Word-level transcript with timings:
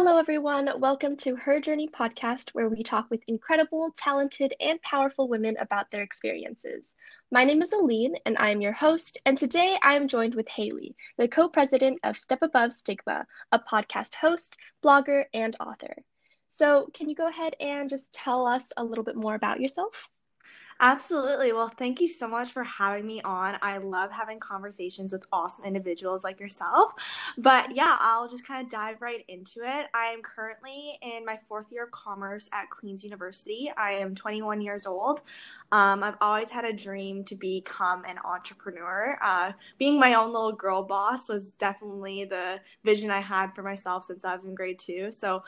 Hello, 0.00 0.16
everyone. 0.16 0.70
Welcome 0.78 1.16
to 1.16 1.34
Her 1.34 1.58
Journey 1.58 1.88
podcast, 1.88 2.50
where 2.50 2.68
we 2.68 2.84
talk 2.84 3.10
with 3.10 3.20
incredible, 3.26 3.92
talented, 3.96 4.54
and 4.60 4.80
powerful 4.80 5.28
women 5.28 5.56
about 5.58 5.90
their 5.90 6.02
experiences. 6.02 6.94
My 7.32 7.42
name 7.42 7.62
is 7.62 7.72
Aline, 7.72 8.14
and 8.24 8.38
I 8.38 8.50
am 8.52 8.60
your 8.60 8.70
host. 8.70 9.18
And 9.26 9.36
today 9.36 9.76
I 9.82 9.96
am 9.96 10.06
joined 10.06 10.36
with 10.36 10.46
Haley, 10.46 10.94
the 11.16 11.26
co 11.26 11.48
president 11.48 11.98
of 12.04 12.16
Step 12.16 12.42
Above 12.42 12.72
Stigma, 12.72 13.26
a 13.50 13.58
podcast 13.58 14.14
host, 14.14 14.56
blogger, 14.84 15.24
and 15.34 15.56
author. 15.58 15.96
So, 16.48 16.88
can 16.94 17.08
you 17.08 17.16
go 17.16 17.26
ahead 17.26 17.56
and 17.58 17.90
just 17.90 18.12
tell 18.12 18.46
us 18.46 18.70
a 18.76 18.84
little 18.84 19.02
bit 19.02 19.16
more 19.16 19.34
about 19.34 19.60
yourself? 19.60 20.08
Absolutely. 20.80 21.52
Well, 21.52 21.72
thank 21.76 22.00
you 22.00 22.06
so 22.06 22.28
much 22.28 22.52
for 22.52 22.62
having 22.62 23.04
me 23.04 23.20
on. 23.22 23.56
I 23.62 23.78
love 23.78 24.12
having 24.12 24.38
conversations 24.38 25.12
with 25.12 25.26
awesome 25.32 25.64
individuals 25.64 26.22
like 26.22 26.38
yourself. 26.38 26.92
But 27.36 27.74
yeah, 27.74 27.96
I'll 27.98 28.28
just 28.28 28.46
kind 28.46 28.64
of 28.64 28.70
dive 28.70 29.02
right 29.02 29.24
into 29.26 29.62
it. 29.64 29.86
I 29.92 30.06
am 30.06 30.22
currently 30.22 30.96
in 31.02 31.24
my 31.24 31.40
fourth 31.48 31.66
year 31.72 31.84
of 31.84 31.90
commerce 31.90 32.48
at 32.52 32.70
Queen's 32.70 33.02
University. 33.02 33.72
I 33.76 33.92
am 33.94 34.14
21 34.14 34.60
years 34.60 34.86
old. 34.86 35.22
Um, 35.72 36.04
I've 36.04 36.16
always 36.20 36.50
had 36.50 36.64
a 36.64 36.72
dream 36.72 37.24
to 37.24 37.34
become 37.34 38.04
an 38.04 38.18
entrepreneur. 38.24 39.18
Uh, 39.20 39.52
being 39.78 39.98
my 39.98 40.14
own 40.14 40.32
little 40.32 40.52
girl 40.52 40.84
boss 40.84 41.28
was 41.28 41.50
definitely 41.50 42.24
the 42.24 42.60
vision 42.84 43.10
I 43.10 43.20
had 43.20 43.52
for 43.52 43.64
myself 43.64 44.04
since 44.04 44.24
I 44.24 44.32
was 44.32 44.44
in 44.44 44.54
grade 44.54 44.78
two. 44.78 45.10
So 45.10 45.42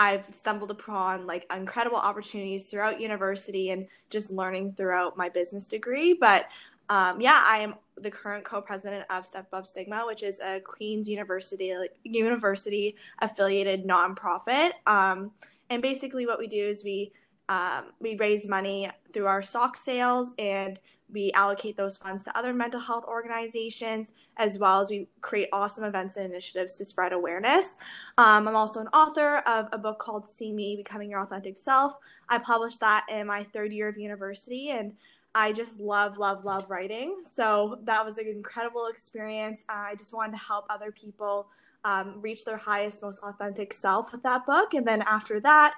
I've 0.00 0.34
stumbled 0.34 0.70
upon 0.70 1.26
like 1.26 1.44
incredible 1.54 1.98
opportunities 1.98 2.70
throughout 2.70 3.02
university 3.02 3.68
and 3.68 3.86
just 4.08 4.30
learning 4.30 4.72
throughout 4.72 5.18
my 5.18 5.28
business 5.28 5.68
degree. 5.68 6.14
But 6.14 6.46
um, 6.88 7.20
yeah, 7.20 7.44
I 7.46 7.58
am 7.58 7.74
the 7.98 8.10
current 8.10 8.42
co-president 8.42 9.04
of 9.10 9.26
Step 9.26 9.48
Above 9.48 9.68
Stigma, 9.68 10.04
which 10.06 10.22
is 10.22 10.40
a 10.40 10.60
Queen's 10.60 11.06
University 11.06 11.76
like, 11.76 11.94
university 12.02 12.96
affiliated 13.18 13.86
nonprofit. 13.86 14.70
Um, 14.86 15.32
and 15.68 15.82
basically, 15.82 16.24
what 16.24 16.38
we 16.38 16.46
do 16.46 16.66
is 16.66 16.82
we 16.82 17.12
um, 17.50 17.92
we 18.00 18.16
raise 18.16 18.48
money 18.48 18.90
through 19.12 19.26
our 19.26 19.42
sock 19.42 19.76
sales 19.76 20.32
and 20.38 20.80
we 21.12 21.32
allocate 21.32 21.76
those 21.76 21.96
funds 21.96 22.24
to 22.24 22.38
other 22.38 22.52
mental 22.52 22.80
health 22.80 23.04
organizations, 23.04 24.12
as 24.36 24.58
well 24.58 24.80
as 24.80 24.90
we 24.90 25.08
create 25.20 25.48
awesome 25.52 25.84
events 25.84 26.16
and 26.16 26.26
initiatives 26.26 26.76
to 26.78 26.84
spread 26.84 27.12
awareness. 27.12 27.76
Um, 28.18 28.48
I'm 28.48 28.56
also 28.56 28.80
an 28.80 28.88
author 28.88 29.38
of 29.38 29.68
a 29.72 29.78
book 29.78 29.98
called 29.98 30.28
See 30.28 30.52
Me 30.52 30.76
Becoming 30.76 31.10
Your 31.10 31.22
Authentic 31.22 31.56
Self. 31.56 31.94
I 32.28 32.38
published 32.38 32.80
that 32.80 33.06
in 33.10 33.26
my 33.26 33.44
third 33.44 33.72
year 33.72 33.88
of 33.88 33.98
university, 33.98 34.70
and 34.70 34.92
I 35.34 35.52
just 35.52 35.78
love, 35.78 36.18
love, 36.18 36.44
love 36.44 36.70
writing. 36.70 37.18
So 37.22 37.78
that 37.84 38.04
was 38.04 38.18
an 38.18 38.26
incredible 38.26 38.86
experience. 38.86 39.64
I 39.68 39.94
just 39.96 40.12
wanted 40.12 40.32
to 40.32 40.38
help 40.38 40.66
other 40.68 40.90
people 40.90 41.48
um, 41.84 42.20
reach 42.20 42.44
their 42.44 42.56
highest, 42.56 43.02
most 43.02 43.22
authentic 43.22 43.72
self 43.72 44.12
with 44.12 44.22
that 44.22 44.44
book. 44.44 44.74
And 44.74 44.86
then 44.86 45.02
after 45.02 45.40
that, 45.40 45.74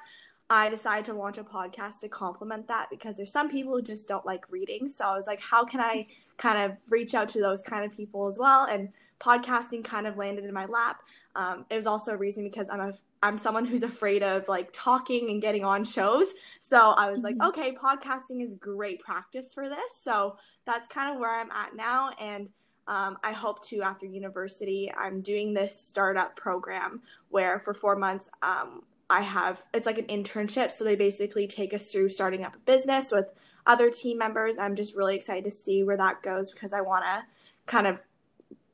I 0.53 0.69
decided 0.69 1.05
to 1.07 1.15
launch 1.15 1.39
a 1.39 1.45
podcast 1.45 2.01
to 2.01 2.09
complement 2.09 2.69
that 2.69 2.89
because 2.91 3.17
there's 3.17 3.33
some 3.33 3.51
people 3.51 3.73
who 3.73 3.83
just 3.83 4.09
don't 4.09 4.27
like 4.27 4.45
reading. 4.51 4.89
So 4.89 5.07
I 5.07 5.15
was 5.15 5.27
like, 5.27 5.41
how 5.41 5.65
can 5.65 5.81
I 5.81 6.07
kind 6.37 6.59
of 6.59 6.77
reach 6.91 7.15
out 7.15 7.29
to 7.31 7.41
those 7.41 7.63
kind 7.63 7.85
of 7.85 7.97
people 7.97 8.27
as 8.27 8.39
well? 8.39 8.67
And 8.67 8.91
podcasting 9.21 9.85
kind 9.85 10.07
of 10.07 10.17
landed 10.17 10.45
in 10.45 10.53
my 10.53 10.67
lap. 10.67 11.03
Um, 11.35 11.65
it 11.71 11.77
was 11.77 11.87
also 11.87 12.13
a 12.13 12.19
reason 12.19 12.45
because 12.45 12.69
I'm 12.69 12.81
a 12.81 12.93
I'm 13.25 13.39
someone 13.39 13.65
who's 13.65 13.85
afraid 13.85 14.25
of 14.25 14.49
like 14.49 14.71
talking 14.73 15.31
and 15.31 15.41
getting 15.41 15.65
on 15.65 15.85
shows. 15.85 16.35
So 16.59 16.91
I 16.91 17.09
was 17.09 17.23
like, 17.23 17.37
mm-hmm. 17.37 17.49
okay, 17.49 17.73
podcasting 17.73 18.43
is 18.43 18.57
great 18.57 19.01
practice 19.01 19.55
for 19.55 19.69
this. 19.69 19.93
So 20.03 20.37
that's 20.67 20.89
kind 20.89 21.15
of 21.15 21.21
where 21.21 21.41
I'm 21.41 21.51
at 21.53 21.77
now. 21.77 22.11
And 22.21 22.51
um, 22.89 23.17
I 23.23 23.31
hope 23.31 23.65
to, 23.69 23.83
after 23.83 24.07
university, 24.07 24.93
I'm 24.99 25.21
doing 25.21 25.55
this 25.55 25.79
startup 25.79 26.35
program 26.35 27.01
where 27.29 27.61
for 27.61 27.75
four 27.75 27.95
months, 27.95 28.29
um, 28.43 28.83
I 29.11 29.23
have 29.23 29.63
it's 29.75 29.87
like 29.87 29.99
an 29.99 30.07
internship. 30.07 30.73
So 30.73 30.85
they 30.85 30.97
basically 30.97 31.47
take 31.47 31.75
us 31.75 31.91
through 31.91 32.11
starting 32.11 32.45
up 32.45 32.55
a 32.55 32.59
business 32.59 33.11
with 33.13 33.27
other 33.67 33.91
team 33.91 34.19
members. 34.19 34.59
I'm 34.59 34.75
just 34.75 34.97
really 34.97 35.17
excited 35.17 35.45
to 35.45 35.51
see 35.51 35.83
where 35.83 35.97
that 35.97 36.23
goes 36.23 36.53
because 36.53 36.73
I 36.73 36.81
want 36.81 37.05
to 37.05 37.23
kind 37.67 37.87
of 37.87 37.99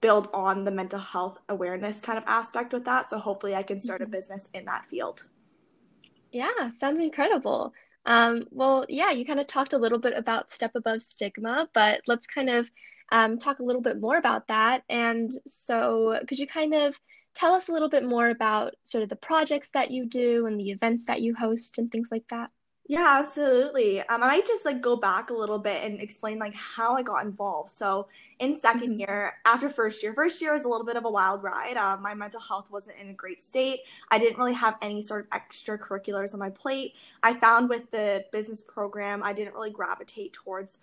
build 0.01 0.29
on 0.33 0.65
the 0.65 0.71
mental 0.71 1.01
health 1.01 1.39
awareness 1.49 2.01
kind 2.01 2.19
of 2.19 2.25
aspect 2.27 2.73
with 2.73 2.85
that. 2.85 3.11
So 3.11 3.19
hopefully 3.19 3.55
I 3.55 3.63
can 3.63 3.81
start 3.81 4.01
a 4.01 4.05
mm-hmm. 4.05 4.13
business 4.13 4.49
in 4.55 4.65
that 4.67 4.87
field. 4.89 5.29
Yeah, 6.31 6.71
sounds 6.71 7.03
incredible. 7.03 7.73
Um, 8.07 8.47
well, 8.51 8.87
yeah, 8.89 9.11
you 9.11 9.27
kind 9.27 9.41
of 9.41 9.47
talked 9.47 9.73
a 9.73 9.79
little 9.79 9.99
bit 9.99 10.15
about 10.17 10.51
Step 10.51 10.73
Above 10.75 11.03
Stigma, 11.03 11.69
but 11.75 12.01
let's 12.07 12.27
kind 12.27 12.49
of 12.49 12.71
um, 13.11 13.39
talk 13.39 13.59
a 13.59 13.63
little 13.63 13.83
bit 13.83 14.01
more 14.01 14.17
about 14.17 14.49
that. 14.49 14.83
And 14.89 15.31
so, 15.47 16.19
could 16.27 16.39
you 16.39 16.47
kind 16.47 16.75
of 16.75 16.99
tell 17.39 17.55
us 17.55 17.69
a 17.69 17.73
little 17.73 17.89
bit 17.89 18.05
more 18.05 18.31
about 18.31 18.75
sort 18.83 19.05
of 19.05 19.09
the 19.09 19.17
projects 19.17 19.69
that 19.71 19.93
you 19.93 20.07
do 20.07 20.47
and 20.47 20.59
the 20.59 20.71
events 20.71 21.05
that 21.05 21.23
you 21.23 21.37
host 21.37 21.79
and 21.79 21.91
things 21.91 22.09
like 22.11 22.27
that? 22.31 22.51
Yeah, 22.89 23.19
absolutely. 23.21 24.01
Um, 24.01 24.23
I 24.25 24.27
might 24.27 24.47
just 24.47 24.65
like 24.65 24.81
go 24.81 24.97
back 24.97 25.31
a 25.31 25.35
little 25.35 25.59
bit 25.59 25.85
and 25.85 26.01
explain 26.01 26.39
like 26.39 26.55
how 26.55 26.97
I 26.97 27.03
got 27.03 27.25
involved. 27.25 27.71
So 27.71 28.09
in 28.41 28.59
2nd 28.59 28.83
mm-hmm. 28.83 29.01
year, 29.01 29.35
after 29.45 29.69
first 29.69 30.03
year, 30.03 30.15
first 30.15 30.41
year 30.41 30.55
was 30.55 30.65
a 30.65 30.69
little 30.69 30.87
bit 30.87 30.97
of 30.97 31.05
a 31.05 31.11
wild 31.11 31.45
ride. 31.45 31.77
Uh, 31.77 31.97
my 31.99 32.15
mental 32.15 32.41
health 32.41 32.71
wasn't 32.73 32.99
in 32.99 33.11
a 33.11 33.13
great 33.13 33.41
state. 33.41 33.81
I 34.11 34.19
didn't 34.19 34.39
really 34.39 34.55
have 34.55 34.77
any 34.83 35.01
sort 35.01 35.29
of 35.31 35.39
extracurriculars 35.39 36.33
on 36.33 36.41
my 36.41 36.51
plate. 36.51 36.95
I 37.23 37.35
found 37.35 37.69
with 37.69 37.91
the 37.93 38.25
business 38.33 38.63
program, 38.63 39.23
I 39.23 39.33
didn't 39.33 39.55
really 39.55 39.71
gravitate 39.71 40.33
towards 40.33 40.79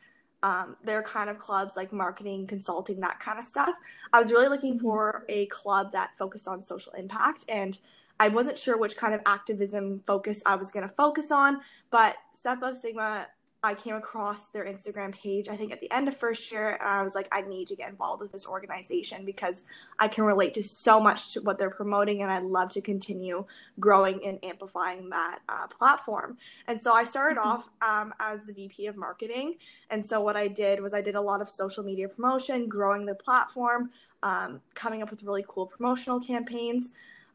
um, 0.45 0.75
their 0.83 1.01
kind 1.01 1.27
of 1.27 1.39
clubs 1.39 1.75
like 1.75 1.91
marketing, 1.91 2.45
consulting, 2.45 2.99
that 2.99 3.19
kind 3.19 3.39
of 3.39 3.45
stuff. 3.45 3.73
I 4.13 4.19
was 4.19 4.31
really 4.31 4.47
looking 4.47 4.75
mm-hmm. 4.75 4.85
for 4.85 5.25
a 5.27 5.47
club 5.47 5.91
that 5.93 6.11
focused 6.19 6.47
on 6.47 6.61
social 6.61 6.93
impact 6.93 7.45
and 7.49 7.75
I 8.19 8.27
wasn't 8.27 8.59
sure 8.59 8.77
which 8.77 8.95
kind 8.95 9.15
of 9.15 9.21
activism 9.25 10.03
focus 10.05 10.43
I 10.45 10.55
was 10.55 10.71
going 10.71 10.87
to 10.87 10.93
focus 10.93 11.31
on, 11.31 11.61
but 11.89 12.15
Step 12.33 12.59
Above 12.59 12.77
Stigma 12.77 13.25
I 13.65 13.73
came 13.73 13.95
across 13.95 14.49
their 14.49 14.65
Instagram 14.65 15.13
page, 15.13 15.49
I 15.49 15.57
think 15.57 15.71
at 15.71 15.81
the 15.81 15.91
end 15.91 16.07
of 16.07 16.15
first 16.15 16.51
year, 16.51 16.77
and 16.79 16.87
I 16.87 17.01
was 17.01 17.15
like, 17.15 17.27
I 17.31 17.41
need 17.41 17.67
to 17.69 17.75
get 17.75 17.89
involved 17.89 18.21
with 18.21 18.31
this 18.31 18.45
organization 18.47 19.25
because 19.25 19.63
I 19.97 20.07
can 20.07 20.23
relate 20.23 20.53
to 20.53 20.63
so 20.63 20.99
much 20.99 21.33
to 21.33 21.41
what 21.41 21.57
they're 21.57 21.71
promoting, 21.71 22.21
and 22.21 22.31
I'd 22.31 22.43
love 22.43 22.69
to 22.69 22.81
continue 22.81 23.45
growing 23.79 24.23
and 24.23 24.37
amplifying 24.43 25.09
that 25.09 25.39
uh, 25.49 25.67
platform. 25.67 26.37
And 26.67 26.79
so 26.79 26.93
I 26.93 27.03
started 27.03 27.39
mm-hmm. 27.39 27.49
off 27.49 27.69
um, 27.81 28.13
as 28.19 28.45
the 28.45 28.53
VP 28.53 28.85
of 28.87 28.95
marketing. 28.95 29.55
And 29.89 30.05
so 30.05 30.21
what 30.21 30.35
I 30.35 30.47
did 30.47 30.79
was 30.81 30.93
I 30.93 31.01
did 31.01 31.15
a 31.15 31.21
lot 31.21 31.41
of 31.41 31.49
social 31.49 31.83
media 31.83 32.07
promotion, 32.07 32.69
growing 32.69 33.05
the 33.05 33.15
platform, 33.15 33.89
um, 34.21 34.61
coming 34.75 35.01
up 35.01 35.09
with 35.09 35.23
really 35.23 35.45
cool 35.47 35.65
promotional 35.65 36.19
campaigns. 36.19 36.89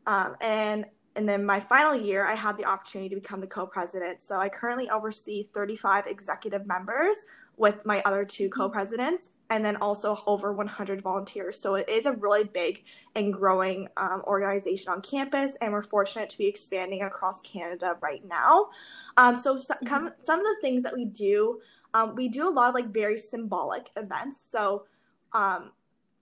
Um, 0.06 0.36
and 0.40 0.86
and 1.16 1.28
then 1.28 1.44
my 1.44 1.60
final 1.60 1.94
year, 1.94 2.24
I 2.24 2.34
had 2.34 2.56
the 2.56 2.64
opportunity 2.64 3.08
to 3.10 3.20
become 3.20 3.40
the 3.40 3.46
co 3.46 3.66
president. 3.66 4.22
So 4.22 4.38
I 4.38 4.48
currently 4.48 4.88
oversee 4.88 5.42
35 5.42 6.06
executive 6.06 6.66
members 6.66 7.16
with 7.56 7.84
my 7.84 8.00
other 8.06 8.24
two 8.24 8.48
mm-hmm. 8.48 8.60
co 8.60 8.68
presidents, 8.68 9.30
and 9.50 9.64
then 9.64 9.76
also 9.76 10.22
over 10.26 10.52
100 10.52 11.02
volunteers. 11.02 11.58
So 11.58 11.74
it 11.74 11.88
is 11.88 12.06
a 12.06 12.12
really 12.12 12.44
big 12.44 12.84
and 13.14 13.32
growing 13.32 13.88
um, 13.96 14.22
organization 14.24 14.92
on 14.92 15.02
campus, 15.02 15.56
and 15.60 15.72
we're 15.72 15.82
fortunate 15.82 16.30
to 16.30 16.38
be 16.38 16.46
expanding 16.46 17.02
across 17.02 17.42
Canada 17.42 17.96
right 18.00 18.26
now. 18.26 18.68
Um, 19.16 19.34
so 19.34 19.58
some, 19.58 19.78
mm-hmm. 19.84 20.08
some 20.20 20.38
of 20.38 20.46
the 20.46 20.56
things 20.60 20.84
that 20.84 20.94
we 20.94 21.04
do, 21.04 21.60
um, 21.92 22.14
we 22.14 22.28
do 22.28 22.48
a 22.48 22.52
lot 22.52 22.68
of 22.68 22.74
like 22.74 22.92
very 22.92 23.18
symbolic 23.18 23.90
events. 23.96 24.40
So 24.40 24.84
um, 25.32 25.72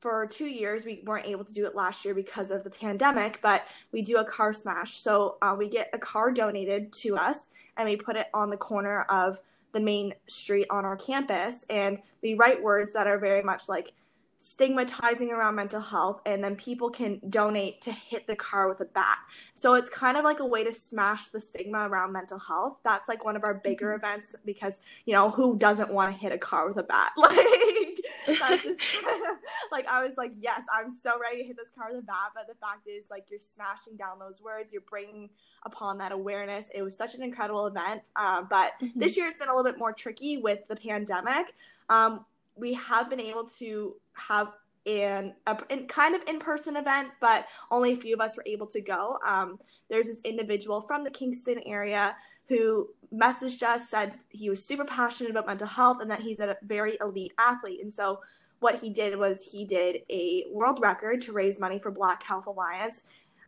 for 0.01 0.27
two 0.27 0.47
years 0.47 0.85
we 0.85 1.03
weren't 1.05 1.27
able 1.27 1.45
to 1.45 1.53
do 1.53 1.67
it 1.67 1.75
last 1.75 2.05
year 2.05 2.15
because 2.15 2.51
of 2.51 2.65
the 2.65 2.71
pandemic 2.71 3.41
but 3.43 3.67
we 3.93 4.03
do 4.03 4.19
a 4.19 4.25
car 4.25 4.53
smash. 4.53 5.01
So 5.01 5.37
uh, 5.43 5.55
we 5.59 5.69
get 5.69 5.91
a 5.93 5.99
car 5.99 6.31
donated 6.31 6.93
to 6.95 7.17
us 7.17 7.49
and 7.77 7.89
we 7.89 7.97
put 7.97 8.17
it 8.17 8.27
on 8.35 8.51
the 8.51 8.57
corner 8.57 9.03
of 9.03 9.41
the 9.73 9.81
main 9.81 10.15
street 10.29 10.67
on 10.71 10.85
our 10.85 10.97
campus 10.97 11.65
and 11.69 11.99
we 12.23 12.35
write 12.35 12.63
words 12.63 12.95
that 12.95 13.07
are 13.07 13.19
very 13.19 13.43
much 13.43 13.69
like 13.69 13.93
stigmatizing 14.41 15.33
around 15.33 15.57
mental 15.57 15.81
health 15.81 16.21
and 16.25 16.43
then 16.43 16.55
people 16.55 16.91
can 16.91 17.21
donate 17.29 17.81
to 17.81 17.91
hit 17.91 18.27
the 18.27 18.37
car 18.37 18.69
with 18.69 18.81
a 18.81 18.85
bat. 18.85 19.19
So 19.55 19.75
it's 19.75 19.91
kind 19.91 20.17
of 20.17 20.25
like 20.25 20.39
a 20.39 20.47
way 20.47 20.63
to 20.63 20.73
smash 20.73 21.27
the 21.29 21.41
stigma 21.41 21.89
around 21.89 22.13
mental 22.13 22.39
health. 22.39 22.79
That's 22.85 23.09
like 23.09 23.25
one 23.25 23.35
of 23.35 23.43
our 23.43 23.55
bigger 23.55 23.89
mm-hmm. 23.89 24.05
events 24.05 24.37
because 24.45 24.81
you 25.07 25.13
know 25.13 25.31
who 25.31 25.59
doesn't 25.59 25.93
want 25.93 26.15
to 26.15 26.19
hit 26.19 26.33
a 26.33 26.39
car 26.39 26.69
with 26.69 26.79
a 26.79 26.83
bat? 26.83 27.13
Like 27.19 27.98
just 28.27 28.81
like 29.73 29.87
i 29.87 30.05
was 30.05 30.17
like 30.17 30.33
yes 30.41 30.63
i'm 30.77 30.91
so 30.91 31.19
ready 31.21 31.43
to 31.43 31.49
hit 31.49 31.57
this 31.57 31.71
car 31.77 31.89
with 31.91 32.03
a 32.03 32.07
bat 32.07 32.33
but 32.35 32.47
the 32.47 32.55
fact 32.55 32.87
is 32.87 33.11
like 33.11 33.25
you're 33.31 33.39
smashing 33.39 33.97
down 33.97 34.19
those 34.19 34.41
words 34.41 34.73
you're 34.73 34.83
bringing 34.83 35.29
upon 35.65 35.99
that 35.99 36.13
awareness 36.13 36.69
it 36.75 36.83
was 36.83 36.97
such 36.97 37.15
an 37.15 37.23
incredible 37.23 37.67
event 37.67 38.03
uh, 38.17 38.43
but 38.43 38.73
mm-hmm. 38.83 38.99
this 38.99 39.17
year 39.17 39.29
it's 39.29 39.39
been 39.39 39.49
a 39.49 39.55
little 39.55 39.71
bit 39.71 39.79
more 39.79 39.93
tricky 39.93 40.39
with 40.39 40.67
the 40.69 40.77
pandemic 40.77 41.55
um, 41.89 42.25
we 42.57 42.75
have 42.75 43.09
been 43.09 43.21
able 43.21 43.45
to 43.45 43.95
have 44.13 44.53
an 44.87 45.35
a, 45.47 45.55
kind 45.87 46.15
of 46.15 46.23
in-person 46.27 46.77
event, 46.77 47.11
but 47.21 47.47
only 47.71 47.93
a 47.93 47.97
few 47.97 48.15
of 48.15 48.21
us 48.21 48.37
were 48.37 48.45
able 48.47 48.67
to 48.69 48.81
go. 48.81 49.19
Um, 49.27 49.59
there's 49.91 50.07
this 50.07 50.23
individual 50.23 50.81
from 50.81 51.05
the 51.05 51.11
Kingston 51.11 51.61
area 51.67 52.17
who 52.49 52.89
messaged 53.15 53.63
us, 53.63 53.89
said 53.89 54.15
he 54.29 54.51
was 54.51 54.65
super 54.65 54.85
passionate 54.85 55.31
about 55.31 55.47
mental 55.47 55.67
health 55.67 56.01
and 56.01 56.11
that 56.11 56.21
he's 56.21 56.41
a 56.41 56.57
very 56.63 56.99
elite 57.01 57.33
athlete. 57.39 57.81
And 57.81 57.93
so 57.93 58.21
what 58.61 58.81
he 58.81 58.91
did 58.91 59.19
was 59.19 59.51
he 59.53 59.65
did 59.65 60.03
a 60.11 60.45
world 60.51 60.81
record 60.83 61.23
to 61.23 61.33
raise 61.33 61.61
money 61.61 61.79
for 61.79 61.91
Black 61.91 62.23
Health 62.23 62.47
Alliance. 62.47 63.03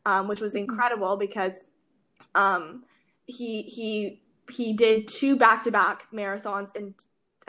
um, 0.06 0.28
which 0.28 0.40
was 0.40 0.54
mm-hmm. 0.54 0.70
incredible 0.70 1.16
because 1.16 1.60
um, 2.34 2.84
he 3.26 3.62
he 3.62 4.22
he 4.50 4.72
did 4.72 5.06
two 5.06 5.36
back 5.36 5.62
to 5.64 5.70
back 5.70 6.04
marathons 6.12 6.74
and 6.74 6.94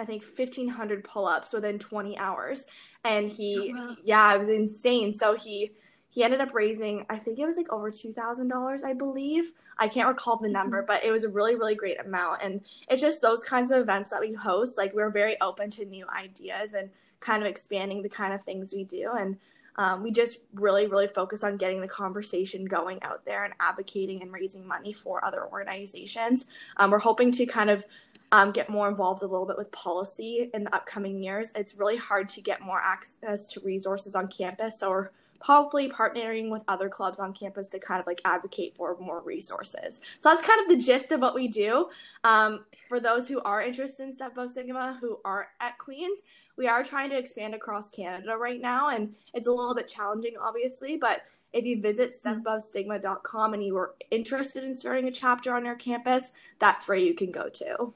I 0.01 0.06
think 0.06 0.24
1500 0.24 1.03
pull 1.03 1.27
ups 1.27 1.53
within 1.53 1.80
20 1.80 2.18
hours. 2.18 2.65
And 3.03 3.30
he, 3.30 3.74
oh, 3.75 3.80
wow. 3.80 3.95
yeah, 4.03 4.33
it 4.33 4.39
was 4.39 4.50
insane. 4.50 5.13
So 5.13 5.36
he, 5.36 5.71
he 6.09 6.24
ended 6.24 6.42
up 6.42 6.53
raising, 6.53 7.06
I 7.09 7.18
think 7.18 7.39
it 7.39 7.45
was 7.45 7.57
like 7.57 7.71
over 7.71 7.92
$2,000, 7.92 8.83
I 8.83 8.94
believe. 8.94 9.51
I 9.81 9.88
can't 9.88 10.07
recall 10.07 10.38
the 10.38 10.48
number, 10.48 10.78
mm-hmm. 10.78 10.88
but 10.88 11.04
it 11.04 11.12
was 11.12 11.24
a 11.24 11.30
really, 11.30 11.56
really 11.56 11.75
great 11.75 12.00
amount. 12.00 12.44
And 12.44 12.62
it's 12.88 13.01
just 13.01 13.22
those 13.22 13.44
kinds 13.44 13.72
of 13.72 13.81
events 13.81 14.12
that 14.12 14.22
we 14.22 14.33
host. 14.33 14.78
Like, 14.78 14.94
we're 14.94 15.10
very 15.10 15.42
open 15.42 15.72
to 15.72 15.86
new 15.86 16.06
ideas 16.07 16.74
and 16.74 16.92
kind 17.19 17.42
of 17.42 17.50
expanding 17.50 18.04
the 18.04 18.10
kind 18.10 18.33
of 18.33 18.44
things 18.44 18.74
we 18.74 18.83
do. 18.83 19.12
And 19.18 19.38
um, 19.78 20.04
we 20.04 20.12
just 20.12 20.39
really, 20.54 20.86
really 20.86 21.07
focus 21.07 21.44
on 21.44 21.57
getting 21.57 21.81
the 21.81 21.88
conversation 21.88 22.66
going 22.66 23.01
out 23.01 23.25
there 23.25 23.44
and 23.44 23.54
advocating 23.60 24.22
and 24.22 24.31
raising 24.31 24.68
money 24.68 24.94
for 24.94 25.25
other 25.25 25.48
organizations. 25.48 26.45
Um, 26.77 26.92
we're 26.92 27.00
hoping 27.00 27.31
to 27.31 27.45
kind 27.45 27.69
of 27.72 27.84
um, 28.31 28.51
get 28.51 28.69
more 28.69 28.88
involved 28.88 29.24
a 29.24 29.27
little 29.27 29.45
bit 29.48 29.57
with 29.57 29.72
policy 29.72 30.50
in 30.54 30.66
the 30.66 30.75
upcoming 30.75 31.24
years. 31.24 31.54
It's 31.56 31.75
really 31.75 31.98
hard 31.98 32.30
to 32.30 32.42
get 32.42 32.62
more 32.62 32.80
access 32.80 33.48
to 33.54 33.60
resources 33.62 34.16
on 34.16 34.27
campus, 34.27 34.80
so 34.80 34.89
we're 34.89 35.10
probably 35.41 35.89
partnering 35.89 36.49
with 36.49 36.63
other 36.67 36.88
clubs 36.88 37.19
on 37.19 37.33
campus 37.33 37.69
to 37.71 37.79
kind 37.79 37.99
of 37.99 38.07
like 38.07 38.21
advocate 38.25 38.75
for 38.75 38.97
more 38.99 39.21
resources. 39.21 40.01
So 40.19 40.29
that's 40.29 40.45
kind 40.45 40.61
of 40.61 40.69
the 40.69 40.83
gist 40.83 41.11
of 41.11 41.19
what 41.19 41.35
we 41.35 41.47
do. 41.47 41.89
Um, 42.23 42.65
for 42.88 42.99
those 42.99 43.27
who 43.27 43.41
are 43.41 43.61
interested 43.61 44.03
in 44.03 44.13
Step 44.13 44.33
Above 44.33 44.51
Stigma, 44.51 44.97
who 45.01 45.19
are 45.25 45.49
at 45.59 45.77
Queens, 45.77 46.19
we 46.57 46.67
are 46.67 46.83
trying 46.83 47.09
to 47.09 47.17
expand 47.17 47.55
across 47.55 47.89
Canada 47.89 48.38
right 48.38 48.61
now, 48.61 48.89
and 48.89 49.15
it's 49.33 49.47
a 49.47 49.51
little 49.51 49.73
bit 49.73 49.88
challenging, 49.88 50.33
obviously, 50.39 50.97
but 50.97 51.23
if 51.53 51.65
you 51.65 51.81
visit 51.81 52.11
stepabovestigma.com 52.13 53.53
and 53.53 53.63
you 53.63 53.75
are 53.77 53.95
interested 54.09 54.63
in 54.63 54.73
starting 54.73 55.07
a 55.07 55.11
chapter 55.11 55.53
on 55.53 55.65
your 55.65 55.75
campus, 55.75 56.33
that's 56.59 56.88
where 56.88 56.97
you 56.97 57.13
can 57.13 57.31
go 57.31 57.49
to. 57.49 57.93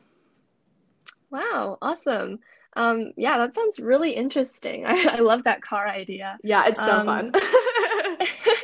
Wow, 1.30 1.77
awesome. 1.81 2.39
Um, 2.75 3.13
yeah, 3.16 3.38
that 3.38 3.56
sounds 3.56 3.80
really 3.80 4.12
interesting. 4.12 4.86
I, 4.88 5.07
I 5.13 5.19
love 5.19 5.44
that 5.44 5.62
car 5.62 5.88
idea. 5.88 6.38
Yeah, 6.44 6.66
it's 6.68 6.83
so 6.83 7.00
um, 7.00 7.06
fun. 7.06 7.31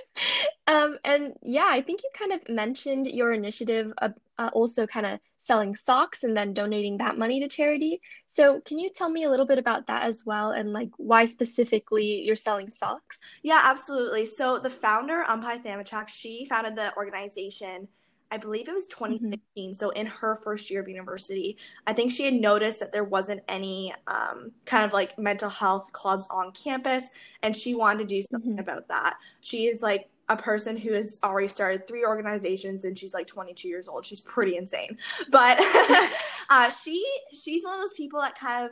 um, 0.68 0.98
and 1.04 1.34
yeah, 1.42 1.68
I 1.68 1.82
think 1.82 2.02
you 2.04 2.10
kind 2.14 2.34
of 2.34 2.48
mentioned 2.50 3.08
your 3.08 3.34
initiative 3.34 3.94
of 4.00 4.14
uh, 4.38 4.50
also 4.54 4.88
kind 4.88 5.06
of 5.06 5.20
selling 5.38 5.76
socks 5.76 6.24
and 6.24 6.36
then 6.36 6.54
donating 6.54 6.98
that 6.98 7.18
money 7.18 7.40
to 7.40 7.48
charity. 7.48 8.02
So, 8.28 8.62
can 8.62 8.80
you 8.80 8.90
tell 8.90 9.10
me 9.10 9.24
a 9.24 9.30
little 9.30 9.46
bit 9.46 9.58
about 9.58 9.88
that 9.88 10.04
as 10.04 10.24
well 10.26 10.52
and 10.52 10.74
like 10.74 10.90
why 10.98 11.26
specifically 11.26 12.24
you're 12.26 12.36
selling 12.36 12.70
socks? 12.70 13.22
Yeah, 13.44 13.62
absolutely. 13.64 14.26
So, 14.26 14.60
the 14.60 14.70
founder, 14.70 15.24
Umpai 15.30 15.64
Thamachak, 15.64 16.10
she 16.10 16.46
founded 16.50 16.76
the 16.76 16.96
organization 16.96 17.88
I 18.32 18.38
believe 18.38 18.70
it 18.70 18.74
was 18.74 18.88
2016. 18.88 19.42
Mm-hmm. 19.56 19.74
So 19.74 19.90
in 19.90 20.08
her 20.08 20.40
first 20.44 20.72
year 20.72 20.82
of 20.82 20.88
university, 20.88 21.58
I 21.86 21.94
think 21.94 22.12
she 22.12 22.24
had 22.24 22.34
noticed 22.34 22.80
that 22.80 22.94
there 22.94 23.04
wasn't 23.04 23.42
any 23.50 23.94
um, 24.08 24.52
kind 24.66 24.86
of 24.86 24.94
like 24.94 25.20
mental 25.20 25.50
health 25.50 25.92
clubs 25.92 26.28
on 26.32 26.54
campus, 26.54 27.10
and 27.44 27.56
she 27.56 27.76
wanted 27.76 28.00
to 28.00 28.16
do 28.16 28.24
something 28.32 28.52
mm-hmm. 28.52 28.60
about 28.60 28.88
that. 28.88 29.18
She 29.42 29.66
is 29.66 29.82
like 29.82 30.10
a 30.30 30.38
person 30.38 30.78
who 30.78 30.94
has 30.94 31.20
already 31.24 31.50
started 31.50 31.86
three 31.86 32.06
organizations 32.06 32.86
and 32.86 32.98
she's 32.98 33.14
like 33.14 33.28
22 33.28 33.68
years 33.68 33.90
old. 33.90 34.06
She's 34.06 34.22
pretty 34.22 34.56
insane, 34.56 34.98
but 35.30 35.60
uh, 36.50 36.70
she 36.70 37.06
she's 37.34 37.66
one 37.66 37.76
of 37.76 37.82
those 37.82 37.94
people 37.94 38.22
that 38.22 38.40
kind 38.40 38.66
of 38.66 38.72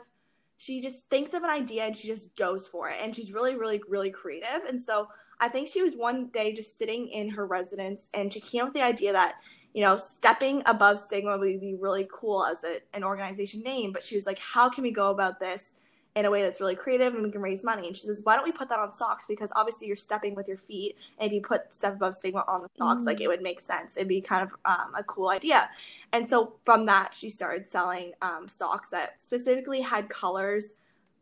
she 0.56 0.80
just 0.80 1.08
thinks 1.10 1.34
of 1.34 1.42
an 1.42 1.50
idea 1.50 1.84
and 1.84 1.96
she 1.96 2.08
just 2.08 2.34
goes 2.36 2.66
for 2.66 2.88
it, 2.88 2.96
and 3.02 3.14
she's 3.14 3.32
really 3.32 3.56
really 3.56 3.82
really 3.88 4.10
creative, 4.10 4.64
and 4.68 4.80
so 4.80 5.08
I 5.40 5.48
think 5.48 5.68
she 5.68 5.82
was 5.82 5.94
one 5.94 6.26
day 6.26 6.52
just 6.52 6.76
sitting 6.76 7.08
in 7.08 7.30
her 7.30 7.46
residence 7.46 8.08
and 8.14 8.32
she 8.32 8.40
came 8.40 8.62
up 8.62 8.68
with 8.68 8.74
the 8.74 8.82
idea 8.82 9.12
that, 9.12 9.36
you 9.72 9.82
know, 9.82 9.96
stepping 9.96 10.62
above 10.66 10.98
stigma 10.98 11.38
would 11.38 11.60
be 11.60 11.76
really 11.80 12.06
cool 12.12 12.44
as 12.44 12.62
a, 12.64 12.80
an 12.94 13.02
organization 13.02 13.62
name. 13.62 13.92
But 13.92 14.04
she 14.04 14.16
was 14.16 14.26
like, 14.26 14.38
how 14.38 14.68
can 14.68 14.82
we 14.82 14.90
go 14.90 15.10
about 15.10 15.40
this 15.40 15.74
in 16.16 16.24
a 16.24 16.30
way 16.30 16.42
that's 16.42 16.60
really 16.60 16.74
creative 16.74 17.14
and 17.14 17.22
we 17.22 17.30
can 17.30 17.40
raise 17.40 17.64
money? 17.64 17.86
And 17.86 17.96
she 17.96 18.02
says, 18.02 18.20
why 18.22 18.34
don't 18.34 18.44
we 18.44 18.52
put 18.52 18.68
that 18.68 18.78
on 18.78 18.92
socks? 18.92 19.24
Because 19.26 19.52
obviously 19.56 19.86
you're 19.86 19.96
stepping 19.96 20.34
with 20.34 20.46
your 20.46 20.58
feet. 20.58 20.96
And 21.18 21.28
if 21.28 21.32
you 21.32 21.40
put 21.40 21.72
step 21.72 21.94
above 21.94 22.14
stigma 22.14 22.44
on 22.46 22.62
the 22.62 22.68
socks, 22.76 23.04
mm 23.04 23.06
like 23.06 23.20
it 23.20 23.28
would 23.28 23.42
make 23.42 23.60
sense. 23.60 23.96
It'd 23.96 24.08
be 24.08 24.20
kind 24.20 24.42
of 24.42 24.50
um, 24.64 24.92
a 24.96 25.02
cool 25.04 25.30
idea. 25.30 25.70
And 26.12 26.28
so 26.28 26.54
from 26.64 26.86
that, 26.86 27.14
she 27.14 27.30
started 27.30 27.68
selling 27.68 28.12
um, 28.20 28.46
socks 28.46 28.90
that 28.90 29.22
specifically 29.22 29.80
had 29.80 30.08
colors 30.08 30.74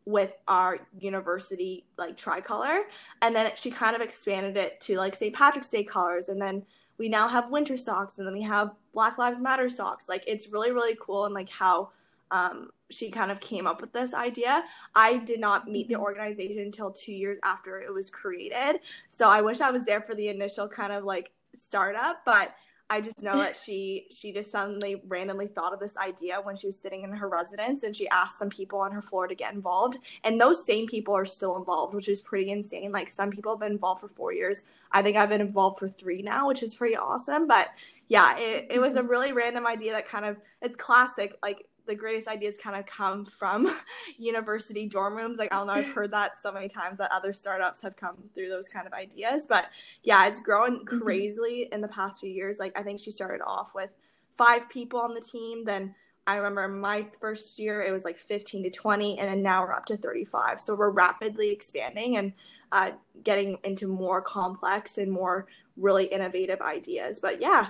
with 0.05 0.35
our 0.47 0.79
university 0.99 1.85
like 1.97 2.17
tricolor. 2.17 2.83
And 3.21 3.35
then 3.35 3.51
she 3.55 3.69
kind 3.69 3.95
of 3.95 4.01
expanded 4.01 4.57
it 4.57 4.81
to 4.81 4.97
like 4.97 5.15
st 5.15 5.35
patrick's 5.35 5.69
day 5.69 5.83
colors. 5.83 6.29
And 6.29 6.41
then 6.41 6.63
we 6.97 7.09
now 7.09 7.27
have 7.27 7.49
winter 7.49 7.77
socks. 7.77 8.17
And 8.17 8.27
then 8.27 8.33
we 8.33 8.41
have 8.41 8.71
black 8.93 9.17
lives 9.17 9.39
matter 9.39 9.69
socks. 9.69 10.09
Like 10.09 10.23
it's 10.27 10.51
really 10.51 10.71
really 10.71 10.97
cool 10.99 11.25
and 11.25 11.33
like 11.33 11.49
how 11.49 11.89
um, 12.31 12.69
she 12.91 13.09
kind 13.09 13.31
of 13.31 13.39
came 13.39 13.67
up 13.67 13.81
with 13.81 13.91
this 13.91 14.13
idea. 14.13 14.63
I 14.95 15.17
did 15.17 15.39
not 15.39 15.67
meet 15.67 15.87
the 15.87 15.95
mm-hmm. 15.95 16.03
organization 16.03 16.59
until 16.59 16.91
two 16.91 17.13
years 17.13 17.39
after 17.43 17.81
it 17.81 17.93
was 17.93 18.09
created. 18.09 18.81
So 19.09 19.29
i 19.29 19.41
wish 19.41 19.61
i 19.61 19.71
was 19.71 19.85
there 19.85 20.01
for 20.01 20.15
the 20.15 20.29
initial 20.29 20.67
kind 20.67 20.91
of 20.91 21.03
like 21.03 21.31
startup. 21.55 22.23
But 22.25 22.55
I 22.89 23.01
just 23.01 23.21
know 23.21 23.37
that 23.37 23.55
she 23.55 24.07
she 24.09 24.33
just 24.33 24.51
suddenly 24.51 25.01
randomly 25.07 25.47
thought 25.47 25.73
of 25.73 25.79
this 25.79 25.97
idea 25.97 26.41
when 26.41 26.55
she 26.55 26.67
was 26.67 26.79
sitting 26.79 27.03
in 27.03 27.11
her 27.11 27.29
residence 27.29 27.83
and 27.83 27.95
she 27.95 28.09
asked 28.09 28.39
some 28.39 28.49
people 28.49 28.79
on 28.79 28.91
her 28.91 29.01
floor 29.01 29.27
to 29.27 29.35
get 29.35 29.53
involved. 29.53 29.97
And 30.23 30.41
those 30.41 30.65
same 30.65 30.87
people 30.87 31.15
are 31.15 31.25
still 31.25 31.57
involved 31.57 31.93
which 31.93 32.09
is 32.09 32.19
pretty 32.19 32.49
insane. 32.49 32.91
Like 32.91 33.09
some 33.09 33.29
people 33.29 33.53
have 33.53 33.59
been 33.59 33.73
involved 33.73 34.01
for 34.01 34.09
4 34.09 34.33
years. 34.33 34.63
I 34.91 35.03
think 35.03 35.17
I've 35.17 35.29
been 35.29 35.41
involved 35.41 35.79
for 35.79 35.87
3 35.87 36.23
now 36.23 36.47
which 36.47 36.63
is 36.63 36.73
pretty 36.73 36.97
awesome. 36.97 37.47
But 37.47 37.69
yeah 38.07 38.37
it, 38.37 38.67
it 38.71 38.79
was 38.79 38.95
a 38.95 39.03
really 39.03 39.31
random 39.31 39.67
idea 39.67 39.91
that 39.91 40.07
kind 40.07 40.25
of 40.25 40.37
it's 40.61 40.75
classic 40.75 41.37
like 41.43 41.65
the 41.89 41.95
greatest 41.95 42.27
ideas 42.27 42.57
kind 42.61 42.77
of 42.77 42.85
come 42.85 43.25
from 43.25 43.75
university 44.17 44.87
dorm 44.87 45.15
rooms. 45.15 45.39
Like 45.39 45.53
I 45.53 45.57
don't 45.57 45.67
know, 45.67 45.73
I've 45.73 45.85
heard 45.87 46.11
that 46.11 46.39
so 46.39 46.51
many 46.51 46.69
times 46.69 46.99
that 46.99 47.11
other 47.11 47.33
startups 47.33 47.81
have 47.81 47.97
come 47.97 48.15
through 48.33 48.49
those 48.49 48.69
kind 48.69 48.87
of 48.87 48.93
ideas. 48.93 49.47
But 49.49 49.65
yeah, 50.03 50.27
it's 50.27 50.39
grown 50.39 50.85
mm-hmm. 50.85 50.99
crazily 50.99 51.67
in 51.71 51.81
the 51.81 51.87
past 51.87 52.21
few 52.21 52.29
years. 52.29 52.59
Like 52.59 52.77
I 52.77 52.83
think 52.83 52.99
she 52.99 53.11
started 53.11 53.41
off 53.45 53.75
with 53.75 53.89
five 54.37 54.69
people 54.69 55.01
on 55.01 55.13
the 55.13 55.21
team, 55.21 55.65
then 55.65 55.95
I 56.25 56.35
remember 56.35 56.67
my 56.67 57.07
first 57.19 57.57
year 57.57 57.81
it 57.81 57.91
was 57.91 58.05
like 58.05 58.17
15 58.17 58.63
to 58.63 58.69
20, 58.69 59.17
and 59.17 59.27
then 59.27 59.41
now 59.41 59.63
we're 59.63 59.73
up 59.73 59.85
to 59.87 59.97
35. 59.97 60.61
So 60.61 60.75
we're 60.75 60.91
rapidly 60.91 61.49
expanding 61.49 62.17
and 62.17 62.33
uh, 62.71 62.91
getting 63.23 63.57
into 63.63 63.87
more 63.87 64.21
complex 64.21 64.99
and 64.99 65.11
more 65.11 65.47
really 65.75 66.05
innovative 66.05 66.61
ideas. 66.61 67.19
But 67.19 67.41
yeah, 67.41 67.69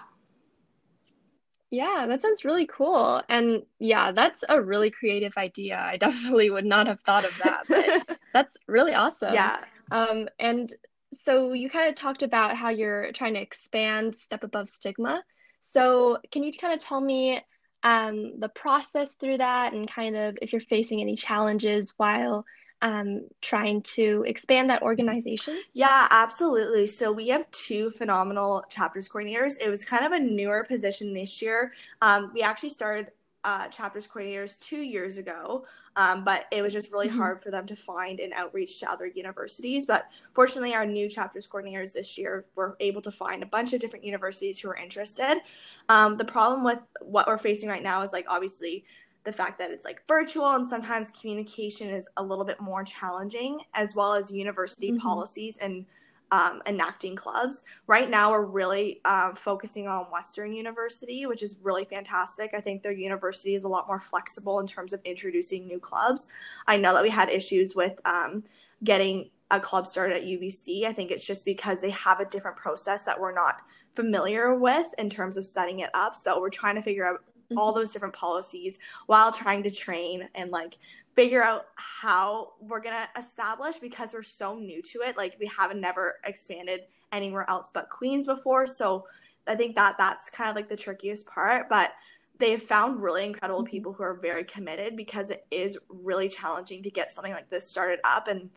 yeah, 1.72 2.06
that 2.08 2.22
sounds 2.22 2.46
really 2.46 2.66
cool. 2.66 3.22
And 3.30 3.64
yeah, 3.80 4.12
that's 4.12 4.44
a 4.50 4.62
really 4.62 4.90
creative 4.90 5.38
idea. 5.38 5.80
I 5.80 5.98
definitely 5.98 6.50
would 6.50 6.66
not 6.66 6.88
have 6.88 7.02
thought 7.02 7.26
of 7.26 7.38
that, 7.44 7.64
but 7.68 8.20
that's 8.34 8.58
really 8.68 8.94
awesome. 8.94 9.34
Yeah. 9.34 9.58
Um, 9.92 10.28
and 10.40 10.72
so 11.14 11.54
you 11.54 11.70
kind 11.70 11.90
of 11.90 11.96
talked 11.96 12.24
about 12.24 12.56
how 12.56 12.70
you're 12.70 13.12
trying 13.12 13.34
to 13.34 13.42
expand 13.42 14.16
Step 14.16 14.44
Above 14.44 14.70
Stigma. 14.70 15.24
So 15.62 16.20
can 16.32 16.44
you 16.44 16.52
kind 16.54 16.74
of 16.74 16.80
tell 16.80 17.02
me 17.02 17.42
um, 17.84 18.40
the 18.40 18.50
process 18.50 19.14
through 19.14 19.38
that 19.38 19.74
and 19.74 19.90
kind 19.90 20.16
of 20.16 20.38
if 20.42 20.52
you're 20.52 20.60
facing 20.60 21.02
any 21.02 21.16
challenges 21.16 21.94
while 21.98 22.46
um, 22.82 23.28
trying 23.42 23.82
to 23.82 24.24
expand 24.28 24.70
that 24.70 24.82
organization? 24.82 25.62
Yeah, 25.74 26.08
absolutely. 26.12 26.88
So 26.88 27.12
we 27.12 27.28
have 27.30 27.50
two 27.52 27.92
phenomenal 27.92 28.64
chapters 28.70 29.10
coordinators. 29.10 29.56
It 29.62 29.70
was 29.70 29.86
kind 29.86 30.06
of 30.06 30.12
a 30.12 30.20
newer 30.20 30.64
position 30.64 31.14
this 31.14 31.42
year. 31.42 31.74
Um, 32.02 32.32
we 32.34 32.42
actually 32.42 32.70
started 32.70 33.12
uh, 33.44 33.68
chapters 33.70 34.08
coordinators 34.08 34.60
two 34.60 34.82
years 34.82 35.18
ago, 35.18 35.66
um, 35.96 36.24
but 36.24 36.46
it 36.52 36.62
was 36.62 36.74
just 36.74 36.92
really 36.92 37.08
mm-hmm. 37.08 37.18
hard 37.18 37.42
for 37.42 37.52
them 37.52 37.66
to 37.68 37.76
find 37.76 38.20
and 38.20 38.34
outreach 38.34 38.80
to 38.80 38.92
other 38.92 39.06
universities. 39.06 39.86
But 39.86 40.08
fortunately, 40.34 40.74
our 40.74 40.86
new 40.86 41.10
chapters 41.10 41.48
coordinators 41.48 41.94
this 41.94 42.18
year 42.18 42.46
were 42.56 42.76
able 42.80 43.02
to 43.02 43.12
find 43.12 43.42
a 43.42 43.46
bunch 43.46 43.72
of 43.74 43.80
different 43.80 44.04
universities 44.04 44.60
who 44.60 44.70
are 44.70 44.76
interested. 44.76 45.42
Um, 45.88 46.18
the 46.18 46.26
problem 46.26 46.64
with 46.64 46.84
what 47.02 47.28
we're 47.28 47.38
facing 47.38 47.70
right 47.70 47.84
now 47.84 48.02
is 48.02 48.12
like 48.12 48.26
obviously 48.28 48.84
the 49.24 49.32
fact 49.32 49.60
that 49.60 49.72
it's 49.72 49.86
like 49.86 50.02
virtual 50.08 50.56
and 50.56 50.68
sometimes 50.68 51.12
communication 51.12 51.90
is 51.90 52.08
a 52.18 52.24
little 52.24 52.46
bit 52.46 52.60
more 52.62 52.84
challenging, 52.84 53.62
as 53.74 53.96
well 53.96 54.14
as 54.14 54.32
university 54.32 54.92
mm-hmm. 54.92 55.00
policies 55.00 55.58
and 55.58 55.86
um, 56.32 56.62
enacting 56.66 57.16
clubs. 57.16 57.64
Right 57.88 58.10
now, 58.10 58.32
we're 58.32 58.46
really 58.46 59.02
um, 59.06 59.36
focusing 59.36 59.88
on 59.88 60.06
Western 60.06 60.54
University, 60.54 61.26
which 61.26 61.44
is 61.44 61.60
really 61.64 61.86
fantastic. 61.86 62.52
I 62.54 62.62
think 62.62 62.84
their 62.84 62.92
university 62.92 63.56
is 63.56 63.64
a 63.64 63.70
lot 63.70 63.88
more 63.88 64.00
flexible 64.00 64.60
in 64.60 64.68
terms 64.68 64.94
of 64.94 65.02
introducing 65.06 65.68
new 65.68 65.80
clubs. 65.80 66.30
I 66.68 66.78
know 66.78 66.94
that 66.94 67.04
we 67.04 67.10
had 67.10 67.30
issues 67.30 67.76
with 67.76 68.00
um, 68.06 68.44
getting 68.84 69.30
a 69.52 69.60
club 69.60 69.88
started 69.88 70.18
at 70.18 70.24
UBC. 70.24 70.86
I 70.86 70.94
think 70.94 71.10
it's 71.10 71.26
just 71.26 71.46
because 71.46 71.82
they 71.82 71.90
have 71.90 72.20
a 72.20 72.26
different 72.26 72.58
process 72.58 73.06
that 73.06 73.20
we're 73.20 73.34
not 73.34 73.62
familiar 73.96 74.54
with 74.54 74.94
in 75.00 75.10
terms 75.10 75.38
of 75.38 75.46
setting 75.46 75.80
it 75.80 75.90
up. 75.96 76.16
So 76.16 76.40
we're 76.40 76.50
trying 76.50 76.76
to 76.76 76.82
figure 76.84 77.08
out 77.08 77.24
all 77.58 77.72
mm-hmm. 77.72 77.80
those 77.80 77.92
different 77.92 78.14
policies 78.14 78.80
while 79.08 79.32
trying 79.32 79.64
to 79.64 79.72
train 79.72 80.28
and 80.36 80.52
like 80.52 80.78
figure 81.16 81.44
out 81.44 81.66
how 81.76 82.54
we're 82.60 82.80
gonna 82.80 83.10
establish 83.18 83.78
because 83.80 84.14
we're 84.14 84.24
so 84.24 84.58
new 84.58 84.82
to 84.82 85.00
it 85.02 85.18
like 85.18 85.36
we 85.40 85.48
haven't 85.48 85.82
never 85.82 86.16
expanded 86.26 86.82
anywhere 87.12 87.50
else 87.50 87.72
but 87.74 87.90
Queens 87.90 88.26
before. 88.26 88.68
So 88.68 89.06
I 89.48 89.56
think 89.56 89.76
that 89.76 89.98
that's 89.98 90.30
kind 90.30 90.50
of 90.50 90.56
like 90.56 90.70
the 90.70 90.78
trickiest 90.78 91.26
part, 91.26 91.70
but 91.70 91.92
they've 92.38 92.62
found 92.62 93.02
really 93.02 93.26
incredible 93.26 93.62
mm-hmm. 93.62 93.72
people 93.72 93.94
who 93.94 94.04
are 94.04 94.14
very 94.16 94.44
committed 94.44 94.96
because 94.96 95.30
it 95.30 95.46
is 95.52 95.78
really 95.90 96.30
challenging 96.30 96.84
to 96.84 96.90
get 96.90 97.12
something 97.12 97.34
like 97.34 97.50
this 97.50 97.70
started 97.70 98.00
up 98.04 98.28
and 98.28 98.50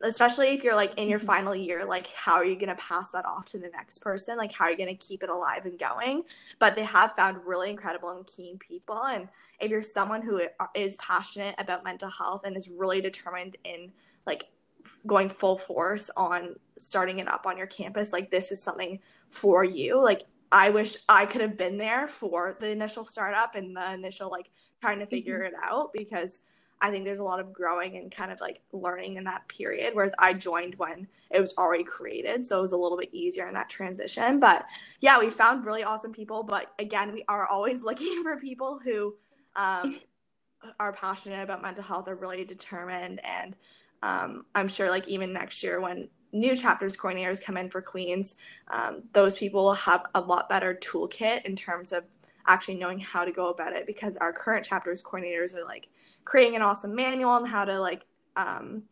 especially 0.00 0.48
if 0.48 0.62
you're 0.62 0.74
like 0.74 0.92
in 0.96 1.08
your 1.08 1.18
mm-hmm. 1.18 1.26
final 1.26 1.54
year 1.54 1.84
like 1.84 2.06
how 2.08 2.34
are 2.34 2.44
you 2.44 2.54
going 2.54 2.68
to 2.68 2.74
pass 2.76 3.12
that 3.12 3.24
off 3.24 3.46
to 3.46 3.58
the 3.58 3.68
next 3.70 3.98
person 3.98 4.36
like 4.36 4.52
how 4.52 4.64
are 4.64 4.70
you 4.70 4.76
going 4.76 4.88
to 4.88 5.06
keep 5.06 5.22
it 5.22 5.28
alive 5.28 5.66
and 5.66 5.78
going 5.78 6.22
but 6.58 6.74
they 6.74 6.84
have 6.84 7.14
found 7.16 7.38
really 7.44 7.70
incredible 7.70 8.10
and 8.10 8.26
keen 8.26 8.58
people 8.58 9.02
and 9.04 9.28
if 9.60 9.70
you're 9.70 9.82
someone 9.82 10.22
who 10.22 10.40
is 10.74 10.96
passionate 10.96 11.54
about 11.58 11.84
mental 11.84 12.10
health 12.10 12.42
and 12.44 12.56
is 12.56 12.68
really 12.68 13.00
determined 13.00 13.56
in 13.64 13.90
like 14.26 14.44
going 15.06 15.28
full 15.28 15.58
force 15.58 16.10
on 16.16 16.54
starting 16.76 17.18
it 17.18 17.28
up 17.28 17.46
on 17.46 17.58
your 17.58 17.66
campus 17.66 18.12
like 18.12 18.30
this 18.30 18.52
is 18.52 18.62
something 18.62 18.98
for 19.30 19.64
you 19.64 20.00
like 20.00 20.22
i 20.52 20.70
wish 20.70 20.96
i 21.08 21.26
could 21.26 21.40
have 21.40 21.56
been 21.56 21.76
there 21.76 22.08
for 22.08 22.56
the 22.60 22.68
initial 22.68 23.04
startup 23.04 23.54
and 23.54 23.76
the 23.76 23.92
initial 23.92 24.30
like 24.30 24.50
trying 24.80 24.98
to 24.98 25.06
figure 25.06 25.40
mm-hmm. 25.40 25.54
it 25.54 25.60
out 25.62 25.92
because 25.92 26.40
I 26.80 26.90
think 26.90 27.04
there's 27.04 27.18
a 27.18 27.24
lot 27.24 27.40
of 27.40 27.52
growing 27.52 27.96
and 27.96 28.10
kind 28.10 28.30
of 28.30 28.40
like 28.40 28.60
learning 28.72 29.16
in 29.16 29.24
that 29.24 29.46
period. 29.48 29.94
Whereas 29.94 30.14
I 30.18 30.32
joined 30.32 30.76
when 30.76 31.08
it 31.30 31.40
was 31.40 31.54
already 31.58 31.84
created. 31.84 32.46
So 32.46 32.58
it 32.58 32.62
was 32.62 32.72
a 32.72 32.76
little 32.76 32.98
bit 32.98 33.12
easier 33.12 33.48
in 33.48 33.54
that 33.54 33.68
transition. 33.68 34.40
But 34.40 34.64
yeah, 35.00 35.18
we 35.18 35.30
found 35.30 35.66
really 35.66 35.84
awesome 35.84 36.12
people. 36.12 36.42
But 36.42 36.72
again, 36.78 37.12
we 37.12 37.24
are 37.28 37.46
always 37.46 37.82
looking 37.84 38.22
for 38.22 38.36
people 38.38 38.80
who 38.82 39.14
um, 39.56 40.00
are 40.78 40.92
passionate 40.92 41.42
about 41.42 41.62
mental 41.62 41.84
health, 41.84 42.08
are 42.08 42.14
really 42.14 42.44
determined. 42.44 43.20
And 43.24 43.56
um, 44.02 44.46
I'm 44.54 44.68
sure 44.68 44.88
like 44.88 45.08
even 45.08 45.32
next 45.32 45.62
year 45.62 45.80
when 45.80 46.08
new 46.32 46.56
chapters 46.56 46.96
coordinators 46.96 47.42
come 47.42 47.56
in 47.56 47.70
for 47.70 47.82
Queens, 47.82 48.36
um, 48.70 49.02
those 49.12 49.36
people 49.36 49.64
will 49.64 49.74
have 49.74 50.06
a 50.14 50.20
lot 50.20 50.48
better 50.48 50.74
toolkit 50.74 51.44
in 51.44 51.56
terms 51.56 51.92
of 51.92 52.04
actually 52.46 52.76
knowing 52.76 52.98
how 52.98 53.24
to 53.24 53.32
go 53.32 53.48
about 53.48 53.74
it 53.74 53.86
because 53.86 54.16
our 54.16 54.32
current 54.32 54.64
chapters 54.64 55.02
coordinators 55.02 55.54
are 55.54 55.64
like 55.64 55.88
creating 56.24 56.56
an 56.56 56.62
awesome 56.62 56.94
manual 56.94 57.30
on 57.30 57.46
how 57.46 57.64
to 57.64 57.80
like 57.80 58.04
um, 58.36 58.82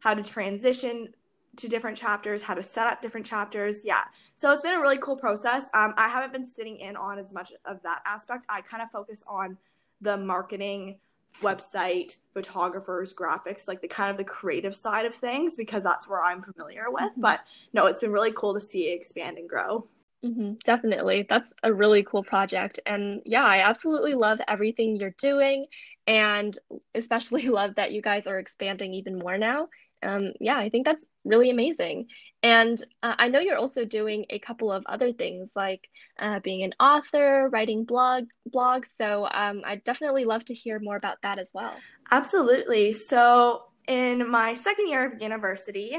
how 0.00 0.14
to 0.14 0.22
transition 0.22 1.08
to 1.56 1.68
different 1.68 1.96
chapters, 1.96 2.42
how 2.42 2.54
to 2.54 2.62
set 2.62 2.86
up 2.86 3.02
different 3.02 3.26
chapters. 3.26 3.84
Yeah. 3.84 4.04
So 4.34 4.52
it's 4.52 4.62
been 4.62 4.74
a 4.74 4.80
really 4.80 4.98
cool 4.98 5.16
process. 5.16 5.68
Um, 5.74 5.92
I 5.96 6.08
haven't 6.08 6.32
been 6.32 6.46
sitting 6.46 6.78
in 6.78 6.96
on 6.96 7.18
as 7.18 7.32
much 7.32 7.52
of 7.64 7.82
that 7.82 8.00
aspect. 8.06 8.46
I 8.48 8.60
kind 8.60 8.82
of 8.82 8.90
focus 8.90 9.24
on 9.26 9.58
the 10.00 10.16
marketing, 10.16 10.98
website, 11.42 12.16
photographers, 12.32 13.12
graphics, 13.12 13.66
like 13.66 13.80
the 13.80 13.88
kind 13.88 14.10
of 14.10 14.16
the 14.16 14.24
creative 14.24 14.76
side 14.76 15.04
of 15.04 15.14
things 15.14 15.56
because 15.56 15.82
that's 15.82 16.08
where 16.08 16.22
I'm 16.22 16.42
familiar 16.42 16.90
with. 16.90 17.02
Mm-hmm. 17.02 17.20
But 17.20 17.40
no, 17.72 17.86
it's 17.86 18.00
been 18.00 18.12
really 18.12 18.32
cool 18.32 18.54
to 18.54 18.60
see 18.60 18.88
it 18.90 18.94
expand 18.94 19.38
and 19.38 19.48
grow. 19.48 19.86
Mm-hmm, 20.24 20.54
definitely. 20.64 21.26
That's 21.28 21.54
a 21.62 21.72
really 21.72 22.02
cool 22.02 22.24
project. 22.24 22.80
And 22.84 23.22
yeah, 23.24 23.44
I 23.44 23.58
absolutely 23.58 24.14
love 24.14 24.40
everything 24.48 24.96
you're 24.96 25.14
doing 25.18 25.66
and 26.06 26.56
especially 26.94 27.42
love 27.48 27.76
that 27.76 27.92
you 27.92 28.02
guys 28.02 28.26
are 28.26 28.38
expanding 28.38 28.94
even 28.94 29.18
more 29.18 29.38
now. 29.38 29.68
Um, 30.02 30.32
yeah, 30.40 30.56
I 30.56 30.68
think 30.68 30.84
that's 30.84 31.06
really 31.24 31.50
amazing. 31.50 32.06
And 32.42 32.80
uh, 33.02 33.14
I 33.18 33.28
know 33.28 33.40
you're 33.40 33.56
also 33.56 33.84
doing 33.84 34.26
a 34.30 34.38
couple 34.38 34.70
of 34.70 34.84
other 34.86 35.12
things 35.12 35.52
like 35.56 35.88
uh, 36.18 36.38
being 36.40 36.62
an 36.62 36.72
author, 36.78 37.48
writing 37.52 37.84
blog 37.84 38.24
blogs. 38.48 38.86
So 38.86 39.28
um, 39.32 39.62
I'd 39.64 39.84
definitely 39.84 40.24
love 40.24 40.44
to 40.46 40.54
hear 40.54 40.78
more 40.80 40.96
about 40.96 41.18
that 41.22 41.38
as 41.38 41.50
well. 41.52 41.74
Absolutely. 42.10 42.92
So 42.92 43.62
in 43.88 44.28
my 44.28 44.54
second 44.54 44.88
year 44.88 45.06
of 45.06 45.20
university, 45.20 45.98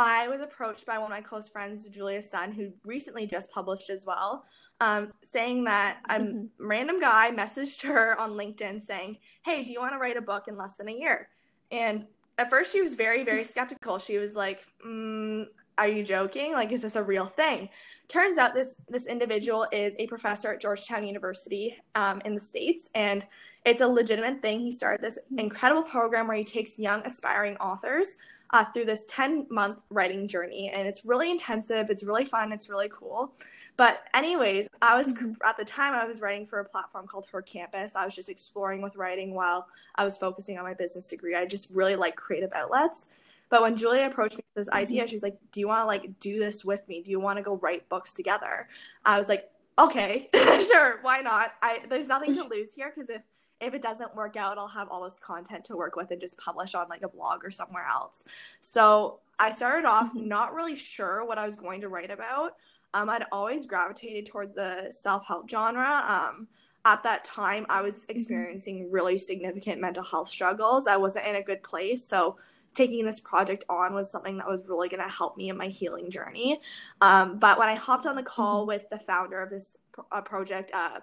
I 0.00 0.28
was 0.28 0.40
approached 0.40 0.86
by 0.86 0.96
one 0.96 1.12
of 1.12 1.16
my 1.16 1.20
close 1.20 1.46
friends, 1.46 1.86
Julia 1.86 2.22
Sun, 2.22 2.52
who 2.52 2.72
recently 2.86 3.26
just 3.26 3.50
published 3.50 3.90
as 3.90 4.06
well, 4.06 4.46
um, 4.80 5.12
saying 5.22 5.64
that 5.64 5.98
a 6.08 6.14
mm-hmm. 6.14 6.46
random 6.58 6.98
guy 6.98 7.30
messaged 7.32 7.86
her 7.86 8.18
on 8.18 8.30
LinkedIn 8.30 8.80
saying, 8.80 9.18
Hey, 9.44 9.62
do 9.62 9.72
you 9.72 9.78
want 9.78 9.92
to 9.92 9.98
write 9.98 10.16
a 10.16 10.22
book 10.22 10.48
in 10.48 10.56
less 10.56 10.78
than 10.78 10.88
a 10.88 10.92
year? 10.92 11.28
And 11.70 12.06
at 12.38 12.48
first, 12.48 12.72
she 12.72 12.80
was 12.80 12.94
very, 12.94 13.24
very 13.24 13.44
skeptical. 13.52 13.98
She 13.98 14.16
was 14.16 14.34
like, 14.34 14.66
mm, 14.86 15.44
Are 15.76 15.88
you 15.88 16.02
joking? 16.02 16.52
Like, 16.52 16.72
is 16.72 16.80
this 16.80 16.96
a 16.96 17.02
real 17.02 17.26
thing? 17.26 17.68
Turns 18.08 18.38
out 18.38 18.54
this 18.54 18.82
this 18.88 19.06
individual 19.06 19.66
is 19.70 19.96
a 19.98 20.06
professor 20.06 20.54
at 20.54 20.62
Georgetown 20.62 21.06
University 21.06 21.76
um, 21.94 22.22
in 22.24 22.34
the 22.34 22.40
States, 22.40 22.88
and 22.94 23.26
it's 23.66 23.82
a 23.82 23.86
legitimate 23.86 24.40
thing. 24.40 24.60
He 24.60 24.70
started 24.70 25.04
this 25.04 25.18
mm-hmm. 25.26 25.40
incredible 25.40 25.82
program 25.82 26.26
where 26.26 26.38
he 26.38 26.44
takes 26.44 26.78
young 26.78 27.04
aspiring 27.04 27.58
authors 27.58 28.16
uh, 28.52 28.64
through 28.64 28.84
this 28.84 29.06
10 29.06 29.46
month 29.50 29.82
writing 29.90 30.26
journey. 30.26 30.70
And 30.74 30.86
it's 30.86 31.04
really 31.04 31.30
intensive, 31.30 31.90
it's 31.90 32.02
really 32.02 32.24
fun, 32.24 32.52
it's 32.52 32.68
really 32.68 32.88
cool. 32.90 33.32
But, 33.76 34.08
anyways, 34.12 34.68
I 34.82 34.96
was 34.96 35.14
mm-hmm. 35.14 35.32
at 35.44 35.56
the 35.56 35.64
time 35.64 35.94
I 35.94 36.04
was 36.04 36.20
writing 36.20 36.46
for 36.46 36.60
a 36.60 36.64
platform 36.64 37.06
called 37.06 37.26
Her 37.32 37.40
Campus. 37.40 37.96
I 37.96 38.04
was 38.04 38.14
just 38.14 38.28
exploring 38.28 38.82
with 38.82 38.96
writing 38.96 39.34
while 39.34 39.68
I 39.94 40.04
was 40.04 40.18
focusing 40.18 40.58
on 40.58 40.64
my 40.64 40.74
business 40.74 41.08
degree. 41.08 41.34
I 41.34 41.46
just 41.46 41.70
really 41.74 41.96
like 41.96 42.16
creative 42.16 42.52
outlets. 42.52 43.06
But 43.48 43.62
when 43.62 43.76
Julia 43.76 44.06
approached 44.06 44.36
me 44.36 44.44
with 44.54 44.66
this 44.66 44.72
idea, 44.72 45.02
mm-hmm. 45.02 45.08
she 45.08 45.16
was 45.16 45.22
like, 45.22 45.36
"Do 45.50 45.60
you 45.60 45.66
want 45.66 45.82
to 45.82 45.86
like 45.86 46.20
do 46.20 46.38
this 46.38 46.64
with 46.64 46.86
me? 46.88 47.02
Do 47.02 47.10
you 47.10 47.18
want 47.18 47.36
to 47.38 47.42
go 47.42 47.56
write 47.56 47.88
books 47.88 48.12
together?" 48.12 48.68
I 49.04 49.18
was 49.18 49.28
like, 49.28 49.50
"Okay, 49.76 50.28
sure, 50.70 51.00
why 51.02 51.20
not? 51.20 51.54
I 51.60 51.80
there's 51.88 52.06
nothing 52.06 52.34
to 52.36 52.44
lose 52.50 52.74
here 52.74 52.92
because 52.94 53.10
if 53.10 53.22
if 53.60 53.74
it 53.74 53.82
doesn't 53.82 54.14
work 54.14 54.36
out, 54.36 54.58
I'll 54.58 54.68
have 54.68 54.88
all 54.88 55.04
this 55.04 55.18
content 55.18 55.64
to 55.66 55.76
work 55.76 55.96
with 55.96 56.10
and 56.10 56.20
just 56.20 56.38
publish 56.38 56.74
on 56.74 56.88
like 56.88 57.02
a 57.02 57.08
blog 57.08 57.44
or 57.44 57.50
somewhere 57.50 57.86
else. 57.86 58.24
So 58.60 59.20
I 59.38 59.50
started 59.50 59.86
off 59.86 60.08
mm-hmm. 60.08 60.28
not 60.28 60.54
really 60.54 60.76
sure 60.76 61.24
what 61.24 61.38
I 61.38 61.44
was 61.44 61.56
going 61.56 61.80
to 61.82 61.88
write 61.88 62.10
about. 62.10 62.56
Um, 62.94 63.08
I'd 63.08 63.24
always 63.30 63.66
gravitated 63.66 64.26
toward 64.26 64.54
the 64.54 64.88
self 64.90 65.26
help 65.26 65.48
genre. 65.48 66.04
Um, 66.06 66.48
at 66.84 67.02
that 67.02 67.24
time, 67.24 67.66
I 67.68 67.82
was 67.82 68.02
mm-hmm. 68.02 68.12
experiencing 68.12 68.90
really 68.90 69.18
significant 69.18 69.80
mental 69.80 70.04
health 70.04 70.28
struggles. 70.28 70.86
I 70.86 70.96
wasn't 70.96 71.26
in 71.26 71.36
a 71.36 71.42
good 71.42 71.62
place. 71.62 72.04
So 72.04 72.36
taking 72.74 73.04
this 73.04 73.20
project 73.20 73.64
on 73.68 73.94
was 73.94 74.10
something 74.10 74.36
that 74.38 74.46
was 74.46 74.62
really 74.66 74.88
going 74.88 75.02
to 75.02 75.08
help 75.08 75.36
me 75.36 75.50
in 75.50 75.56
my 75.56 75.66
healing 75.66 76.10
journey. 76.10 76.60
Um, 77.00 77.38
but 77.38 77.58
when 77.58 77.68
I 77.68 77.74
hopped 77.74 78.06
on 78.06 78.16
the 78.16 78.22
call 78.22 78.60
mm-hmm. 78.60 78.68
with 78.68 78.88
the 78.90 78.98
founder 78.98 79.42
of 79.42 79.50
this 79.50 79.78
uh, 80.12 80.20
project, 80.20 80.70
uh, 80.72 81.00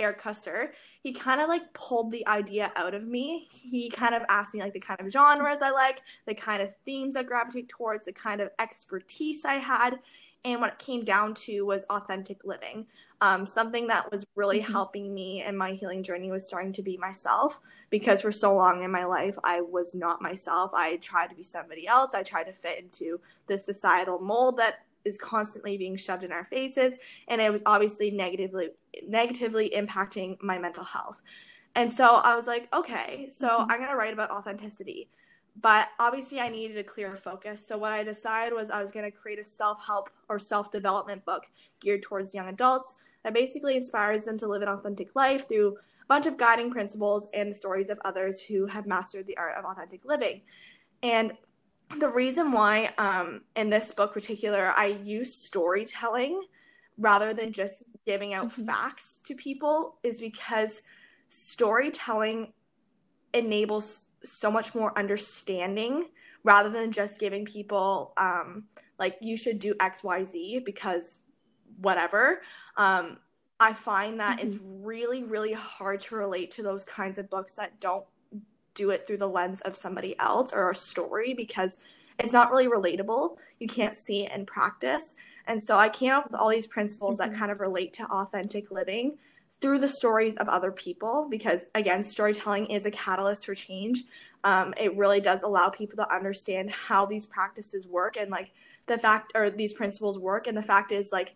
Eric 0.00 0.20
Koester, 0.20 0.70
he 1.02 1.12
kind 1.12 1.40
of 1.40 1.48
like 1.48 1.72
pulled 1.72 2.12
the 2.12 2.26
idea 2.26 2.72
out 2.76 2.94
of 2.94 3.04
me. 3.04 3.48
He 3.50 3.88
kind 3.90 4.14
of 4.14 4.22
asked 4.28 4.54
me 4.54 4.60
like 4.60 4.72
the 4.72 4.80
kind 4.80 5.00
of 5.00 5.10
genres 5.10 5.62
I 5.62 5.70
like, 5.70 6.02
the 6.26 6.34
kind 6.34 6.62
of 6.62 6.70
themes 6.84 7.16
I 7.16 7.22
gravitate 7.22 7.68
towards, 7.68 8.04
the 8.04 8.12
kind 8.12 8.40
of 8.40 8.50
expertise 8.58 9.44
I 9.44 9.54
had. 9.54 9.98
And 10.44 10.60
what 10.60 10.72
it 10.72 10.78
came 10.78 11.04
down 11.04 11.34
to 11.34 11.62
was 11.62 11.84
authentic 11.84 12.44
living. 12.44 12.86
Um, 13.20 13.44
something 13.44 13.86
that 13.88 14.10
was 14.10 14.24
really 14.34 14.60
mm-hmm. 14.60 14.72
helping 14.72 15.12
me 15.12 15.44
in 15.44 15.56
my 15.56 15.72
healing 15.72 16.02
journey 16.02 16.30
was 16.30 16.46
starting 16.46 16.72
to 16.72 16.82
be 16.82 16.96
myself 16.96 17.60
because 17.90 18.22
for 18.22 18.32
so 18.32 18.54
long 18.54 18.82
in 18.82 18.90
my 18.90 19.04
life 19.04 19.36
I 19.44 19.60
was 19.60 19.94
not 19.94 20.22
myself. 20.22 20.70
I 20.72 20.96
tried 20.96 21.28
to 21.28 21.36
be 21.36 21.42
somebody 21.42 21.86
else. 21.86 22.14
I 22.14 22.22
tried 22.22 22.44
to 22.44 22.52
fit 22.52 22.78
into 22.78 23.20
this 23.46 23.66
societal 23.66 24.18
mold 24.18 24.56
that 24.56 24.80
is 25.04 25.18
constantly 25.18 25.76
being 25.76 25.96
shoved 25.96 26.24
in 26.24 26.32
our 26.32 26.44
faces 26.44 26.96
and 27.28 27.40
it 27.40 27.52
was 27.52 27.62
obviously 27.66 28.10
negatively 28.10 28.70
negatively 29.06 29.72
impacting 29.76 30.40
my 30.42 30.58
mental 30.58 30.84
health. 30.84 31.22
And 31.74 31.92
so 31.92 32.16
i 32.16 32.34
was 32.34 32.46
like 32.46 32.68
okay 32.74 33.28
so 33.28 33.48
mm-hmm. 33.48 33.70
i'm 33.70 33.78
going 33.78 33.90
to 33.90 33.96
write 33.96 34.12
about 34.12 34.30
authenticity. 34.30 35.08
But 35.60 35.88
obviously 35.98 36.40
i 36.40 36.48
needed 36.48 36.78
a 36.78 36.84
clear 36.84 37.16
focus. 37.16 37.66
So 37.66 37.78
what 37.78 37.92
i 37.92 38.02
decided 38.02 38.54
was 38.54 38.70
i 38.70 38.80
was 38.80 38.92
going 38.92 39.10
to 39.10 39.16
create 39.16 39.38
a 39.38 39.44
self-help 39.44 40.10
or 40.28 40.38
self-development 40.38 41.24
book 41.24 41.46
geared 41.80 42.02
towards 42.02 42.34
young 42.34 42.48
adults 42.48 42.96
that 43.22 43.34
basically 43.34 43.76
inspires 43.76 44.24
them 44.24 44.38
to 44.38 44.46
live 44.46 44.62
an 44.62 44.68
authentic 44.68 45.14
life 45.14 45.48
through 45.48 45.76
a 45.76 46.06
bunch 46.08 46.26
of 46.26 46.36
guiding 46.36 46.70
principles 46.70 47.28
and 47.34 47.50
the 47.50 47.54
stories 47.54 47.90
of 47.90 48.00
others 48.04 48.40
who 48.40 48.66
have 48.66 48.86
mastered 48.86 49.26
the 49.26 49.36
art 49.36 49.56
of 49.56 49.64
authentic 49.64 50.04
living. 50.04 50.40
And 51.02 51.32
the 51.98 52.08
reason 52.08 52.52
why 52.52 52.92
um, 52.98 53.42
in 53.56 53.68
this 53.68 53.92
book 53.92 54.12
particular 54.12 54.72
i 54.76 54.86
use 54.86 55.34
storytelling 55.34 56.40
rather 57.00 57.34
than 57.34 57.52
just 57.52 57.82
giving 58.06 58.34
out 58.34 58.50
mm-hmm. 58.50 58.66
facts 58.66 59.20
to 59.26 59.34
people 59.34 59.96
is 60.02 60.20
because 60.20 60.82
storytelling 61.28 62.52
enables 63.34 64.02
so 64.22 64.50
much 64.50 64.74
more 64.74 64.96
understanding 64.98 66.06
rather 66.44 66.70
than 66.70 66.92
just 66.92 67.18
giving 67.18 67.44
people 67.44 68.12
um, 68.16 68.64
like 68.98 69.16
you 69.20 69.36
should 69.36 69.58
do 69.58 69.74
xyz 69.74 70.64
because 70.64 71.20
whatever 71.80 72.42
um, 72.76 73.16
i 73.58 73.72
find 73.72 74.20
that 74.20 74.38
mm-hmm. 74.38 74.46
it's 74.46 74.56
really 74.62 75.22
really 75.22 75.52
hard 75.52 76.00
to 76.00 76.16
relate 76.16 76.50
to 76.50 76.62
those 76.62 76.84
kinds 76.84 77.18
of 77.18 77.30
books 77.30 77.54
that 77.54 77.80
don't 77.80 78.04
do 78.74 78.90
it 78.90 79.06
through 79.06 79.18
the 79.18 79.28
lens 79.28 79.60
of 79.62 79.76
somebody 79.76 80.18
else 80.18 80.52
or 80.52 80.70
a 80.70 80.74
story 80.74 81.34
because 81.34 81.78
it's 82.18 82.32
not 82.32 82.50
really 82.50 82.68
relatable. 82.68 83.36
You 83.58 83.66
can't 83.66 83.96
see 83.96 84.24
it 84.24 84.32
in 84.32 84.46
practice. 84.46 85.16
And 85.46 85.62
so 85.62 85.78
I 85.78 85.88
came 85.88 86.12
up 86.12 86.24
with 86.24 86.34
all 86.34 86.48
these 86.48 86.66
principles 86.66 87.18
mm-hmm. 87.18 87.32
that 87.32 87.38
kind 87.38 87.50
of 87.50 87.60
relate 87.60 87.92
to 87.94 88.04
authentic 88.04 88.70
living 88.70 89.18
through 89.60 89.78
the 89.78 89.88
stories 89.88 90.36
of 90.36 90.48
other 90.48 90.72
people 90.72 91.26
because 91.30 91.66
again 91.74 92.02
storytelling 92.02 92.66
is 92.66 92.86
a 92.86 92.90
catalyst 92.90 93.46
for 93.46 93.54
change. 93.54 94.04
Um, 94.42 94.72
it 94.78 94.96
really 94.96 95.20
does 95.20 95.42
allow 95.42 95.68
people 95.68 95.96
to 95.96 96.14
understand 96.14 96.70
how 96.70 97.04
these 97.04 97.26
practices 97.26 97.86
work 97.86 98.16
and 98.16 98.30
like 98.30 98.52
the 98.86 98.96
fact 98.96 99.32
or 99.34 99.50
these 99.50 99.74
principles 99.74 100.18
work. 100.18 100.46
And 100.46 100.56
the 100.56 100.62
fact 100.62 100.92
is 100.92 101.12
like 101.12 101.34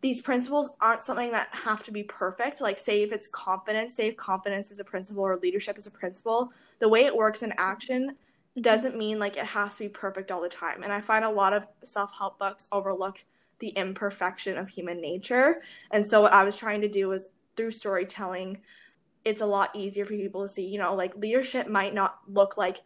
these 0.00 0.22
principles 0.22 0.70
aren't 0.80 1.02
something 1.02 1.32
that 1.32 1.48
have 1.50 1.84
to 1.84 1.92
be 1.92 2.02
perfect. 2.02 2.62
Like 2.62 2.78
say 2.78 3.02
if 3.02 3.12
it's 3.12 3.28
confidence 3.28 3.94
say 3.94 4.08
if 4.08 4.16
confidence 4.16 4.70
is 4.70 4.80
a 4.80 4.84
principle 4.84 5.22
or 5.22 5.36
leadership 5.36 5.76
is 5.76 5.86
a 5.86 5.90
principle 5.90 6.52
the 6.78 6.88
way 6.88 7.04
it 7.04 7.14
works 7.14 7.42
in 7.42 7.52
action 7.58 8.16
doesn't 8.60 8.96
mean 8.96 9.18
like 9.18 9.36
it 9.36 9.46
has 9.46 9.76
to 9.76 9.84
be 9.84 9.88
perfect 9.88 10.30
all 10.30 10.40
the 10.40 10.48
time. 10.48 10.82
And 10.82 10.92
i 10.92 11.00
find 11.00 11.24
a 11.24 11.30
lot 11.30 11.52
of 11.52 11.64
self-help 11.84 12.38
books 12.38 12.68
overlook 12.72 13.24
the 13.58 13.68
imperfection 13.68 14.56
of 14.56 14.70
human 14.70 15.00
nature. 15.00 15.62
And 15.90 16.06
so 16.06 16.22
what 16.22 16.32
i 16.32 16.44
was 16.44 16.56
trying 16.56 16.80
to 16.80 16.88
do 16.88 17.08
was 17.08 17.32
through 17.56 17.72
storytelling 17.72 18.58
it's 19.22 19.42
a 19.42 19.46
lot 19.46 19.76
easier 19.76 20.06
for 20.06 20.14
people 20.14 20.40
to 20.42 20.48
see 20.48 20.66
you 20.66 20.78
know 20.78 20.94
like 20.94 21.14
leadership 21.14 21.68
might 21.68 21.92
not 21.92 22.20
look 22.26 22.56
like 22.56 22.78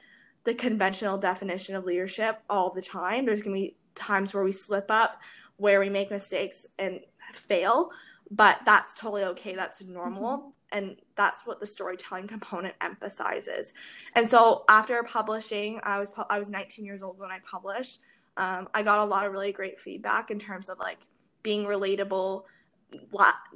the 0.43 0.55
conventional 0.55 1.17
definition 1.17 1.77
of 1.77 1.85
leadership 1.85 2.41
all 2.51 2.71
the 2.71 2.83
time. 2.83 3.25
There's 3.25 3.41
going 3.41 3.57
to 3.57 3.61
be 3.69 3.77
times 3.95 4.35
where 4.35 4.45
we 4.45 4.53
slip 4.53 4.91
up 4.91 5.21
where 5.57 5.79
we 5.81 5.89
make 5.89 6.11
mistakes 6.11 6.67
and 6.79 7.01
fail 7.33 7.91
but 8.31 8.59
that's 8.65 8.95
totally 8.95 9.25
okay. 9.25 9.55
That's 9.55 9.83
normal. 9.85 10.39
Mm-hmm. 10.39 10.49
And 10.75 10.97
that's 11.17 11.47
what 11.47 11.61
the 11.61 11.67
storytelling 11.67 12.27
component 12.27 12.75
emphasizes. 12.81 13.73
And 14.15 14.29
so 14.29 14.65
after 14.69 15.03
publishing 15.05 15.81
i 15.85 15.99
was 15.99 16.13
i 16.29 16.39
was 16.39 16.51
19 16.51 16.85
years 16.85 17.03
old 17.03 17.19
when 17.19 17.31
i 17.31 17.39
published. 17.51 18.01
Um, 18.37 18.69
i 18.75 18.83
got 18.83 18.99
a 18.99 19.05
lot 19.05 19.25
of 19.25 19.33
really 19.33 19.53
great 19.53 19.81
feedback 19.81 20.31
in 20.31 20.39
terms 20.39 20.69
of 20.69 20.79
like 20.79 20.99
being 21.43 21.65
relatable. 21.65 22.43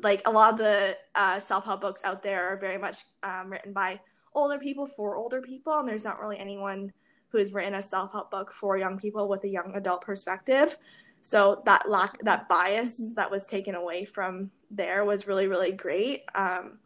Like 0.02 0.22
a 0.26 0.30
lot 0.30 0.52
of 0.52 0.58
the 0.58 0.96
uh, 1.14 1.38
self-help 1.38 1.80
books 1.80 2.02
out 2.04 2.22
there 2.22 2.48
are 2.48 2.56
very 2.56 2.78
much 2.78 2.98
um, 3.22 3.50
written 3.50 3.72
by 3.72 4.00
older 4.34 4.58
people 4.58 4.87
for 4.87 5.16
older 5.16 5.40
people 5.40 5.75
and 5.75 5.88
there's 5.88 6.04
not 6.04 6.20
really 6.20 6.38
anyone 6.38 6.92
who 7.30 7.38
has 7.38 7.52
written 7.52 7.75
a 7.75 7.82
self-help 7.82 8.30
book 8.30 8.52
for 8.52 8.78
young 8.78 8.98
people 8.98 9.28
with 9.28 9.44
a 9.44 9.48
young 9.48 9.72
adult 9.75 10.00
perspective. 10.02 10.78
So 11.22 11.62
that 11.66 11.90
lack 11.90 12.18
that 12.22 12.48
bias 12.48 13.00
mm-hmm. 13.00 13.14
that 13.14 13.30
was 13.30 13.46
taken 13.46 13.75
away 13.75 14.04
from 14.04 14.50
there 14.70 15.04
was 15.04 15.26
really 15.26 15.46
really 15.46 15.72
great. 15.72 16.22
Um, 16.34 16.78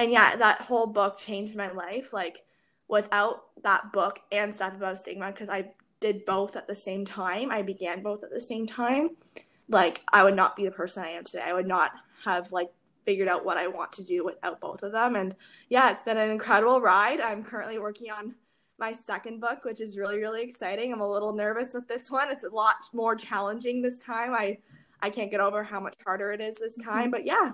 and 0.00 0.10
yeah 0.10 0.34
that 0.36 0.62
whole 0.62 0.86
book 0.86 1.16
changed 1.18 1.56
my 1.56 1.70
life 1.70 2.12
like 2.12 2.42
without 2.88 3.42
that 3.62 3.92
book 3.92 4.18
and 4.32 4.52
Step 4.52 4.74
Above 4.74 4.98
Stigma 4.98 5.30
because 5.30 5.48
i 5.48 5.70
did 6.00 6.24
both 6.24 6.56
at 6.56 6.66
the 6.66 6.74
same 6.74 7.04
time 7.04 7.50
i 7.50 7.62
began 7.62 8.02
both 8.02 8.24
at 8.24 8.30
the 8.30 8.40
same 8.40 8.66
time 8.66 9.10
like 9.70 10.02
I 10.12 10.24
would 10.24 10.36
not 10.36 10.56
be 10.56 10.64
the 10.64 10.70
person 10.70 11.04
I 11.04 11.10
am 11.10 11.24
today. 11.24 11.44
I 11.46 11.52
would 11.52 11.66
not 11.66 11.92
have 12.24 12.52
like 12.52 12.68
figured 13.06 13.28
out 13.28 13.44
what 13.44 13.56
I 13.56 13.68
want 13.68 13.92
to 13.92 14.04
do 14.04 14.24
without 14.24 14.60
both 14.60 14.82
of 14.82 14.92
them. 14.92 15.16
And 15.16 15.34
yeah, 15.68 15.90
it's 15.90 16.02
been 16.02 16.18
an 16.18 16.30
incredible 16.30 16.80
ride. 16.80 17.20
I'm 17.20 17.44
currently 17.44 17.78
working 17.78 18.10
on 18.10 18.34
my 18.78 18.92
second 18.92 19.40
book, 19.40 19.64
which 19.64 19.80
is 19.80 19.96
really, 19.96 20.18
really 20.18 20.42
exciting. 20.42 20.92
I'm 20.92 21.00
a 21.00 21.10
little 21.10 21.32
nervous 21.32 21.72
with 21.72 21.86
this 21.86 22.10
one. 22.10 22.30
It's 22.30 22.44
a 22.44 22.50
lot 22.50 22.74
more 22.92 23.14
challenging 23.14 23.80
this 23.80 24.00
time. 24.00 24.34
I 24.34 24.58
I 25.02 25.08
can't 25.08 25.30
get 25.30 25.40
over 25.40 25.62
how 25.62 25.80
much 25.80 25.94
harder 26.04 26.32
it 26.32 26.40
is 26.40 26.56
this 26.56 26.76
mm-hmm. 26.78 26.90
time. 26.90 27.10
But 27.10 27.24
yeah. 27.24 27.52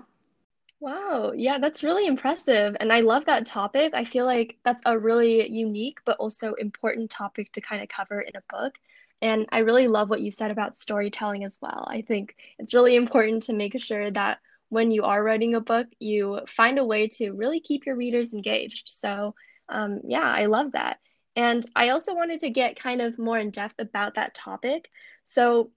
Wow. 0.79 1.33
Yeah, 1.35 1.57
that's 1.57 1.83
really 1.83 2.05
impressive. 2.05 2.77
And 2.79 2.93
I 2.93 2.99
love 2.99 3.25
that 3.25 3.45
topic. 3.47 3.93
I 3.95 4.03
feel 4.05 4.25
like 4.25 4.57
that's 4.63 4.83
a 4.85 4.97
really 4.97 5.49
unique 5.49 5.99
but 6.05 6.17
also 6.19 6.53
important 6.53 7.09
topic 7.09 7.51
to 7.53 7.61
kind 7.61 7.81
of 7.81 7.89
cover 7.89 8.21
in 8.21 8.35
a 8.35 8.43
book. 8.55 8.77
And 9.21 9.47
I 9.51 9.59
really 9.59 9.87
love 9.87 10.09
what 10.11 10.21
you 10.21 10.29
said 10.29 10.51
about 10.51 10.77
storytelling 10.77 11.43
as 11.43 11.57
well. 11.61 11.87
I 11.89 12.01
think 12.03 12.35
it's 12.59 12.75
really 12.75 12.95
important 12.95 13.43
to 13.43 13.53
make 13.53 13.79
sure 13.81 14.11
that 14.11 14.37
when 14.69 14.91
you 14.91 15.03
are 15.03 15.23
writing 15.23 15.55
a 15.55 15.61
book, 15.61 15.87
you 15.99 16.41
find 16.47 16.77
a 16.77 16.85
way 16.85 17.07
to 17.07 17.31
really 17.31 17.59
keep 17.59 17.87
your 17.87 17.95
readers 17.95 18.33
engaged. 18.33 18.89
So, 18.89 19.33
um, 19.69 20.01
yeah, 20.07 20.21
I 20.29 20.45
love 20.45 20.73
that. 20.73 20.99
And 21.35 21.65
I 21.75 21.89
also 21.89 22.13
wanted 22.13 22.41
to 22.41 22.49
get 22.51 22.79
kind 22.79 23.01
of 23.01 23.17
more 23.17 23.39
in 23.39 23.49
depth 23.49 23.79
about 23.79 24.15
that 24.15 24.35
topic. 24.35 24.91
So, 25.23 25.71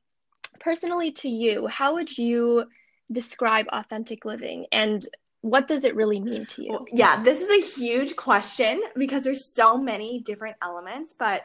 personally, 0.61 1.13
to 1.13 1.29
you, 1.29 1.67
how 1.67 1.95
would 1.95 2.17
you 2.17 2.67
describe 3.13 3.67
authentic 3.73 4.25
living 4.25 4.67
and 4.73 5.07
what 5.43 5.67
does 5.67 5.85
it 5.85 5.97
really 5.97 6.21
mean 6.21 6.45
to 6.47 6.63
you? 6.63 6.87
Yeah, 6.93 7.23
this 7.23 7.41
is 7.41 7.49
a 7.49 7.81
huge 7.81 8.15
question 8.17 8.83
because 8.95 9.25
there's 9.25 9.45
so 9.45 9.79
many 9.79 10.21
different 10.21 10.57
elements, 10.63 11.15
but 11.19 11.45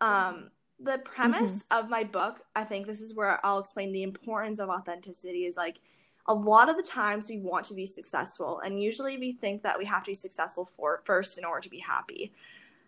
um, 0.00 0.50
the 0.78 0.98
premise 0.98 1.64
mm-hmm. 1.64 1.78
of 1.84 1.90
my 1.90 2.04
book, 2.04 2.40
I 2.54 2.64
think 2.64 2.86
this 2.86 3.00
is 3.00 3.14
where 3.14 3.44
I'll 3.44 3.58
explain 3.58 3.92
the 3.92 4.02
importance 4.02 4.60
of 4.60 4.68
authenticity 4.68 5.46
is 5.46 5.56
like 5.56 5.78
a 6.26 6.34
lot 6.34 6.68
of 6.68 6.76
the 6.76 6.82
times 6.82 7.28
we 7.28 7.38
want 7.38 7.66
to 7.66 7.74
be 7.74 7.86
successful 7.86 8.60
and 8.64 8.80
usually 8.80 9.18
we 9.18 9.32
think 9.32 9.62
that 9.62 9.78
we 9.78 9.84
have 9.84 10.04
to 10.04 10.12
be 10.12 10.14
successful 10.14 10.64
for 10.76 11.02
first 11.04 11.36
in 11.36 11.44
order 11.44 11.60
to 11.60 11.70
be 11.70 11.80
happy. 11.80 12.32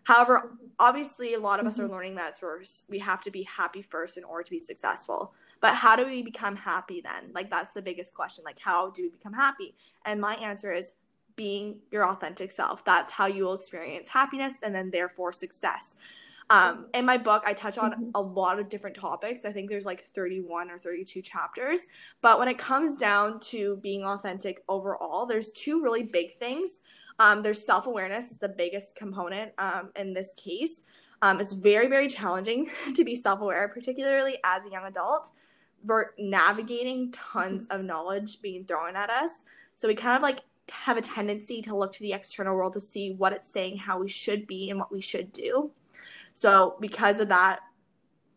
However, 0.03 0.57
obviously 0.79 1.33
a 1.33 1.39
lot 1.39 1.59
of 1.59 1.63
mm-hmm. 1.63 1.67
us 1.67 1.79
are 1.79 1.83
mm-hmm. 1.83 1.91
learning 1.91 2.15
that 2.15 2.37
first 2.37 2.85
we 2.89 2.99
have 2.99 3.21
to 3.23 3.31
be 3.31 3.43
happy 3.43 3.81
first 3.81 4.17
in 4.17 4.23
order 4.23 4.43
to 4.43 4.51
be 4.51 4.59
successful. 4.59 5.33
But 5.61 5.75
how 5.75 5.95
do 5.95 6.05
we 6.05 6.21
become 6.21 6.55
happy 6.55 7.01
then? 7.01 7.31
Like 7.33 7.49
that's 7.49 7.73
the 7.73 7.81
biggest 7.81 8.13
question. 8.13 8.43
Like 8.43 8.59
how 8.59 8.91
do 8.91 9.03
we 9.03 9.09
become 9.09 9.33
happy? 9.33 9.75
And 10.05 10.21
my 10.21 10.35
answer 10.35 10.73
is 10.73 10.93
being 11.35 11.77
your 11.91 12.05
authentic 12.07 12.51
self. 12.51 12.83
That's 12.83 13.11
how 13.11 13.27
you 13.27 13.45
will 13.45 13.53
experience 13.53 14.09
happiness 14.09 14.59
and 14.63 14.73
then 14.75 14.91
therefore 14.91 15.31
success. 15.33 15.95
Um, 16.49 16.87
in 16.93 17.05
my 17.05 17.17
book, 17.17 17.43
I 17.45 17.53
touch 17.53 17.77
on 17.77 17.91
mm-hmm. 17.91 18.09
a 18.15 18.21
lot 18.21 18.59
of 18.59 18.69
different 18.69 18.95
topics. 18.95 19.43
I 19.43 19.51
think 19.51 19.69
there's 19.69 19.85
like 19.85 20.01
31 20.01 20.71
or 20.71 20.79
32 20.79 21.21
chapters. 21.21 21.87
But 22.21 22.39
when 22.39 22.47
it 22.47 22.57
comes 22.57 22.97
down 22.97 23.39
to 23.51 23.77
being 23.77 24.03
authentic 24.03 24.63
overall, 24.69 25.25
there's 25.25 25.51
two 25.51 25.81
really 25.81 26.03
big 26.03 26.35
things. 26.35 26.81
Um, 27.19 27.41
there's 27.41 27.63
self 27.63 27.87
awareness, 27.87 28.31
is 28.31 28.39
the 28.39 28.49
biggest 28.49 28.95
component 28.95 29.51
um, 29.57 29.89
in 29.95 30.13
this 30.13 30.33
case. 30.35 30.85
Um, 31.21 31.41
it's 31.41 31.53
very, 31.53 31.87
very 31.87 32.07
challenging 32.07 32.69
to 32.95 33.03
be 33.03 33.15
self 33.15 33.41
aware, 33.41 33.67
particularly 33.67 34.37
as 34.43 34.65
a 34.65 34.69
young 34.69 34.85
adult. 34.85 35.31
We're 35.85 36.11
navigating 36.17 37.11
tons 37.11 37.67
of 37.67 37.83
knowledge 37.83 38.41
being 38.41 38.65
thrown 38.65 38.95
at 38.95 39.09
us. 39.09 39.43
So 39.75 39.87
we 39.87 39.95
kind 39.95 40.15
of 40.15 40.21
like 40.21 40.39
have 40.71 40.97
a 40.97 41.01
tendency 41.01 41.61
to 41.61 41.75
look 41.75 41.93
to 41.93 42.01
the 42.01 42.13
external 42.13 42.55
world 42.55 42.73
to 42.73 42.81
see 42.81 43.11
what 43.11 43.33
it's 43.33 43.49
saying, 43.49 43.77
how 43.77 43.99
we 43.99 44.09
should 44.09 44.47
be, 44.47 44.69
and 44.69 44.79
what 44.79 44.91
we 44.91 45.01
should 45.01 45.31
do. 45.31 45.71
So 46.33 46.75
because 46.79 47.19
of 47.19 47.29
that, 47.29 47.59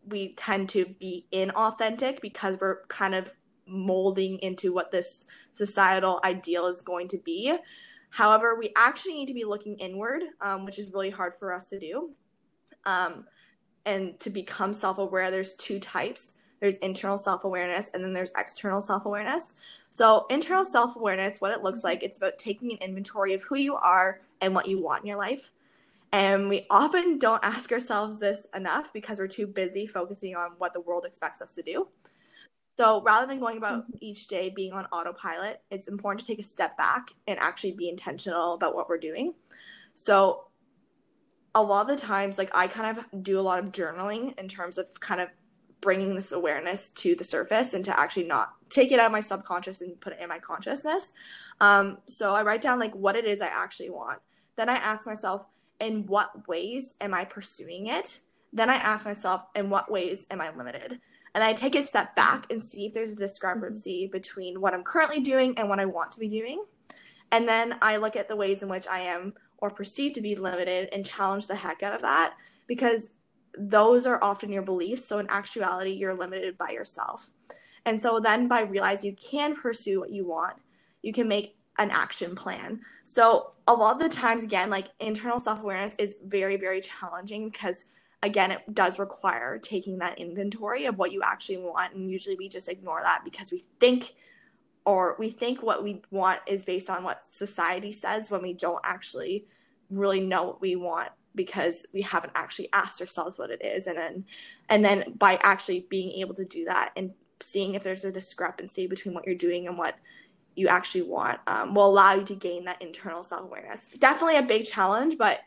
we 0.07 0.33
tend 0.33 0.69
to 0.69 0.85
be 0.85 1.25
inauthentic 1.31 2.21
because 2.21 2.57
we're 2.59 2.85
kind 2.87 3.13
of 3.13 3.31
molding 3.67 4.39
into 4.39 4.73
what 4.73 4.91
this 4.91 5.25
societal 5.51 6.19
ideal 6.23 6.67
is 6.67 6.81
going 6.81 7.07
to 7.09 7.17
be. 7.17 7.55
However, 8.09 8.55
we 8.55 8.73
actually 8.75 9.13
need 9.13 9.27
to 9.27 9.33
be 9.33 9.45
looking 9.45 9.77
inward, 9.77 10.23
um, 10.41 10.65
which 10.65 10.79
is 10.79 10.91
really 10.91 11.11
hard 11.11 11.35
for 11.37 11.53
us 11.53 11.69
to 11.69 11.79
do. 11.79 12.11
Um, 12.85 13.25
and 13.85 14.19
to 14.19 14.29
become 14.29 14.73
self 14.73 14.97
aware, 14.97 15.31
there's 15.31 15.55
two 15.55 15.79
types 15.79 16.33
there's 16.61 16.77
internal 16.77 17.17
self 17.17 17.43
awareness, 17.43 17.91
and 17.93 18.03
then 18.03 18.13
there's 18.13 18.31
external 18.37 18.79
self 18.79 19.05
awareness. 19.05 19.57
So, 19.89 20.25
internal 20.29 20.63
self 20.63 20.95
awareness, 20.95 21.41
what 21.41 21.51
it 21.51 21.63
looks 21.63 21.83
like, 21.83 22.03
it's 22.03 22.17
about 22.17 22.37
taking 22.37 22.71
an 22.71 22.77
inventory 22.77 23.33
of 23.33 23.43
who 23.43 23.57
you 23.57 23.75
are 23.75 24.21
and 24.39 24.55
what 24.55 24.67
you 24.67 24.81
want 24.81 25.03
in 25.03 25.07
your 25.07 25.17
life. 25.17 25.51
And 26.13 26.49
we 26.49 26.67
often 26.69 27.19
don't 27.19 27.43
ask 27.43 27.71
ourselves 27.71 28.19
this 28.19 28.47
enough 28.53 28.93
because 28.93 29.19
we're 29.19 29.27
too 29.27 29.47
busy 29.47 29.87
focusing 29.87 30.35
on 30.35 30.51
what 30.57 30.73
the 30.73 30.81
world 30.81 31.05
expects 31.05 31.41
us 31.41 31.55
to 31.55 31.61
do. 31.61 31.87
So 32.77 33.01
rather 33.01 33.27
than 33.27 33.39
going 33.39 33.57
about 33.57 33.83
mm-hmm. 33.83 33.97
each 34.01 34.27
day 34.27 34.49
being 34.49 34.73
on 34.73 34.85
autopilot, 34.87 35.61
it's 35.69 35.87
important 35.87 36.21
to 36.21 36.27
take 36.27 36.39
a 36.39 36.43
step 36.43 36.77
back 36.77 37.11
and 37.27 37.39
actually 37.39 37.73
be 37.73 37.89
intentional 37.89 38.53
about 38.53 38.75
what 38.75 38.89
we're 38.89 38.97
doing. 38.97 39.33
So 39.93 40.45
a 41.53 41.61
lot 41.61 41.89
of 41.89 41.99
the 41.99 42.05
times, 42.05 42.37
like 42.37 42.49
I 42.55 42.67
kind 42.67 42.97
of 42.97 43.23
do 43.23 43.39
a 43.39 43.41
lot 43.41 43.59
of 43.59 43.65
journaling 43.71 44.37
in 44.39 44.47
terms 44.47 44.77
of 44.77 44.99
kind 44.99 45.21
of 45.21 45.29
bringing 45.81 46.15
this 46.15 46.31
awareness 46.31 46.89
to 46.89 47.15
the 47.15 47.23
surface 47.23 47.73
and 47.73 47.83
to 47.85 47.99
actually 47.99 48.25
not 48.25 48.53
take 48.69 48.91
it 48.91 48.99
out 48.99 49.07
of 49.07 49.11
my 49.11 49.19
subconscious 49.19 49.81
and 49.81 49.99
put 49.99 50.13
it 50.13 50.19
in 50.21 50.29
my 50.29 50.39
consciousness. 50.39 51.13
Um, 51.59 51.97
so 52.07 52.35
I 52.35 52.43
write 52.43 52.61
down 52.61 52.79
like 52.79 52.93
what 52.95 53.15
it 53.15 53.25
is 53.25 53.41
I 53.41 53.47
actually 53.47 53.89
want. 53.89 54.19
Then 54.55 54.69
I 54.69 54.75
ask 54.75 55.05
myself, 55.05 55.45
in 55.79 56.05
what 56.05 56.47
ways 56.47 56.95
am 57.01 57.13
I 57.13 57.25
pursuing 57.25 57.87
it? 57.87 58.19
Then 58.53 58.69
I 58.69 58.75
ask 58.75 59.05
myself, 59.05 59.41
in 59.55 59.69
what 59.69 59.91
ways 59.91 60.27
am 60.29 60.39
I 60.39 60.55
limited? 60.55 60.99
And 61.33 61.43
I 61.43 61.53
take 61.53 61.75
a 61.75 61.83
step 61.83 62.15
back 62.15 62.45
and 62.49 62.63
see 62.63 62.85
if 62.85 62.93
there's 62.93 63.13
a 63.13 63.15
discrepancy 63.15 64.07
between 64.11 64.61
what 64.61 64.73
I'm 64.73 64.83
currently 64.83 65.21
doing 65.21 65.57
and 65.57 65.69
what 65.69 65.79
I 65.79 65.85
want 65.85 66.11
to 66.11 66.19
be 66.19 66.27
doing. 66.27 66.63
And 67.31 67.47
then 67.47 67.77
I 67.81 67.97
look 67.97 68.15
at 68.15 68.27
the 68.27 68.35
ways 68.35 68.61
in 68.61 68.69
which 68.69 68.87
I 68.87 68.99
am 68.99 69.33
or 69.57 69.69
perceived 69.69 70.15
to 70.15 70.21
be 70.21 70.35
limited 70.35 70.89
and 70.91 71.05
challenge 71.05 71.47
the 71.47 71.55
heck 71.55 71.81
out 71.81 71.95
of 71.95 72.01
that 72.01 72.33
because 72.67 73.13
those 73.57 74.05
are 74.05 74.23
often 74.23 74.51
your 74.51 74.61
beliefs. 74.61 75.05
So 75.05 75.19
in 75.19 75.27
actuality, 75.29 75.91
you're 75.91 76.13
limited 76.13 76.57
by 76.57 76.69
yourself. 76.69 77.31
And 77.85 77.99
so 77.99 78.19
then 78.19 78.47
by 78.47 78.61
realizing 78.61 79.11
you 79.11 79.17
can 79.17 79.55
pursue 79.55 79.99
what 79.99 80.11
you 80.11 80.25
want, 80.25 80.57
you 81.01 81.13
can 81.13 81.27
make 81.27 81.57
an 81.77 81.89
action 81.89 82.35
plan. 82.35 82.81
So 83.03 83.51
a 83.67 83.73
lot 83.73 83.95
of 83.95 84.01
the 84.01 84.09
times 84.09 84.43
again 84.43 84.69
like 84.69 84.87
internal 84.99 85.39
self-awareness 85.39 85.95
is 85.95 86.15
very 86.25 86.57
very 86.57 86.81
challenging 86.81 87.49
because 87.49 87.85
again 88.21 88.51
it 88.51 88.61
does 88.73 88.99
require 88.99 89.57
taking 89.57 89.99
that 89.99 90.19
inventory 90.19 90.85
of 90.85 90.97
what 90.97 91.11
you 91.11 91.21
actually 91.23 91.57
want 91.57 91.93
and 91.93 92.11
usually 92.11 92.35
we 92.35 92.49
just 92.49 92.67
ignore 92.67 93.01
that 93.03 93.21
because 93.23 93.51
we 93.51 93.61
think 93.79 94.15
or 94.83 95.15
we 95.19 95.29
think 95.29 95.61
what 95.61 95.83
we 95.83 96.01
want 96.11 96.39
is 96.47 96.65
based 96.65 96.89
on 96.89 97.03
what 97.03 97.25
society 97.25 97.91
says 97.91 98.29
when 98.29 98.41
we 98.41 98.53
don't 98.53 98.81
actually 98.83 99.45
really 99.89 100.21
know 100.21 100.43
what 100.43 100.61
we 100.61 100.75
want 100.75 101.11
because 101.35 101.85
we 101.93 102.01
haven't 102.01 102.33
actually 102.35 102.69
asked 102.73 103.01
ourselves 103.01 103.37
what 103.37 103.51
it 103.51 103.63
is. 103.63 103.87
And 103.87 103.97
then 103.97 104.25
and 104.69 104.85
then 104.85 105.13
by 105.17 105.39
actually 105.43 105.85
being 105.89 106.11
able 106.19 106.35
to 106.35 106.45
do 106.45 106.65
that 106.65 106.91
and 106.95 107.11
seeing 107.41 107.75
if 107.75 107.83
there's 107.83 108.05
a 108.05 108.11
discrepancy 108.11 108.87
between 108.87 109.13
what 109.13 109.25
you're 109.25 109.35
doing 109.35 109.67
and 109.67 109.77
what 109.77 109.95
you 110.55 110.67
actually 110.67 111.03
want 111.03 111.39
um, 111.47 111.73
will 111.73 111.87
allow 111.87 112.13
you 112.13 112.23
to 112.25 112.35
gain 112.35 112.65
that 112.65 112.81
internal 112.81 113.23
self-awareness. 113.23 113.89
Definitely 113.97 114.37
a 114.37 114.43
big 114.43 114.65
challenge 114.65 115.17
but 115.17 115.41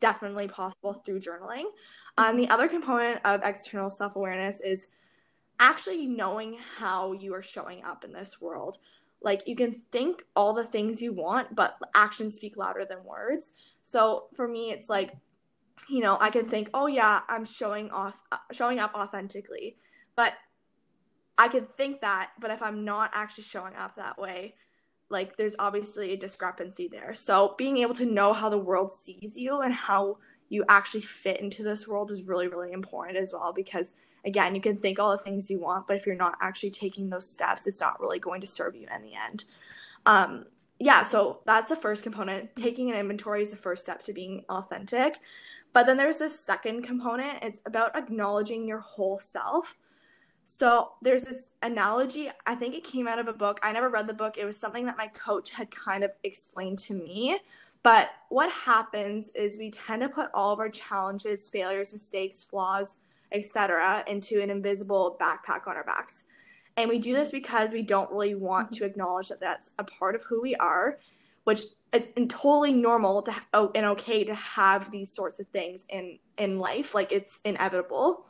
definitely 0.00 0.48
possible 0.48 0.94
through 1.04 1.20
journaling. 1.20 1.64
Um, 2.16 2.36
the 2.36 2.48
other 2.48 2.68
component 2.68 3.20
of 3.24 3.42
external 3.44 3.90
self-awareness 3.90 4.60
is 4.60 4.88
actually 5.60 6.06
knowing 6.06 6.58
how 6.78 7.12
you 7.12 7.34
are 7.34 7.42
showing 7.42 7.84
up 7.84 8.04
in 8.04 8.12
this 8.12 8.40
world. 8.40 8.78
Like 9.22 9.46
you 9.46 9.56
can 9.56 9.72
think 9.72 10.24
all 10.36 10.52
the 10.52 10.64
things 10.64 11.02
you 11.02 11.12
want 11.12 11.54
but 11.54 11.76
actions 11.94 12.34
speak 12.34 12.56
louder 12.56 12.84
than 12.84 13.04
words. 13.04 13.52
So 13.82 14.26
for 14.34 14.46
me 14.46 14.70
it's 14.70 14.88
like 14.88 15.16
you 15.88 16.00
know 16.00 16.18
i 16.20 16.30
can 16.30 16.48
think 16.48 16.68
oh 16.74 16.86
yeah 16.86 17.20
i'm 17.28 17.44
showing 17.44 17.90
off 17.90 18.22
showing 18.52 18.78
up 18.78 18.94
authentically 18.94 19.76
but 20.16 20.34
i 21.36 21.48
can 21.48 21.66
think 21.76 22.00
that 22.00 22.30
but 22.40 22.50
if 22.50 22.62
i'm 22.62 22.84
not 22.84 23.10
actually 23.14 23.44
showing 23.44 23.74
up 23.74 23.96
that 23.96 24.18
way 24.18 24.54
like 25.10 25.36
there's 25.36 25.56
obviously 25.58 26.12
a 26.12 26.16
discrepancy 26.16 26.88
there 26.88 27.14
so 27.14 27.54
being 27.56 27.78
able 27.78 27.94
to 27.94 28.06
know 28.06 28.32
how 28.32 28.48
the 28.48 28.58
world 28.58 28.92
sees 28.92 29.36
you 29.36 29.60
and 29.60 29.72
how 29.72 30.18
you 30.50 30.64
actually 30.68 31.00
fit 31.00 31.40
into 31.40 31.62
this 31.62 31.86
world 31.86 32.10
is 32.10 32.24
really 32.24 32.48
really 32.48 32.72
important 32.72 33.16
as 33.16 33.32
well 33.32 33.52
because 33.52 33.94
again, 34.24 34.54
you 34.54 34.60
can 34.60 34.76
think 34.76 34.98
all 34.98 35.10
the 35.10 35.18
things 35.18 35.50
you 35.50 35.60
want, 35.60 35.86
but 35.86 35.96
if 35.96 36.06
you're 36.06 36.16
not 36.16 36.36
actually 36.40 36.70
taking 36.70 37.10
those 37.10 37.28
steps, 37.28 37.66
it's 37.66 37.80
not 37.80 38.00
really 38.00 38.18
going 38.18 38.40
to 38.40 38.46
serve 38.46 38.74
you 38.74 38.86
in 38.94 39.02
the 39.02 39.12
end. 39.14 39.44
Um, 40.06 40.46
yeah, 40.78 41.02
so 41.02 41.40
that's 41.44 41.70
the 41.70 41.76
first 41.76 42.04
component. 42.04 42.54
Taking 42.54 42.90
an 42.90 42.96
inventory 42.96 43.42
is 43.42 43.50
the 43.50 43.56
first 43.56 43.82
step 43.82 44.02
to 44.04 44.12
being 44.12 44.44
authentic. 44.48 45.18
But 45.78 45.86
then 45.86 45.96
there's 45.96 46.18
this 46.18 46.36
second 46.36 46.82
component. 46.82 47.38
It's 47.40 47.62
about 47.64 47.94
acknowledging 47.94 48.66
your 48.66 48.80
whole 48.80 49.20
self. 49.20 49.76
So 50.44 50.94
there's 51.02 51.22
this 51.22 51.50
analogy. 51.62 52.32
I 52.44 52.56
think 52.56 52.74
it 52.74 52.82
came 52.82 53.06
out 53.06 53.20
of 53.20 53.28
a 53.28 53.32
book. 53.32 53.60
I 53.62 53.70
never 53.70 53.88
read 53.88 54.08
the 54.08 54.12
book. 54.12 54.36
It 54.36 54.44
was 54.44 54.58
something 54.58 54.86
that 54.86 54.98
my 54.98 55.06
coach 55.06 55.50
had 55.50 55.70
kind 55.70 56.02
of 56.02 56.10
explained 56.24 56.80
to 56.80 56.94
me. 56.94 57.38
But 57.84 58.10
what 58.28 58.50
happens 58.50 59.30
is 59.36 59.56
we 59.56 59.70
tend 59.70 60.02
to 60.02 60.08
put 60.08 60.30
all 60.34 60.52
of 60.52 60.58
our 60.58 60.68
challenges, 60.68 61.48
failures, 61.48 61.92
mistakes, 61.92 62.42
flaws, 62.42 62.98
etc., 63.30 64.02
into 64.08 64.42
an 64.42 64.50
invisible 64.50 65.16
backpack 65.20 65.68
on 65.68 65.76
our 65.76 65.84
backs. 65.84 66.24
And 66.76 66.88
we 66.90 66.98
do 66.98 67.14
this 67.14 67.30
because 67.30 67.70
we 67.70 67.82
don't 67.82 68.10
really 68.10 68.34
want 68.34 68.72
mm-hmm. 68.72 68.78
to 68.78 68.84
acknowledge 68.84 69.28
that 69.28 69.38
that's 69.38 69.70
a 69.78 69.84
part 69.84 70.16
of 70.16 70.24
who 70.24 70.42
we 70.42 70.56
are, 70.56 70.98
which 71.44 71.62
it's 71.92 72.08
totally 72.28 72.72
normal 72.72 73.22
to 73.22 73.34
oh, 73.54 73.70
and 73.74 73.86
okay 73.86 74.24
to 74.24 74.34
have 74.34 74.90
these 74.90 75.14
sorts 75.14 75.40
of 75.40 75.46
things 75.48 75.86
in 75.88 76.18
in 76.36 76.58
life, 76.58 76.94
like 76.94 77.12
it's 77.12 77.40
inevitable. 77.44 78.26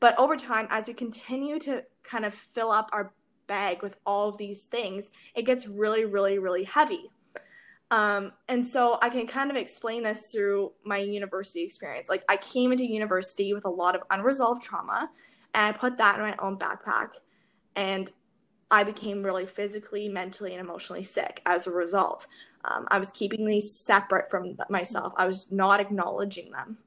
But 0.00 0.18
over 0.18 0.36
time, 0.36 0.66
as 0.70 0.88
we 0.88 0.94
continue 0.94 1.58
to 1.60 1.84
kind 2.02 2.24
of 2.24 2.34
fill 2.34 2.72
up 2.72 2.90
our 2.92 3.12
bag 3.46 3.82
with 3.82 3.96
all 4.04 4.28
of 4.30 4.38
these 4.38 4.64
things, 4.64 5.10
it 5.34 5.42
gets 5.42 5.68
really, 5.68 6.04
really, 6.04 6.38
really 6.38 6.64
heavy. 6.64 7.10
Um, 7.90 8.32
and 8.48 8.66
so 8.66 8.98
I 9.02 9.10
can 9.10 9.26
kind 9.26 9.50
of 9.50 9.56
explain 9.56 10.02
this 10.02 10.32
through 10.32 10.72
my 10.82 10.96
university 10.96 11.62
experience. 11.62 12.08
Like 12.08 12.24
I 12.28 12.38
came 12.38 12.72
into 12.72 12.86
university 12.86 13.52
with 13.52 13.66
a 13.66 13.70
lot 13.70 13.94
of 13.94 14.02
unresolved 14.10 14.62
trauma, 14.62 15.10
and 15.54 15.74
I 15.74 15.78
put 15.78 15.98
that 15.98 16.16
in 16.16 16.22
my 16.22 16.34
own 16.38 16.56
backpack, 16.56 17.10
and 17.76 18.10
I 18.70 18.84
became 18.84 19.22
really 19.22 19.44
physically, 19.44 20.08
mentally, 20.08 20.52
and 20.54 20.60
emotionally 20.60 21.04
sick 21.04 21.42
as 21.44 21.66
a 21.66 21.70
result. 21.70 22.26
Um, 22.64 22.86
I 22.90 22.98
was 22.98 23.10
keeping 23.10 23.46
these 23.46 23.74
separate 23.74 24.30
from 24.30 24.56
myself. 24.68 25.12
I 25.16 25.26
was 25.26 25.50
not 25.50 25.80
acknowledging 25.80 26.50
them. 26.52 26.78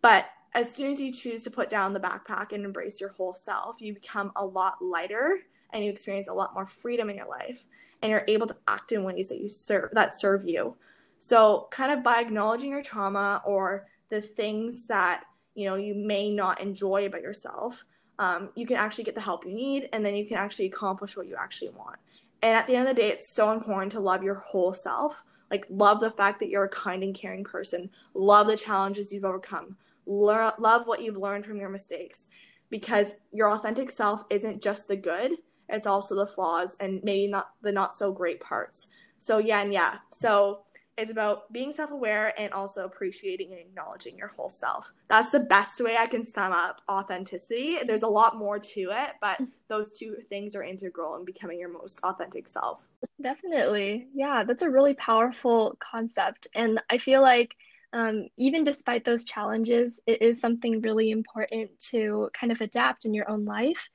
But 0.00 0.26
as 0.54 0.74
soon 0.74 0.92
as 0.92 1.00
you 1.00 1.12
choose 1.12 1.44
to 1.44 1.50
put 1.50 1.70
down 1.70 1.92
the 1.92 2.00
backpack 2.00 2.52
and 2.52 2.64
embrace 2.64 3.00
your 3.00 3.10
whole 3.10 3.34
self, 3.34 3.80
you 3.80 3.94
become 3.94 4.32
a 4.36 4.44
lot 4.44 4.82
lighter 4.82 5.40
and 5.72 5.84
you 5.84 5.90
experience 5.90 6.28
a 6.28 6.34
lot 6.34 6.54
more 6.54 6.66
freedom 6.66 7.08
in 7.08 7.16
your 7.16 7.28
life 7.28 7.64
and 8.02 8.10
you're 8.10 8.24
able 8.28 8.46
to 8.46 8.56
act 8.68 8.92
in 8.92 9.04
ways 9.04 9.28
that 9.28 9.38
you 9.38 9.48
serve 9.48 9.90
that 9.92 10.12
serve 10.12 10.46
you. 10.46 10.76
So 11.18 11.68
kind 11.70 11.92
of 11.92 12.02
by 12.02 12.20
acknowledging 12.20 12.70
your 12.70 12.82
trauma 12.82 13.42
or 13.46 13.86
the 14.10 14.20
things 14.20 14.88
that 14.88 15.24
you 15.54 15.66
know 15.66 15.76
you 15.76 15.94
may 15.94 16.30
not 16.34 16.60
enjoy 16.60 17.06
about 17.06 17.22
yourself, 17.22 17.84
um, 18.18 18.50
you 18.54 18.66
can 18.66 18.76
actually 18.76 19.04
get 19.04 19.14
the 19.14 19.20
help 19.20 19.46
you 19.46 19.54
need, 19.54 19.88
and 19.92 20.04
then 20.04 20.16
you 20.16 20.26
can 20.26 20.36
actually 20.36 20.66
accomplish 20.66 21.16
what 21.16 21.26
you 21.26 21.36
actually 21.36 21.70
want. 21.70 21.98
And 22.42 22.56
at 22.56 22.66
the 22.66 22.74
end 22.74 22.88
of 22.88 22.96
the 22.96 23.02
day, 23.02 23.08
it's 23.08 23.28
so 23.28 23.52
important 23.52 23.92
to 23.92 24.00
love 24.00 24.22
your 24.22 24.34
whole 24.34 24.72
self. 24.72 25.24
Like 25.50 25.66
love 25.70 26.00
the 26.00 26.10
fact 26.10 26.40
that 26.40 26.48
you're 26.48 26.64
a 26.64 26.68
kind 26.68 27.02
and 27.02 27.14
caring 27.14 27.44
person. 27.44 27.90
Love 28.14 28.46
the 28.46 28.56
challenges 28.56 29.12
you've 29.12 29.24
overcome. 29.24 29.76
Le- 30.06 30.54
love 30.58 30.86
what 30.86 31.02
you've 31.02 31.16
learned 31.16 31.46
from 31.46 31.58
your 31.58 31.68
mistakes, 31.68 32.28
because 32.70 33.12
your 33.32 33.50
authentic 33.50 33.90
self 33.90 34.24
isn't 34.30 34.62
just 34.62 34.88
the 34.88 34.96
good 34.96 35.32
it's 35.72 35.86
also 35.86 36.14
the 36.14 36.26
flaws 36.26 36.76
and 36.78 37.02
maybe 37.02 37.26
not 37.28 37.50
the 37.62 37.72
not 37.72 37.94
so 37.94 38.12
great 38.12 38.40
parts. 38.40 38.88
So 39.18 39.38
yeah, 39.38 39.62
and 39.62 39.72
yeah. 39.72 39.96
So 40.10 40.60
it's 40.96 41.10
about 41.10 41.52
being 41.52 41.72
self-aware 41.72 42.38
and 42.38 42.52
also 42.52 42.84
appreciating 42.84 43.50
and 43.52 43.60
acknowledging 43.60 44.16
your 44.16 44.28
whole 44.28 44.50
self. 44.50 44.92
That's 45.08 45.32
the 45.32 45.40
best 45.40 45.80
way 45.80 45.96
I 45.96 46.06
can 46.06 46.24
sum 46.24 46.52
up 46.52 46.80
authenticity. 46.90 47.78
There's 47.86 48.02
a 48.02 48.08
lot 48.08 48.36
more 48.36 48.58
to 48.58 48.80
it, 48.90 49.10
but 49.20 49.40
those 49.68 49.98
two 49.98 50.16
things 50.28 50.54
are 50.54 50.62
integral 50.62 51.16
in 51.16 51.24
becoming 51.24 51.58
your 51.58 51.72
most 51.72 52.00
authentic 52.02 52.48
self. 52.48 52.86
Definitely. 53.20 54.08
Yeah, 54.14 54.44
that's 54.44 54.62
a 54.62 54.70
really 54.70 54.94
powerful 54.94 55.76
concept. 55.78 56.46
And 56.54 56.80
I 56.90 56.98
feel 56.98 57.22
like 57.22 57.54
um, 57.94 58.28
even 58.38 58.64
despite 58.64 59.04
those 59.04 59.24
challenges, 59.24 60.00
it 60.06 60.22
is 60.22 60.40
something 60.40 60.80
really 60.80 61.10
important 61.10 61.78
to 61.90 62.30
kind 62.32 62.50
of 62.50 62.60
adapt 62.60 63.04
in 63.04 63.12
your 63.12 63.30
own 63.30 63.44
life 63.44 63.88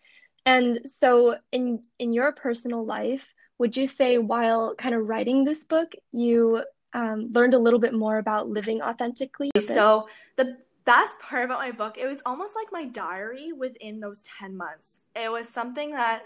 and 0.47 0.79
so 0.85 1.35
in 1.51 1.81
in 1.99 2.13
your 2.13 2.31
personal 2.31 2.85
life, 2.85 3.27
would 3.59 3.75
you 3.75 3.85
say 3.85 4.17
while 4.17 4.75
kind 4.75 4.95
of 4.95 5.05
writing 5.05 5.43
this 5.43 5.65
book, 5.65 5.91
you 6.13 6.63
um, 6.93 7.31
learned 7.33 7.53
a 7.53 7.59
little 7.59 7.79
bit 7.79 7.93
more 7.93 8.17
about 8.17 8.49
living 8.49 8.81
authentically? 8.81 9.51
So 9.59 10.07
the 10.35 10.57
best 10.85 11.21
part 11.21 11.45
about 11.45 11.59
my 11.59 11.71
book, 11.71 11.97
it 11.97 12.05
was 12.05 12.21
almost 12.25 12.53
like 12.55 12.67
my 12.71 12.85
diary 12.85 13.51
within 13.53 13.99
those 13.99 14.23
10 14.39 14.55
months. 14.55 14.99
It 15.15 15.31
was 15.31 15.49
something 15.49 15.91
that 15.91 16.23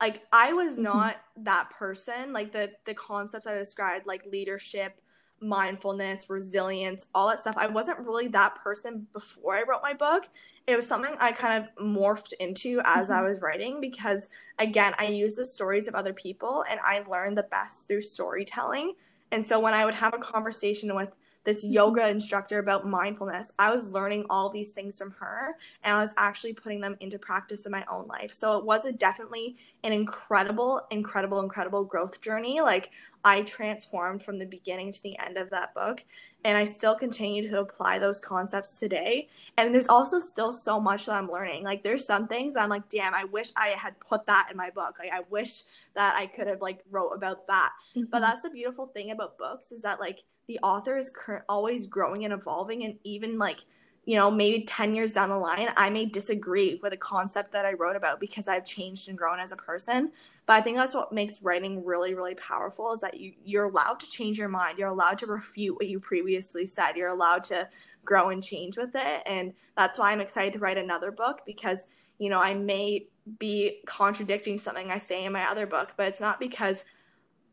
like 0.00 0.22
I 0.32 0.52
was 0.52 0.74
mm-hmm. 0.74 0.84
not 0.84 1.16
that 1.38 1.70
person, 1.70 2.32
like 2.32 2.52
the 2.52 2.72
the 2.84 2.94
concepts 2.94 3.46
I 3.46 3.54
described, 3.54 4.06
like 4.06 4.26
leadership, 4.26 5.00
mindfulness, 5.40 6.28
resilience, 6.28 7.06
all 7.14 7.28
that 7.28 7.40
stuff. 7.40 7.56
I 7.56 7.68
wasn't 7.68 8.00
really 8.00 8.28
that 8.28 8.56
person 8.56 9.06
before 9.12 9.56
I 9.56 9.62
wrote 9.62 9.82
my 9.82 9.94
book 9.94 10.28
it 10.66 10.76
was 10.76 10.86
something 10.86 11.14
I 11.20 11.32
kind 11.32 11.62
of 11.62 11.84
morphed 11.84 12.32
into 12.40 12.80
as 12.84 13.08
mm-hmm. 13.08 13.18
I 13.18 13.28
was 13.28 13.42
writing 13.42 13.80
because 13.80 14.30
again, 14.58 14.94
I 14.98 15.08
use 15.08 15.36
the 15.36 15.44
stories 15.44 15.88
of 15.88 15.94
other 15.94 16.12
people 16.12 16.64
and 16.68 16.80
I 16.82 17.04
learned 17.08 17.36
the 17.36 17.42
best 17.44 17.86
through 17.86 18.00
storytelling. 18.00 18.94
And 19.34 19.44
so 19.44 19.58
when 19.58 19.74
I 19.74 19.84
would 19.84 19.94
have 19.94 20.14
a 20.14 20.18
conversation 20.18 20.94
with 20.94 21.08
this 21.42 21.64
yoga 21.64 22.08
instructor 22.08 22.60
about 22.60 22.86
mindfulness, 22.86 23.52
I 23.58 23.72
was 23.72 23.90
learning 23.90 24.26
all 24.30 24.48
these 24.48 24.70
things 24.70 24.96
from 24.96 25.10
her 25.18 25.56
and 25.82 25.96
I 25.96 26.00
was 26.00 26.14
actually 26.16 26.52
putting 26.52 26.80
them 26.80 26.96
into 27.00 27.18
practice 27.18 27.66
in 27.66 27.72
my 27.72 27.84
own 27.90 28.06
life. 28.06 28.32
So 28.32 28.56
it 28.58 28.64
was 28.64 28.84
a 28.84 28.92
definitely 28.92 29.56
an 29.82 29.92
incredible, 29.92 30.86
incredible, 30.92 31.40
incredible 31.40 31.82
growth 31.82 32.20
journey. 32.20 32.60
Like 32.60 32.92
I 33.24 33.42
transformed 33.42 34.22
from 34.22 34.38
the 34.38 34.46
beginning 34.46 34.92
to 34.92 35.02
the 35.02 35.18
end 35.18 35.36
of 35.36 35.50
that 35.50 35.74
book 35.74 36.04
and 36.44 36.58
I 36.58 36.64
still 36.64 36.94
continue 36.94 37.48
to 37.48 37.60
apply 37.60 37.98
those 37.98 38.20
concepts 38.20 38.78
today. 38.78 39.28
And 39.56 39.74
there's 39.74 39.88
also 39.88 40.18
still 40.18 40.52
so 40.52 40.78
much 40.78 41.06
that 41.06 41.14
I'm 41.14 41.30
learning. 41.30 41.64
Like 41.64 41.82
there's 41.82 42.04
some 42.04 42.28
things 42.28 42.54
I'm 42.56 42.68
like, 42.68 42.88
damn, 42.90 43.14
I 43.14 43.24
wish 43.24 43.50
I 43.56 43.68
had 43.68 43.98
put 43.98 44.26
that 44.26 44.48
in 44.50 44.56
my 44.56 44.70
book. 44.70 44.96
Like 44.98 45.12
I 45.12 45.22
wish 45.30 45.62
that 45.94 46.14
I 46.16 46.26
could 46.26 46.46
have 46.46 46.60
like 46.60 46.80
wrote 46.90 47.12
about 47.12 47.46
that. 47.46 47.72
Mm-hmm. 47.96 48.10
But 48.10 48.20
that's 48.20 48.42
the 48.42 48.50
beautiful 48.50 48.86
thing 48.86 49.10
about 49.10 49.38
books 49.38 49.72
is 49.72 49.82
that 49.82 50.00
like 50.00 50.22
the 50.46 50.58
author 50.62 50.98
is 50.98 51.10
cur- 51.10 51.44
always 51.48 51.86
growing 51.86 52.24
and 52.24 52.34
evolving 52.34 52.84
and 52.84 52.98
even 53.04 53.38
like 53.38 53.60
you 54.06 54.16
know, 54.16 54.30
maybe 54.30 54.64
10 54.64 54.94
years 54.94 55.14
down 55.14 55.30
the 55.30 55.36
line, 55.36 55.68
I 55.76 55.88
may 55.90 56.04
disagree 56.04 56.78
with 56.82 56.92
a 56.92 56.96
concept 56.96 57.52
that 57.52 57.64
I 57.64 57.72
wrote 57.72 57.96
about 57.96 58.20
because 58.20 58.48
I've 58.48 58.66
changed 58.66 59.08
and 59.08 59.16
grown 59.16 59.40
as 59.40 59.50
a 59.50 59.56
person. 59.56 60.12
But 60.46 60.54
I 60.54 60.60
think 60.60 60.76
that's 60.76 60.94
what 60.94 61.12
makes 61.12 61.42
writing 61.42 61.84
really, 61.84 62.14
really 62.14 62.34
powerful 62.34 62.92
is 62.92 63.00
that 63.00 63.18
you, 63.18 63.32
you're 63.44 63.64
allowed 63.64 64.00
to 64.00 64.10
change 64.10 64.38
your 64.38 64.48
mind. 64.48 64.78
You're 64.78 64.88
allowed 64.88 65.18
to 65.20 65.26
refute 65.26 65.76
what 65.76 65.88
you 65.88 66.00
previously 66.00 66.66
said. 66.66 66.96
You're 66.96 67.08
allowed 67.08 67.44
to 67.44 67.68
grow 68.04 68.28
and 68.28 68.42
change 68.42 68.76
with 68.76 68.94
it. 68.94 69.22
And 69.24 69.54
that's 69.76 69.98
why 69.98 70.12
I'm 70.12 70.20
excited 70.20 70.52
to 70.54 70.58
write 70.58 70.76
another 70.76 71.10
book 71.10 71.42
because, 71.46 71.86
you 72.18 72.28
know, 72.28 72.40
I 72.40 72.54
may 72.54 73.06
be 73.38 73.80
contradicting 73.86 74.58
something 74.58 74.90
I 74.90 74.98
say 74.98 75.24
in 75.24 75.32
my 75.32 75.48
other 75.50 75.66
book, 75.66 75.92
but 75.96 76.08
it's 76.08 76.20
not 76.20 76.38
because 76.38 76.84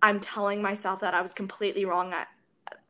I'm 0.01 0.19
telling 0.19 0.61
myself 0.61 0.99
that 0.99 1.13
I 1.13 1.21
was 1.21 1.31
completely 1.31 1.85
wrong 1.85 2.11
at, 2.11 2.27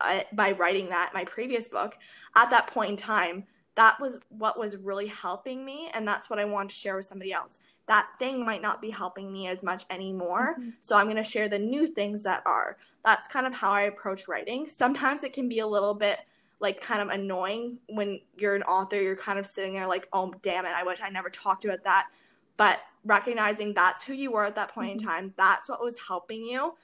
at, 0.00 0.34
by 0.34 0.52
writing 0.52 0.88
that 0.88 1.12
my 1.14 1.24
previous 1.24 1.68
book. 1.68 1.94
At 2.34 2.50
that 2.50 2.68
point 2.68 2.90
in 2.90 2.96
time, 2.96 3.44
that 3.74 4.00
was 4.00 4.18
what 4.28 4.58
was 4.58 4.76
really 4.76 5.06
helping 5.06 5.64
me 5.64 5.90
and 5.94 6.06
that's 6.06 6.28
what 6.28 6.38
i 6.38 6.44
wanted 6.44 6.70
to 6.70 6.74
share 6.74 6.96
with 6.96 7.06
somebody 7.06 7.32
else 7.32 7.58
that 7.92 8.08
thing 8.18 8.42
might 8.42 8.62
not 8.62 8.80
be 8.80 8.88
helping 8.88 9.30
me 9.30 9.48
as 9.48 9.62
much 9.62 9.84
anymore. 9.90 10.56
Mm-hmm. 10.58 10.70
so 10.80 10.96
i'm 10.96 11.06
going 11.06 11.16
to 11.16 11.22
share 11.22 11.48
the 11.48 11.58
new 11.58 11.86
things 11.86 12.24
that 12.24 12.42
are. 12.46 12.78
That's 13.04 13.28
kind 13.28 13.46
of 13.46 13.52
how 13.52 13.72
i 13.72 13.82
approach 13.82 14.28
writing. 14.28 14.66
Sometimes 14.66 15.24
it 15.24 15.34
can 15.34 15.48
be 15.48 15.58
a 15.58 15.66
little 15.66 15.92
bit 15.92 16.18
like 16.58 16.80
kind 16.80 17.02
of 17.02 17.08
annoying 17.08 17.78
when 17.88 18.20
you're 18.36 18.54
an 18.54 18.62
author 18.62 19.00
you're 19.00 19.16
kind 19.16 19.38
of 19.38 19.46
sitting 19.46 19.74
there 19.74 19.86
like 19.86 20.08
oh 20.12 20.32
damn 20.42 20.64
it 20.64 20.72
i 20.76 20.84
wish 20.84 21.00
i 21.02 21.10
never 21.10 21.28
talked 21.28 21.64
about 21.66 21.84
that. 21.84 22.06
But 22.56 22.80
recognizing 23.04 23.74
that's 23.74 24.04
who 24.04 24.14
you 24.14 24.30
were 24.32 24.46
at 24.46 24.54
that 24.54 24.72
point 24.72 24.90
mm-hmm. 24.90 25.08
in 25.08 25.12
time 25.14 25.34
that's 25.36 25.68
what 25.68 25.82
was 25.82 25.98
helping 26.00 26.44
you 26.46 26.74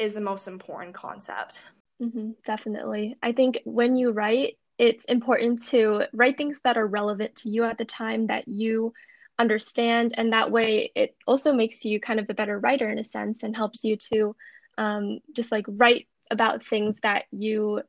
is 0.00 0.14
the 0.14 0.20
most 0.20 0.48
important 0.48 0.94
concept. 0.94 1.62
Mm-hmm, 2.02 2.30
definitely. 2.44 3.16
I 3.22 3.32
think 3.32 3.60
when 3.64 3.94
you 3.94 4.10
write 4.10 4.56
it's 4.78 5.04
important 5.06 5.62
to 5.70 6.04
write 6.12 6.36
things 6.36 6.60
that 6.64 6.76
are 6.76 6.86
relevant 6.86 7.34
to 7.34 7.48
you 7.48 7.64
at 7.64 7.78
the 7.78 7.84
time 7.84 8.26
that 8.28 8.46
you 8.46 8.92
understand 9.38 10.14
and 10.16 10.32
that 10.32 10.50
way 10.50 10.90
it 10.94 11.16
also 11.26 11.52
makes 11.52 11.84
you 11.84 12.00
kind 12.00 12.18
of 12.18 12.26
a 12.28 12.34
better 12.34 12.58
writer 12.58 12.90
in 12.90 12.98
a 12.98 13.04
sense 13.04 13.42
and 13.42 13.56
helps 13.56 13.84
you 13.84 13.96
to 13.96 14.34
um, 14.76 15.18
just 15.34 15.52
like 15.52 15.64
write 15.68 16.08
about 16.30 16.64
things 16.64 17.00
that 17.00 17.24
you 17.30 17.82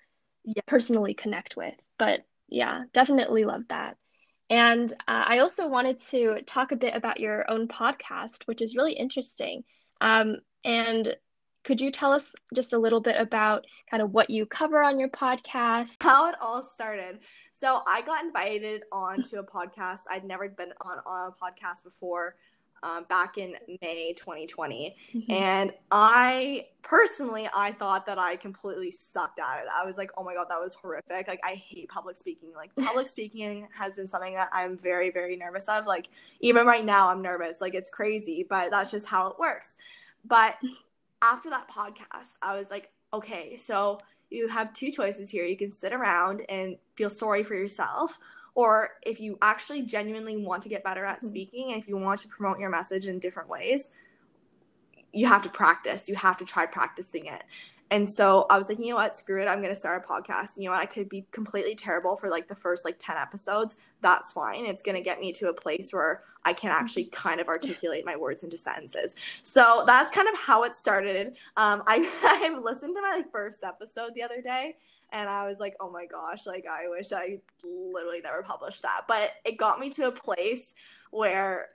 yeah. 0.46 0.62
personally 0.68 1.14
connect 1.14 1.58
with. 1.58 1.74
But 1.98 2.22
yeah 2.48 2.84
definitely 2.94 3.46
love 3.46 3.64
that. 3.70 3.98
And 4.50 4.92
uh, 5.08 5.24
i 5.28 5.40
also 5.40 5.68
wanted 5.68 6.00
to 6.10 6.42
talk 6.48 6.72
a 6.72 6.76
bit 6.78 6.96
about 6.96 7.20
your 7.20 7.50
own 7.50 7.68
podcast 7.68 8.44
which 8.46 8.62
is 8.62 8.76
really 8.76 8.94
interesting. 8.94 9.64
Um, 10.02 10.38
and 10.64 11.16
could 11.64 11.82
you 11.82 11.92
tell 11.92 12.12
us 12.12 12.36
just 12.54 12.74
a 12.74 12.78
little 12.78 13.02
bit 13.02 13.16
about 13.20 13.66
kind 13.90 14.02
of 14.02 14.14
what 14.14 14.30
you 14.30 14.46
cover 14.46 14.82
on 14.82 15.00
your 15.00 15.10
podcast? 15.10 16.02
How 16.02 16.30
it 16.30 16.36
all 16.42 16.64
started. 16.64 17.20
So 17.52 17.82
I 17.88 18.02
got 18.02 18.24
invited 18.24 18.84
onto 18.92 19.38
a 19.38 19.44
podcast. 19.44 20.02
I'd 20.10 20.24
never 20.24 20.48
been 20.50 20.74
on, 20.82 21.00
on 21.06 21.32
a 21.32 21.32
podcast 21.32 21.84
before. 21.84 22.36
Um, 22.82 23.06
back 23.10 23.38
in 23.38 23.56
May 23.82 24.14
2020. 24.14 24.96
Mm-hmm. 25.14 25.30
And 25.34 25.74
I 25.92 26.68
personally, 26.82 27.50
I 27.54 27.74
thought 27.74 28.06
that 28.06 28.18
I 28.18 28.38
completely 28.38 28.90
sucked 28.90 29.38
at 29.38 29.64
it. 29.64 29.66
I 29.76 29.86
was 29.86 29.98
like, 29.98 30.12
oh 30.16 30.24
my 30.24 30.34
God, 30.34 30.46
that 30.48 30.62
was 30.62 30.76
horrific. 30.76 31.28
Like, 31.28 31.42
I 31.44 31.56
hate 31.56 31.90
public 31.90 32.16
speaking. 32.16 32.54
Like, 32.56 32.74
public 32.80 33.08
speaking 33.08 33.68
has 33.78 33.98
been 33.98 34.08
something 34.08 34.34
that 34.36 34.48
I'm 34.54 34.78
very, 34.78 35.12
very 35.12 35.36
nervous 35.36 35.68
of. 35.68 35.88
Like, 35.88 36.08
even 36.40 36.66
right 36.66 36.86
now, 36.86 37.10
I'm 37.10 37.22
nervous. 37.22 37.60
Like, 37.60 37.74
it's 37.74 37.90
crazy, 37.90 38.48
but 38.50 38.72
that's 38.72 38.92
just 38.92 39.08
how 39.08 39.28
it 39.28 39.38
works. 39.38 39.76
But 40.24 40.56
after 41.22 41.50
that 41.50 41.70
podcast, 41.70 42.38
I 42.42 42.58
was 42.58 42.72
like, 42.72 42.92
okay, 43.14 43.58
so 43.58 44.00
you 44.30 44.48
have 44.48 44.74
two 44.74 44.92
choices 44.92 45.30
here. 45.30 45.46
You 45.46 45.58
can 45.58 45.72
sit 45.72 45.94
around 45.94 46.44
and 46.50 46.78
feel 46.96 47.10
sorry 47.10 47.44
for 47.44 47.56
yourself, 47.56 48.20
or 48.56 48.92
if 49.04 49.20
you 49.20 49.38
actually 49.42 49.84
genuinely 49.84 50.38
want 50.38 50.64
to 50.64 50.70
get 50.70 50.84
better 50.84 51.06
at 51.06 51.18
mm-hmm. 51.18 51.28
speaking 51.28 51.74
and 51.74 51.82
if 51.82 51.88
you 51.88 51.98
want 51.98 52.20
to 52.22 52.28
promote 52.28 52.60
your 52.60 52.70
message 52.70 53.08
in 53.08 53.20
different 53.20 53.50
ways, 53.50 53.92
you 55.12 55.28
have 55.28 55.44
to 55.44 55.50
practice. 55.50 56.08
You 56.08 56.16
have 56.16 56.38
to 56.38 56.46
try 56.46 56.66
practicing 56.66 57.26
it. 57.26 57.44
And 57.92 58.08
so 58.08 58.46
I 58.50 58.58
was 58.58 58.70
like, 58.70 58.80
you 58.80 58.90
know 58.90 58.96
what, 58.96 59.16
screw 59.16 59.42
it. 59.42 59.48
I'm 59.48 59.62
going 59.62 59.74
to 59.74 59.80
start 59.80 60.04
a 60.06 60.08
podcast. 60.08 60.58
You 60.58 60.66
know 60.66 60.72
what, 60.72 60.80
I 60.80 60.86
could 60.86 61.10
be 61.10 61.26
completely 61.32 61.76
terrible 61.76 62.16
for 62.18 62.30
like 62.30 62.48
the 62.48 62.56
first 62.56 62.86
like 62.86 62.98
10 63.00 63.18
episodes. 63.18 63.78
That's 64.02 64.32
fine. 64.32 64.66
It's 64.66 64.84
going 64.84 64.96
to 64.96 65.02
get 65.02 65.20
me 65.20 65.32
to 65.34 65.50
a 65.50 65.54
place 65.54 65.92
where 65.92 66.24
I 66.46 66.54
can 66.54 66.72
actually 66.72 67.06
kind 67.06 67.42
of 67.42 67.48
articulate 67.48 68.06
my 68.06 68.16
words 68.16 68.44
into 68.44 68.58
sentences. 68.58 69.16
So 69.44 69.84
that's 69.88 70.14
kind 70.14 70.28
of 70.28 70.40
how 70.40 70.64
it 70.64 70.74
started. 70.74 71.36
Um, 71.58 71.84
I, 71.88 72.10
I 72.24 72.60
listened 72.60 72.96
to 72.96 73.02
my 73.02 73.18
like 73.18 73.32
first 73.32 73.64
episode 73.64 74.12
the 74.14 74.24
other 74.24 74.42
day 74.42 74.76
and 75.12 75.30
I 75.30 75.48
was 75.48 75.60
like, 75.60 75.76
oh 75.80 75.90
my 75.90 76.06
gosh, 76.06 76.46
like 76.46 76.66
I 76.70 76.88
wish 76.88 77.12
I 77.12 77.42
literally 77.64 78.22
never 78.22 78.44
published 78.44 78.84
that. 78.84 79.02
But 79.08 79.32
it 79.44 79.58
got 79.58 79.80
me 79.80 79.90
to 79.92 80.08
a 80.08 80.12
place 80.12 80.76
where 81.12 81.70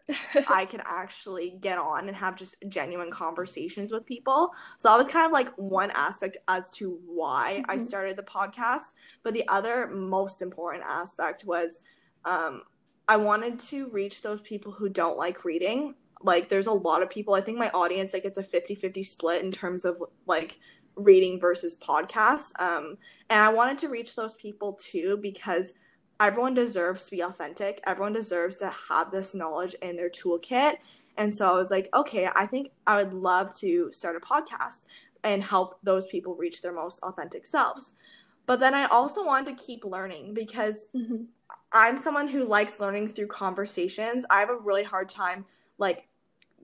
I 0.48 0.64
could 0.64 0.82
actually 0.84 1.58
get 1.60 1.78
on 1.78 2.08
and 2.08 2.16
have 2.16 2.36
just 2.36 2.56
genuine 2.68 3.10
conversations 3.10 3.90
with 3.90 4.06
people. 4.06 4.50
So 4.78 4.88
that 4.88 4.96
was 4.96 5.08
kind 5.08 5.26
of 5.26 5.32
like 5.32 5.48
one 5.56 5.90
aspect 5.90 6.36
as 6.48 6.72
to 6.74 6.98
why 7.06 7.62
mm-hmm. 7.62 7.70
I 7.70 7.78
started 7.78 8.16
the 8.16 8.22
podcast. 8.22 8.92
But 9.22 9.34
the 9.34 9.46
other 9.48 9.88
most 9.88 10.42
important 10.42 10.84
aspect 10.86 11.44
was 11.44 11.80
um, 12.24 12.62
I 13.08 13.16
wanted 13.16 13.58
to 13.60 13.88
reach 13.90 14.22
those 14.22 14.40
people 14.40 14.72
who 14.72 14.88
don't 14.88 15.18
like 15.18 15.44
reading. 15.44 15.94
Like, 16.22 16.48
there's 16.48 16.68
a 16.68 16.72
lot 16.72 17.02
of 17.02 17.10
people, 17.10 17.34
I 17.34 17.42
think 17.42 17.58
my 17.58 17.70
audience, 17.70 18.14
like, 18.14 18.24
it's 18.24 18.38
a 18.38 18.42
50 18.42 18.76
50 18.76 19.02
split 19.02 19.44
in 19.44 19.50
terms 19.50 19.84
of 19.84 20.02
like 20.26 20.58
reading 20.96 21.40
versus 21.40 21.76
podcasts. 21.76 22.58
Um, 22.58 22.96
and 23.28 23.40
I 23.42 23.48
wanted 23.50 23.78
to 23.78 23.88
reach 23.88 24.14
those 24.14 24.34
people 24.34 24.78
too 24.80 25.18
because 25.20 25.74
everyone 26.20 26.54
deserves 26.54 27.04
to 27.04 27.10
be 27.10 27.22
authentic. 27.22 27.80
Everyone 27.86 28.12
deserves 28.12 28.58
to 28.58 28.72
have 28.88 29.10
this 29.10 29.34
knowledge 29.34 29.74
in 29.82 29.96
their 29.96 30.10
toolkit. 30.10 30.76
And 31.16 31.34
so 31.34 31.52
I 31.52 31.58
was 31.58 31.70
like, 31.70 31.88
okay, 31.94 32.28
I 32.34 32.46
think 32.46 32.70
I 32.86 32.96
would 32.96 33.12
love 33.12 33.54
to 33.60 33.90
start 33.92 34.16
a 34.16 34.20
podcast 34.20 34.84
and 35.22 35.42
help 35.42 35.78
those 35.82 36.06
people 36.06 36.34
reach 36.34 36.62
their 36.62 36.72
most 36.72 37.02
authentic 37.02 37.46
selves. 37.46 37.94
But 38.46 38.60
then 38.60 38.74
I 38.74 38.86
also 38.86 39.24
wanted 39.24 39.56
to 39.56 39.64
keep 39.64 39.84
learning 39.84 40.34
because 40.34 40.88
mm-hmm. 40.94 41.24
I'm 41.72 41.98
someone 41.98 42.28
who 42.28 42.44
likes 42.44 42.80
learning 42.80 43.08
through 43.08 43.28
conversations. 43.28 44.26
I 44.28 44.40
have 44.40 44.50
a 44.50 44.56
really 44.56 44.82
hard 44.82 45.08
time 45.08 45.46
like 45.78 46.08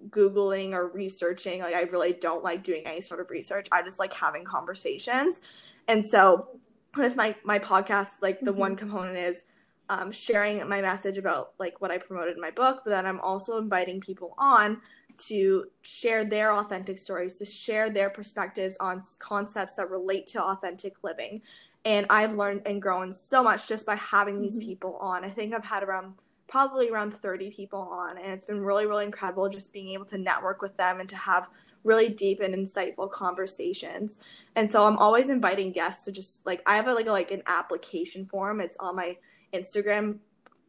googling 0.08 0.72
or 0.72 0.88
researching. 0.88 1.60
Like 1.60 1.74
I 1.74 1.82
really 1.82 2.12
don't 2.12 2.44
like 2.44 2.62
doing 2.62 2.86
any 2.86 3.00
sort 3.00 3.20
of 3.20 3.30
research. 3.30 3.66
I 3.72 3.82
just 3.82 3.98
like 3.98 4.12
having 4.12 4.44
conversations. 4.44 5.42
And 5.88 6.04
so 6.04 6.59
with 6.96 7.16
my 7.16 7.34
my 7.44 7.58
podcast 7.58 8.22
like 8.22 8.40
the 8.40 8.50
mm-hmm. 8.50 8.60
one 8.60 8.76
component 8.76 9.16
is 9.16 9.44
um, 9.88 10.12
sharing 10.12 10.66
my 10.68 10.80
message 10.80 11.18
about 11.18 11.52
like 11.58 11.80
what 11.80 11.90
i 11.90 11.98
promoted 11.98 12.34
in 12.34 12.40
my 12.40 12.50
book 12.50 12.82
but 12.84 12.90
then 12.90 13.06
i'm 13.06 13.20
also 13.20 13.58
inviting 13.58 14.00
people 14.00 14.34
on 14.38 14.80
to 15.18 15.66
share 15.82 16.24
their 16.24 16.54
authentic 16.54 16.98
stories 16.98 17.38
to 17.38 17.44
share 17.44 17.90
their 17.90 18.10
perspectives 18.10 18.76
on 18.78 19.02
concepts 19.18 19.76
that 19.76 19.90
relate 19.90 20.26
to 20.26 20.42
authentic 20.42 20.94
living 21.02 21.42
and 21.84 22.06
i've 22.10 22.34
learned 22.34 22.62
and 22.66 22.80
grown 22.80 23.12
so 23.12 23.42
much 23.42 23.68
just 23.68 23.86
by 23.86 23.96
having 23.96 24.40
these 24.40 24.58
mm-hmm. 24.58 24.68
people 24.68 24.96
on 24.96 25.24
i 25.24 25.30
think 25.30 25.52
i've 25.52 25.64
had 25.64 25.82
around 25.82 26.14
probably 26.48 26.90
around 26.90 27.14
30 27.14 27.50
people 27.50 27.80
on 27.80 28.18
and 28.18 28.32
it's 28.32 28.46
been 28.46 28.60
really 28.60 28.86
really 28.86 29.04
incredible 29.04 29.48
just 29.48 29.72
being 29.72 29.90
able 29.90 30.04
to 30.04 30.18
network 30.18 30.62
with 30.62 30.76
them 30.76 31.00
and 31.00 31.08
to 31.08 31.16
have 31.16 31.46
really 31.84 32.08
deep 32.08 32.40
and 32.40 32.54
insightful 32.54 33.10
conversations. 33.10 34.18
And 34.56 34.70
so 34.70 34.86
I'm 34.86 34.98
always 34.98 35.30
inviting 35.30 35.72
guests 35.72 36.04
to 36.04 36.12
just 36.12 36.44
like 36.46 36.62
I 36.66 36.76
have 36.76 36.86
a, 36.86 36.94
like 36.94 37.06
a, 37.06 37.12
like 37.12 37.30
an 37.30 37.42
application 37.46 38.26
form. 38.26 38.60
It's 38.60 38.76
on 38.78 38.96
my 38.96 39.16
Instagram 39.52 40.18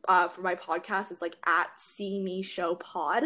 uh, 0.07 0.27
for 0.29 0.41
my 0.41 0.55
podcast. 0.55 1.11
It's 1.11 1.21
like 1.21 1.35
at 1.45 1.67
See 1.79 2.19
Me 2.19 2.41
Show 2.41 2.75
Pod. 2.75 3.23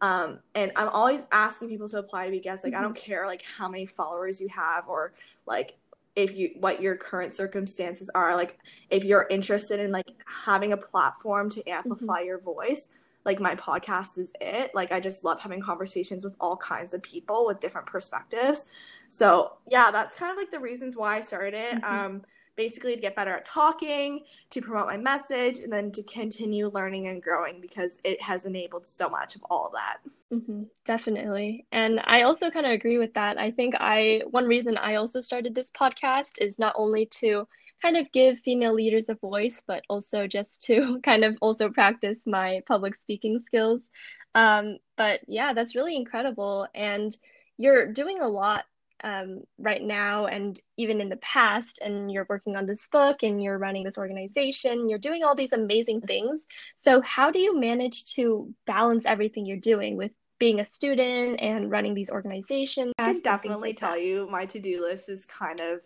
Um, 0.00 0.38
and 0.54 0.72
I'm 0.76 0.88
always 0.88 1.26
asking 1.30 1.68
people 1.68 1.88
to 1.90 1.98
apply 1.98 2.24
to 2.24 2.30
be 2.30 2.40
guests. 2.40 2.64
Like 2.64 2.72
mm-hmm. 2.72 2.80
I 2.80 2.84
don't 2.84 2.96
care 2.96 3.26
like 3.26 3.42
how 3.42 3.68
many 3.68 3.86
followers 3.86 4.40
you 4.40 4.48
have 4.48 4.88
or 4.88 5.12
like 5.46 5.76
if 6.16 6.36
you 6.36 6.50
what 6.58 6.80
your 6.80 6.96
current 6.96 7.34
circumstances 7.34 8.10
are. 8.14 8.34
Like 8.34 8.58
if 8.88 9.04
you're 9.04 9.26
interested 9.30 9.78
in 9.78 9.92
like 9.92 10.08
having 10.26 10.72
a 10.72 10.76
platform 10.76 11.50
to 11.50 11.68
amplify 11.68 12.18
mm-hmm. 12.18 12.26
your 12.26 12.38
voice, 12.40 12.90
like 13.24 13.40
my 13.40 13.54
podcast 13.54 14.18
is 14.18 14.32
it. 14.40 14.74
Like 14.74 14.92
I 14.92 15.00
just 15.00 15.24
love 15.24 15.40
having 15.40 15.60
conversations 15.60 16.24
with 16.24 16.34
all 16.40 16.56
kinds 16.56 16.94
of 16.94 17.02
people 17.02 17.46
with 17.46 17.60
different 17.60 17.86
perspectives. 17.86 18.70
So 19.08 19.52
yeah, 19.68 19.90
that's 19.90 20.14
kind 20.14 20.30
of 20.30 20.36
like 20.36 20.50
the 20.50 20.60
reasons 20.60 20.96
why 20.96 21.16
I 21.16 21.20
started 21.20 21.54
it. 21.54 21.74
Mm-hmm. 21.82 21.84
Um, 21.84 22.22
basically 22.56 22.94
to 22.94 23.00
get 23.00 23.16
better 23.16 23.34
at 23.34 23.44
talking, 23.46 24.22
to 24.50 24.60
promote 24.60 24.86
my 24.86 24.96
message, 24.96 25.60
and 25.60 25.72
then 25.72 25.90
to 25.90 26.02
continue 26.02 26.68
learning 26.68 27.08
and 27.08 27.22
growing 27.22 27.58
because 27.58 28.00
it 28.04 28.20
has 28.20 28.44
enabled 28.44 28.86
so 28.86 29.08
much 29.08 29.34
of 29.34 29.42
all 29.48 29.66
of 29.66 29.72
that. 29.72 29.96
Mm-hmm, 30.30 30.64
definitely. 30.84 31.64
And 31.72 32.00
I 32.04 32.22
also 32.22 32.50
kind 32.50 32.66
of 32.66 32.72
agree 32.72 32.98
with 32.98 33.14
that. 33.14 33.38
I 33.38 33.50
think 33.50 33.76
I, 33.80 34.22
one 34.30 34.46
reason 34.46 34.76
I 34.76 34.96
also 34.96 35.22
started 35.22 35.54
this 35.54 35.70
podcast 35.70 36.40
is 36.42 36.58
not 36.58 36.74
only 36.76 37.06
to 37.06 37.48
kind 37.82 37.96
of 37.96 38.10
give 38.12 38.38
female 38.40 38.74
leaders 38.74 39.08
a 39.08 39.14
voice, 39.14 39.62
but 39.66 39.82
also 39.88 40.26
just 40.26 40.62
to 40.62 41.00
kind 41.04 41.24
of 41.24 41.36
also 41.40 41.68
practice 41.68 42.26
my 42.26 42.60
public 42.66 42.96
speaking 42.96 43.38
skills. 43.38 43.90
Um, 44.34 44.78
but 44.96 45.20
yeah, 45.26 45.52
that's 45.52 45.74
really 45.74 45.96
incredible. 45.96 46.68
And 46.74 47.14
you're 47.56 47.92
doing 47.92 48.20
a 48.20 48.28
lot 48.28 48.64
um, 49.02 49.42
right 49.58 49.82
now 49.82 50.26
and 50.26 50.60
even 50.76 51.00
in 51.00 51.08
the 51.08 51.16
past 51.16 51.80
and 51.82 52.10
you're 52.10 52.26
working 52.28 52.56
on 52.56 52.66
this 52.66 52.86
book 52.88 53.22
and 53.22 53.42
you're 53.42 53.58
running 53.58 53.82
this 53.82 53.98
organization 53.98 54.88
you're 54.88 54.98
doing 54.98 55.24
all 55.24 55.34
these 55.34 55.52
amazing 55.52 56.00
things 56.00 56.46
so 56.76 57.00
how 57.00 57.30
do 57.30 57.38
you 57.38 57.58
manage 57.58 58.12
to 58.14 58.52
balance 58.66 59.06
everything 59.06 59.46
you're 59.46 59.56
doing 59.56 59.96
with 59.96 60.12
being 60.38 60.60
a 60.60 60.64
student 60.64 61.40
and 61.40 61.70
running 61.70 61.94
these 61.94 62.10
organizations 62.10 62.92
i 62.98 63.12
can 63.12 63.22
definitely 63.22 63.70
like 63.70 63.78
tell 63.78 63.92
that? 63.92 64.04
you 64.04 64.28
my 64.30 64.44
to-do 64.44 64.82
list 64.82 65.08
is 65.08 65.24
kind 65.24 65.60
of 65.60 65.80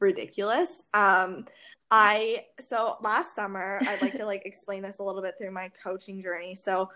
ridiculous. 0.00 0.84
Um, 0.94 1.46
I 1.90 2.44
so 2.60 2.96
last 3.00 3.34
summer 3.34 3.78
I'd 3.82 4.02
like 4.02 4.14
to 4.14 4.26
like 4.26 4.42
explain 4.46 4.82
this 4.82 4.98
a 4.98 5.02
little 5.02 5.22
bit 5.22 5.36
through 5.38 5.52
my 5.52 5.70
coaching 5.82 6.22
journey. 6.22 6.54
So 6.54 6.90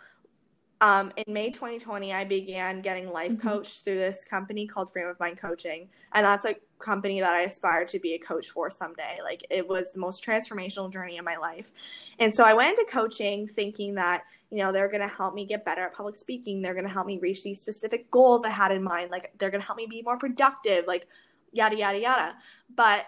um, 0.83 1.13
in 1.17 1.33
May 1.33 1.51
2020, 1.51 2.13
I 2.13 2.25
began 2.25 2.81
getting 2.83 3.09
life 3.13 3.31
mm-hmm. 3.31 3.49
coached 3.49 3.85
through 3.85 3.99
this 3.99 4.25
company 4.25 4.67
called 4.67 4.93
Frame 4.93 5.07
of 5.07 5.19
Mind 5.21 5.39
Coaching, 5.39 5.89
and 6.13 6.27
that's 6.27 6.45
a 6.45 6.57
company 6.81 7.21
that 7.21 7.35
I 7.35 7.43
aspire 7.43 7.85
to 7.85 8.01
be 8.01 8.15
a 8.15 8.19
coach 8.19 8.51
for 8.51 8.69
someday. 8.69 9.19
Like 9.23 9.47
it 9.49 9.67
was 9.67 9.93
the 9.93 10.01
most 10.01 10.27
transformational 10.27 10.93
journey 10.93 11.19
in 11.19 11.25
my 11.25 11.37
life, 11.37 11.71
and 12.19 12.35
so 12.35 12.45
I 12.45 12.55
went 12.55 12.77
into 12.77 12.91
coaching 12.91 13.47
thinking 13.47 13.95
that 13.95 14.25
you 14.51 14.59
know 14.59 14.73
they're 14.73 14.89
going 14.89 15.09
to 15.09 15.15
help 15.15 15.35
me 15.35 15.47
get 15.47 15.65
better 15.65 15.83
at 15.83 15.95
public 15.95 16.17
speaking. 16.17 16.61
They're 16.61 16.75
going 16.75 16.87
to 16.87 16.93
help 16.93 17.07
me 17.07 17.21
reach 17.21 17.45
these 17.45 17.61
specific 17.61 18.11
goals 18.11 18.45
I 18.45 18.51
had 18.51 18.73
in 18.73 18.83
mind. 18.83 19.13
Like 19.13 19.33
they're 19.39 19.51
going 19.51 19.61
to 19.61 19.67
help 19.67 19.77
me 19.77 19.87
be 19.89 20.03
more 20.03 20.19
productive. 20.19 20.89
Like 20.89 21.07
yada 21.53 21.77
yada 21.77 22.01
yada. 22.01 22.35
But 22.75 23.07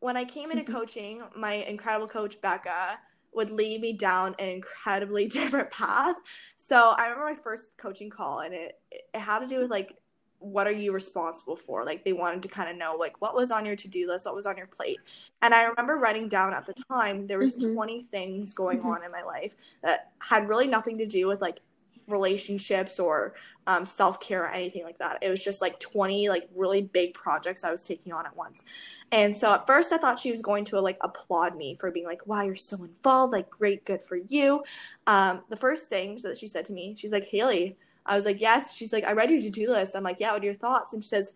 when 0.00 0.16
I 0.16 0.24
came 0.24 0.50
into 0.50 0.64
mm-hmm. 0.64 0.72
coaching, 0.72 1.22
my 1.36 1.54
incredible 1.54 2.08
coach 2.08 2.40
Becca 2.40 2.98
would 3.34 3.50
lead 3.50 3.80
me 3.80 3.92
down 3.92 4.34
an 4.38 4.48
incredibly 4.48 5.26
different 5.28 5.70
path. 5.70 6.16
So 6.56 6.90
I 6.96 7.04
remember 7.04 7.30
my 7.30 7.34
first 7.34 7.76
coaching 7.76 8.10
call, 8.10 8.40
and 8.40 8.54
it 8.54 8.78
it 8.90 9.20
had 9.20 9.40
to 9.40 9.46
do 9.46 9.60
with 9.60 9.70
like 9.70 9.96
what 10.42 10.66
are 10.66 10.72
you 10.72 10.92
responsible 10.92 11.54
for? 11.54 11.84
Like 11.84 12.04
they 12.04 12.12
wanted 12.12 12.42
to 12.42 12.48
kind 12.48 12.68
of 12.68 12.76
know 12.76 12.96
like 12.98 13.20
what 13.20 13.34
was 13.34 13.52
on 13.52 13.64
your 13.64 13.76
to-do 13.76 14.08
list, 14.08 14.26
what 14.26 14.34
was 14.34 14.46
on 14.46 14.56
your 14.56 14.66
plate. 14.66 14.98
And 15.40 15.54
I 15.54 15.62
remember 15.64 15.96
writing 15.96 16.28
down 16.28 16.52
at 16.52 16.66
the 16.66 16.74
time 16.90 17.28
there 17.28 17.38
was 17.38 17.56
mm-hmm. 17.56 17.74
20 17.74 18.02
things 18.02 18.52
going 18.52 18.78
mm-hmm. 18.78 18.88
on 18.88 19.04
in 19.04 19.12
my 19.12 19.22
life 19.22 19.54
that 19.82 20.10
had 20.20 20.48
really 20.48 20.66
nothing 20.66 20.98
to 20.98 21.06
do 21.06 21.28
with 21.28 21.40
like 21.40 21.60
relationships 22.08 22.98
or 22.98 23.34
um, 23.66 23.86
self-care 23.86 24.44
or 24.44 24.48
anything 24.48 24.84
like 24.84 24.98
that. 24.98 25.18
It 25.22 25.30
was 25.30 25.42
just 25.42 25.60
like 25.60 25.78
20 25.78 26.28
like 26.28 26.48
really 26.54 26.82
big 26.82 27.14
projects 27.14 27.64
I 27.64 27.70
was 27.70 27.84
taking 27.84 28.12
on 28.12 28.26
at 28.26 28.36
once. 28.36 28.64
And 29.10 29.36
so 29.36 29.52
at 29.54 29.66
first 29.66 29.92
I 29.92 29.98
thought 29.98 30.18
she 30.18 30.30
was 30.30 30.42
going 30.42 30.64
to 30.66 30.80
like 30.80 30.98
applaud 31.00 31.56
me 31.56 31.76
for 31.78 31.90
being 31.90 32.06
like, 32.06 32.26
wow, 32.26 32.42
you're 32.42 32.56
so 32.56 32.82
involved, 32.82 33.32
like 33.32 33.50
great, 33.50 33.84
good 33.84 34.02
for 34.02 34.16
you. 34.16 34.64
Um, 35.06 35.42
the 35.48 35.56
first 35.56 35.88
thing 35.88 36.18
that 36.22 36.38
she 36.38 36.46
said 36.46 36.64
to 36.66 36.72
me, 36.72 36.94
she's 36.96 37.12
like, 37.12 37.26
Hailey, 37.26 37.76
I 38.04 38.16
was 38.16 38.24
like, 38.24 38.40
yes. 38.40 38.74
She's 38.74 38.92
like, 38.92 39.04
I 39.04 39.12
read 39.12 39.30
your 39.30 39.40
to 39.40 39.50
do 39.50 39.70
list. 39.70 39.94
I'm 39.94 40.02
like, 40.02 40.18
yeah, 40.18 40.32
what 40.32 40.42
are 40.42 40.46
your 40.46 40.54
thoughts? 40.54 40.92
And 40.92 41.04
she 41.04 41.08
says, 41.08 41.34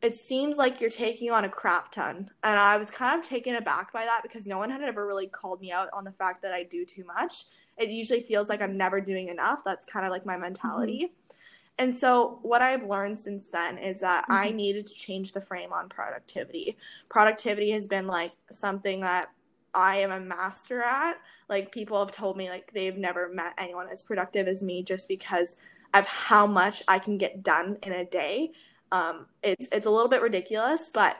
it 0.00 0.14
seems 0.14 0.58
like 0.58 0.80
you're 0.80 0.90
taking 0.90 1.30
on 1.30 1.44
a 1.44 1.48
crap 1.48 1.90
ton. 1.90 2.30
And 2.44 2.58
I 2.58 2.76
was 2.76 2.90
kind 2.90 3.20
of 3.20 3.28
taken 3.28 3.56
aback 3.56 3.92
by 3.92 4.04
that 4.04 4.22
because 4.22 4.46
no 4.46 4.58
one 4.58 4.70
had 4.70 4.82
ever 4.82 5.06
really 5.06 5.26
called 5.26 5.60
me 5.60 5.72
out 5.72 5.88
on 5.92 6.04
the 6.04 6.12
fact 6.12 6.42
that 6.42 6.54
I 6.54 6.62
do 6.62 6.84
too 6.84 7.04
much. 7.04 7.46
It 7.76 7.88
usually 7.90 8.20
feels 8.20 8.48
like 8.48 8.62
I'm 8.62 8.76
never 8.76 9.00
doing 9.00 9.28
enough. 9.28 9.62
That's 9.64 9.86
kind 9.86 10.06
of 10.06 10.10
like 10.10 10.24
my 10.24 10.36
mentality. 10.36 11.06
Mm-hmm. 11.06 11.37
And 11.78 11.94
so, 11.94 12.40
what 12.42 12.60
I've 12.60 12.84
learned 12.84 13.18
since 13.18 13.48
then 13.48 13.78
is 13.78 14.00
that 14.00 14.24
mm-hmm. 14.24 14.32
I 14.32 14.50
needed 14.50 14.86
to 14.86 14.94
change 14.94 15.32
the 15.32 15.40
frame 15.40 15.72
on 15.72 15.88
productivity. 15.88 16.76
Productivity 17.08 17.70
has 17.70 17.86
been 17.86 18.06
like 18.06 18.32
something 18.50 19.00
that 19.02 19.28
I 19.74 19.98
am 19.98 20.10
a 20.10 20.20
master 20.20 20.82
at. 20.82 21.18
Like, 21.48 21.72
people 21.72 21.98
have 21.98 22.12
told 22.12 22.36
me, 22.36 22.50
like, 22.50 22.72
they've 22.72 22.96
never 22.96 23.28
met 23.28 23.54
anyone 23.58 23.88
as 23.90 24.02
productive 24.02 24.48
as 24.48 24.62
me 24.62 24.82
just 24.82 25.08
because 25.08 25.58
of 25.94 26.06
how 26.06 26.46
much 26.46 26.82
I 26.88 26.98
can 26.98 27.16
get 27.16 27.42
done 27.42 27.78
in 27.82 27.92
a 27.92 28.04
day. 28.04 28.52
Um, 28.90 29.26
it's 29.42 29.68
it's 29.70 29.86
a 29.86 29.90
little 29.90 30.08
bit 30.08 30.22
ridiculous, 30.22 30.90
but 30.92 31.16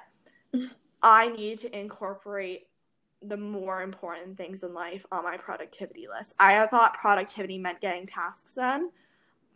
I 1.02 1.28
need 1.28 1.58
to 1.60 1.78
incorporate 1.78 2.66
the 3.22 3.36
more 3.36 3.82
important 3.82 4.36
things 4.36 4.62
in 4.62 4.74
life 4.74 5.04
on 5.10 5.24
my 5.24 5.36
productivity 5.36 6.06
list. 6.08 6.34
I 6.38 6.66
thought 6.66 6.94
productivity 6.94 7.58
meant 7.58 7.80
getting 7.80 8.06
tasks 8.06 8.54
done. 8.54 8.90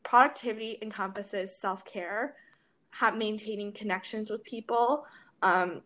Productivity 0.02 0.78
encompasses 0.82 1.60
self 1.60 1.84
care, 1.84 2.34
maintaining 3.16 3.72
connections 3.72 4.30
with 4.30 4.42
people, 4.44 5.04
um, 5.42 5.82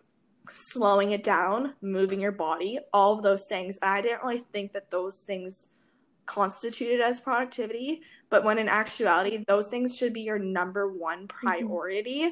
slowing 0.48 1.10
it 1.12 1.22
down, 1.22 1.74
moving 1.82 2.20
your 2.20 2.32
body, 2.32 2.78
all 2.92 3.12
of 3.12 3.22
those 3.22 3.46
things. 3.46 3.78
I 3.82 4.00
didn't 4.00 4.22
really 4.22 4.38
think 4.38 4.72
that 4.72 4.90
those 4.90 5.22
things 5.22 5.72
constituted 6.26 7.00
as 7.00 7.20
productivity 7.20 8.02
but 8.28 8.44
when 8.44 8.58
in 8.58 8.68
actuality 8.68 9.44
those 9.46 9.70
things 9.70 9.96
should 9.96 10.12
be 10.12 10.22
your 10.22 10.38
number 10.38 10.92
one 10.92 11.26
mm-hmm. 11.28 11.46
priority 11.46 12.24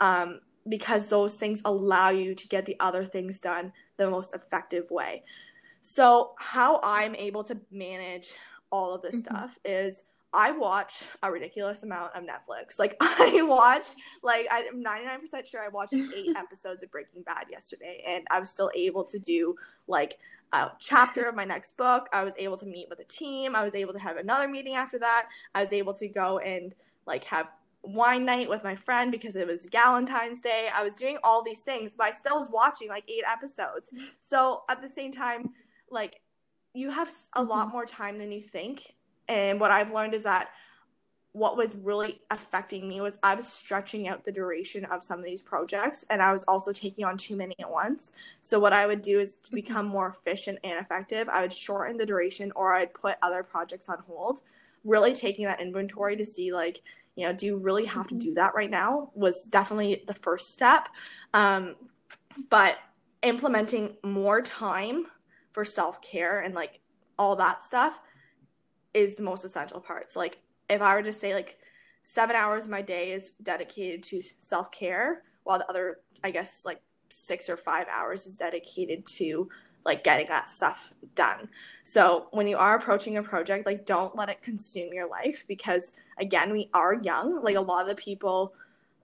mm-hmm. 0.00 0.04
um, 0.04 0.40
because 0.68 1.08
those 1.08 1.36
things 1.36 1.62
allow 1.64 2.10
you 2.10 2.34
to 2.34 2.48
get 2.48 2.66
the 2.66 2.76
other 2.80 3.04
things 3.04 3.40
done 3.40 3.72
the 3.96 4.10
most 4.10 4.34
effective 4.34 4.90
way 4.90 5.22
so 5.80 6.32
how 6.38 6.80
i'm 6.82 7.14
able 7.14 7.44
to 7.44 7.58
manage 7.70 8.32
all 8.70 8.94
of 8.94 9.02
this 9.02 9.22
mm-hmm. 9.22 9.34
stuff 9.34 9.58
is 9.64 10.04
I 10.36 10.50
watch 10.50 11.02
a 11.22 11.32
ridiculous 11.32 11.82
amount 11.82 12.14
of 12.14 12.22
Netflix. 12.22 12.78
Like 12.78 12.96
I 13.00 13.42
watch, 13.42 13.86
like 14.22 14.46
I'm 14.50 14.84
99% 14.84 15.46
sure 15.46 15.64
I 15.64 15.68
watched 15.68 15.94
eight 15.94 16.30
episodes 16.36 16.82
of 16.82 16.90
Breaking 16.92 17.22
Bad 17.22 17.46
yesterday, 17.50 18.04
and 18.06 18.26
I 18.30 18.38
was 18.38 18.50
still 18.50 18.70
able 18.76 19.02
to 19.04 19.18
do 19.18 19.56
like 19.88 20.18
a 20.52 20.70
chapter 20.78 21.24
of 21.24 21.34
my 21.34 21.44
next 21.44 21.76
book. 21.78 22.08
I 22.12 22.22
was 22.22 22.36
able 22.38 22.58
to 22.58 22.66
meet 22.66 22.88
with 22.90 23.00
a 23.00 23.04
team. 23.04 23.56
I 23.56 23.64
was 23.64 23.74
able 23.74 23.94
to 23.94 23.98
have 23.98 24.18
another 24.18 24.46
meeting 24.46 24.74
after 24.74 24.98
that. 24.98 25.28
I 25.54 25.62
was 25.62 25.72
able 25.72 25.94
to 25.94 26.06
go 26.06 26.38
and 26.38 26.74
like 27.06 27.24
have 27.24 27.48
wine 27.82 28.24
night 28.24 28.48
with 28.48 28.62
my 28.62 28.76
friend 28.76 29.10
because 29.10 29.36
it 29.36 29.46
was 29.46 29.66
Valentine's 29.66 30.42
Day. 30.42 30.68
I 30.74 30.82
was 30.82 30.94
doing 30.94 31.16
all 31.24 31.42
these 31.42 31.62
things, 31.62 31.94
but 31.96 32.08
I 32.08 32.10
still 32.10 32.36
was 32.36 32.50
watching 32.52 32.88
like 32.88 33.04
eight 33.08 33.24
episodes. 33.26 33.90
So 34.20 34.64
at 34.68 34.82
the 34.82 34.88
same 34.88 35.12
time, 35.12 35.50
like 35.90 36.20
you 36.74 36.90
have 36.90 37.10
a 37.34 37.42
lot 37.42 37.66
mm-hmm. 37.66 37.72
more 37.72 37.86
time 37.86 38.18
than 38.18 38.30
you 38.30 38.42
think. 38.42 38.95
And 39.28 39.60
what 39.60 39.70
I've 39.70 39.92
learned 39.92 40.14
is 40.14 40.24
that 40.24 40.50
what 41.36 41.58
was 41.58 41.76
really 41.76 42.22
affecting 42.30 42.88
me 42.88 43.02
was 43.02 43.18
I 43.22 43.34
was 43.34 43.46
stretching 43.46 44.08
out 44.08 44.24
the 44.24 44.32
duration 44.32 44.86
of 44.86 45.04
some 45.04 45.18
of 45.18 45.24
these 45.26 45.42
projects 45.42 46.02
and 46.08 46.22
I 46.22 46.32
was 46.32 46.44
also 46.44 46.72
taking 46.72 47.04
on 47.04 47.18
too 47.18 47.36
many 47.36 47.54
at 47.60 47.70
once. 47.70 48.12
So 48.40 48.58
what 48.58 48.72
I 48.72 48.86
would 48.86 49.02
do 49.02 49.20
is 49.20 49.36
to 49.36 49.48
mm-hmm. 49.48 49.56
become 49.56 49.86
more 49.86 50.08
efficient 50.08 50.60
and 50.64 50.80
effective, 50.80 51.28
I 51.28 51.42
would 51.42 51.52
shorten 51.52 51.98
the 51.98 52.06
duration 52.06 52.52
or 52.56 52.72
I'd 52.72 52.94
put 52.94 53.16
other 53.20 53.42
projects 53.42 53.90
on 53.90 53.98
hold. 54.06 54.40
Really 54.82 55.12
taking 55.12 55.44
that 55.44 55.60
inventory 55.60 56.16
to 56.16 56.24
see 56.24 56.54
like, 56.54 56.80
you 57.16 57.26
know, 57.26 57.34
do 57.34 57.44
you 57.44 57.58
really 57.58 57.84
have 57.84 58.08
to 58.08 58.14
mm-hmm. 58.14 58.28
do 58.28 58.34
that 58.34 58.54
right 58.54 58.70
now 58.70 59.10
was 59.14 59.44
definitely 59.44 60.04
the 60.06 60.14
first 60.14 60.54
step. 60.54 60.88
Um, 61.34 61.76
but 62.48 62.78
implementing 63.20 63.96
more 64.02 64.40
time 64.40 65.04
for 65.52 65.66
self-care 65.66 66.40
and 66.40 66.54
like 66.54 66.80
all 67.18 67.36
that 67.36 67.62
stuff 67.62 68.00
is 68.96 69.14
the 69.14 69.22
most 69.22 69.44
essential 69.44 69.78
part. 69.78 70.10
So 70.10 70.18
like 70.18 70.38
if 70.70 70.80
I 70.80 70.94
were 70.96 71.02
to 71.02 71.12
say 71.12 71.34
like 71.34 71.58
seven 72.02 72.34
hours 72.34 72.64
of 72.64 72.70
my 72.70 72.82
day 72.82 73.12
is 73.12 73.32
dedicated 73.42 74.02
to 74.04 74.22
self 74.38 74.72
care, 74.72 75.22
while 75.44 75.58
the 75.58 75.68
other, 75.68 75.98
I 76.24 76.30
guess, 76.30 76.64
like 76.64 76.80
six 77.10 77.48
or 77.48 77.56
five 77.56 77.86
hours 77.92 78.26
is 78.26 78.38
dedicated 78.38 79.06
to 79.06 79.48
like 79.84 80.02
getting 80.02 80.26
that 80.28 80.50
stuff 80.50 80.94
done. 81.14 81.48
So 81.84 82.26
when 82.32 82.48
you 82.48 82.56
are 82.56 82.74
approaching 82.76 83.18
a 83.18 83.22
project, 83.22 83.66
like 83.66 83.86
don't 83.86 84.16
let 84.16 84.30
it 84.30 84.42
consume 84.42 84.92
your 84.92 85.08
life 85.08 85.44
because 85.46 85.92
again, 86.18 86.52
we 86.52 86.70
are 86.72 86.94
young. 86.94 87.42
Like 87.44 87.56
a 87.56 87.60
lot 87.60 87.82
of 87.82 87.88
the 87.88 88.02
people, 88.02 88.54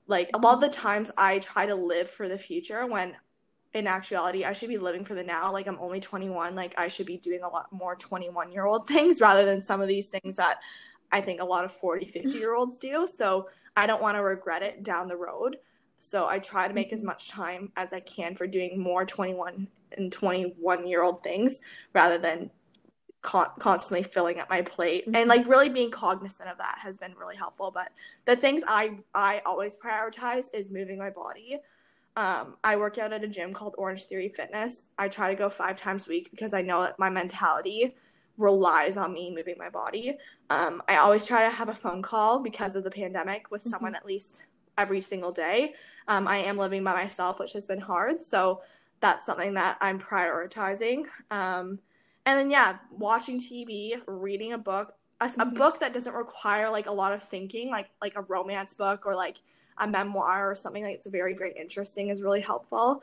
like 0.08 0.30
a 0.34 0.38
lot 0.38 0.54
of 0.54 0.60
the 0.60 0.68
times 0.68 1.12
I 1.16 1.38
try 1.38 1.66
to 1.66 1.74
live 1.74 2.10
for 2.10 2.28
the 2.28 2.38
future 2.38 2.86
when 2.86 3.14
in 3.74 3.86
actuality 3.86 4.44
I 4.44 4.52
should 4.52 4.68
be 4.68 4.78
living 4.78 5.04
for 5.04 5.14
the 5.14 5.22
now. 5.22 5.52
Like 5.52 5.66
I'm 5.66 5.78
only 5.80 6.00
21, 6.00 6.54
like 6.54 6.74
I 6.78 6.88
should 6.88 7.06
be 7.06 7.16
doing 7.16 7.42
a 7.42 7.48
lot 7.48 7.72
more 7.72 7.96
21 7.96 8.52
year 8.52 8.66
old 8.66 8.86
things 8.88 9.20
rather 9.20 9.44
than 9.44 9.62
some 9.62 9.80
of 9.80 9.88
these 9.88 10.10
things 10.10 10.36
that 10.36 10.58
I 11.10 11.20
think 11.20 11.40
a 11.40 11.44
lot 11.44 11.64
of 11.64 11.72
40, 11.72 12.06
50 12.06 12.30
year 12.30 12.54
olds 12.54 12.78
do. 12.78 13.06
So 13.06 13.48
I 13.76 13.86
don't 13.86 14.02
want 14.02 14.16
to 14.16 14.22
regret 14.22 14.62
it 14.62 14.82
down 14.82 15.08
the 15.08 15.16
road. 15.16 15.56
So 15.98 16.26
I 16.26 16.38
try 16.38 16.66
to 16.66 16.74
make 16.74 16.88
mm-hmm. 16.88 16.96
as 16.96 17.04
much 17.04 17.28
time 17.28 17.70
as 17.76 17.92
I 17.92 18.00
can 18.00 18.34
for 18.34 18.46
doing 18.46 18.78
more 18.78 19.04
21 19.04 19.68
and 19.96 20.12
21 20.12 20.86
year 20.86 21.02
old 21.02 21.22
things 21.22 21.60
rather 21.92 22.18
than 22.18 22.50
con- 23.22 23.50
constantly 23.58 24.02
filling 24.02 24.40
up 24.40 24.50
my 24.50 24.62
plate 24.62 25.06
mm-hmm. 25.06 25.16
and 25.16 25.28
like 25.28 25.46
really 25.46 25.68
being 25.68 25.90
cognizant 25.90 26.50
of 26.50 26.58
that 26.58 26.78
has 26.82 26.98
been 26.98 27.14
really 27.14 27.36
helpful 27.36 27.70
but 27.70 27.90
the 28.24 28.34
things 28.34 28.62
i 28.66 28.96
i 29.14 29.40
always 29.46 29.76
prioritize 29.76 30.46
is 30.52 30.70
moving 30.70 30.98
my 30.98 31.10
body 31.10 31.58
um, 32.16 32.56
i 32.62 32.76
work 32.76 32.98
out 32.98 33.12
at 33.12 33.24
a 33.24 33.28
gym 33.28 33.52
called 33.52 33.74
Orangetheory 33.78 34.34
Fitness 34.34 34.88
i 34.98 35.08
try 35.08 35.28
to 35.28 35.36
go 35.36 35.48
five 35.48 35.76
times 35.76 36.06
a 36.06 36.10
week 36.10 36.30
because 36.30 36.54
i 36.54 36.62
know 36.62 36.82
that 36.82 36.98
my 36.98 37.10
mentality 37.10 37.94
relies 38.38 38.96
on 38.96 39.12
me 39.12 39.34
moving 39.34 39.56
my 39.58 39.68
body. 39.68 40.16
Um, 40.50 40.82
I 40.88 40.96
always 40.96 41.26
try 41.26 41.42
to 41.42 41.50
have 41.50 41.68
a 41.68 41.74
phone 41.74 42.02
call 42.02 42.40
because 42.40 42.76
of 42.76 42.84
the 42.84 42.90
pandemic 42.90 43.50
with 43.50 43.62
mm-hmm. 43.62 43.70
someone 43.70 43.94
at 43.94 44.06
least 44.06 44.44
every 44.78 45.00
single 45.00 45.32
day. 45.32 45.74
Um, 46.08 46.26
I 46.26 46.38
am 46.38 46.56
living 46.56 46.82
by 46.82 46.94
myself, 46.94 47.38
which 47.38 47.52
has 47.52 47.66
been 47.66 47.80
hard. 47.80 48.22
So 48.22 48.62
that's 49.00 49.26
something 49.26 49.54
that 49.54 49.78
I'm 49.80 49.98
prioritizing. 49.98 51.04
Um, 51.30 51.78
and 52.24 52.38
then, 52.38 52.50
yeah, 52.50 52.78
watching 52.90 53.40
TV, 53.40 54.00
reading 54.06 54.52
a 54.52 54.58
book, 54.58 54.94
a, 55.20 55.26
mm-hmm. 55.26 55.40
a, 55.40 55.46
book 55.46 55.80
that 55.80 55.92
doesn't 55.92 56.14
require 56.14 56.70
like 56.70 56.86
a 56.86 56.92
lot 56.92 57.12
of 57.12 57.22
thinking, 57.22 57.70
like 57.70 57.90
like 58.00 58.14
a 58.16 58.22
romance 58.22 58.74
book 58.74 59.06
or 59.06 59.14
like 59.14 59.38
a 59.78 59.86
memoir 59.86 60.50
or 60.50 60.54
something 60.54 60.82
like 60.82 60.94
it's 60.94 61.06
very 61.06 61.34
very 61.34 61.52
interesting 61.52 62.08
is 62.08 62.22
really 62.22 62.40
helpful. 62.40 63.02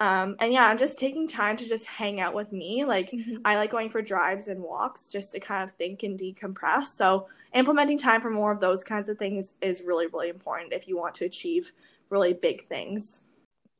Um, 0.00 0.36
and 0.38 0.50
yeah, 0.50 0.66
I'm 0.66 0.78
just 0.78 0.98
taking 0.98 1.28
time 1.28 1.58
to 1.58 1.68
just 1.68 1.84
hang 1.84 2.22
out 2.22 2.34
with 2.34 2.52
me. 2.52 2.84
Like 2.84 3.10
mm-hmm. 3.10 3.36
I 3.44 3.56
like 3.56 3.70
going 3.70 3.90
for 3.90 4.00
drives 4.00 4.48
and 4.48 4.62
walks 4.62 5.12
just 5.12 5.32
to 5.34 5.40
kind 5.40 5.62
of 5.62 5.72
think 5.72 6.02
and 6.02 6.18
decompress. 6.18 6.86
So 6.86 7.28
implementing 7.54 7.98
time 7.98 8.22
for 8.22 8.30
more 8.30 8.50
of 8.50 8.60
those 8.60 8.82
kinds 8.82 9.10
of 9.10 9.18
things 9.18 9.54
is 9.60 9.82
really, 9.86 10.06
really 10.06 10.30
important 10.30 10.72
if 10.72 10.88
you 10.88 10.96
want 10.96 11.14
to 11.16 11.26
achieve 11.26 11.72
really 12.08 12.32
big 12.32 12.62
things. 12.62 13.24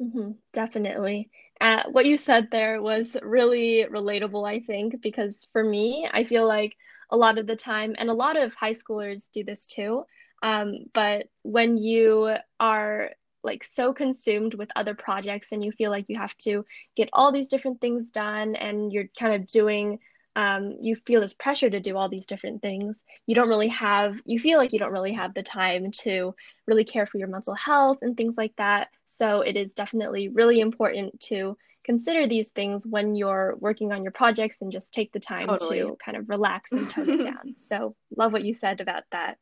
Mm-hmm, 0.01 0.33
definitely. 0.53 1.31
Uh, 1.61 1.85
what 1.91 2.07
you 2.07 2.17
said 2.17 2.49
there 2.51 2.81
was 2.83 3.17
really 3.23 3.87
relatable, 3.91 4.49
I 4.49 4.61
think, 4.61 5.01
because 5.03 5.47
for 5.53 5.65
me, 5.65 6.09
I 6.13 6.25
feel 6.25 6.47
like 6.47 6.77
a 7.11 7.17
lot 7.17 7.39
of 7.39 7.47
the 7.47 7.57
time, 7.57 7.95
and 7.99 8.09
a 8.09 8.15
lot 8.15 8.39
of 8.39 8.55
high 8.55 8.73
schoolers 8.73 9.31
do 9.31 9.43
this 9.45 9.67
too. 9.67 10.05
Um, 10.43 10.87
but 10.93 11.27
when 11.43 11.77
you 11.77 12.37
are 12.59 13.11
like 13.43 13.65
so 13.65 13.93
consumed 13.93 14.55
with 14.55 14.69
other 14.77 14.95
projects 14.95 15.53
and 15.53 15.65
you 15.65 15.73
feel 15.73 15.91
like 15.91 16.09
you 16.09 16.19
have 16.19 16.37
to 16.39 16.65
get 16.97 17.09
all 17.13 17.33
these 17.33 17.49
different 17.49 17.81
things 17.81 18.11
done 18.11 18.55
and 18.55 18.93
you're 18.93 19.09
kind 19.19 19.35
of 19.35 19.47
doing 19.47 19.99
um, 20.37 20.77
you 20.81 20.95
feel 20.95 21.21
this 21.21 21.35
pressure 21.35 21.69
to 21.69 21.81
do 21.81 21.97
all 21.97 22.09
these 22.09 22.27
different 22.27 22.63
things 22.63 23.05
you 23.27 23.35
don't 23.35 23.49
really 23.49 23.69
have 23.69 24.21
you 24.25 24.39
feel 24.39 24.59
like 24.59 24.73
you 24.73 24.79
don't 24.79 24.93
really 24.93 25.13
have 25.13 25.35
the 25.35 25.43
time 25.43 25.91
to 25.91 26.35
really 26.67 26.85
care 26.85 27.07
for 27.07 27.19
your 27.19 27.29
mental 27.29 27.55
health 27.55 27.99
and 28.03 28.17
things 28.17 28.37
like 28.39 28.55
that 28.57 28.89
so 29.07 29.41
it 29.41 29.57
is 29.57 29.73
definitely 29.73 30.29
really 30.29 30.61
important 30.61 31.19
to 31.21 31.57
consider 31.85 32.27
these 32.27 32.51
things 32.51 32.87
when 32.87 33.15
you're 33.15 33.57
working 33.59 33.93
on 33.93 34.03
your 34.03 34.13
projects 34.13 34.61
and 34.61 34.71
just 34.71 34.93
take 34.93 35.13
the 35.13 35.21
time 35.21 35.47
totally. 35.47 35.81
to 35.81 35.97
kind 36.05 36.17
of 36.17 36.29
relax 36.29 36.73
and 36.73 36.89
tone 36.91 37.11
it 37.11 37.23
down. 37.23 37.55
So, 37.57 37.97
love 38.17 38.33
what 38.33 38.45
you 38.45 38.55
said 38.55 38.81
about 38.81 39.05
that. 39.13 39.39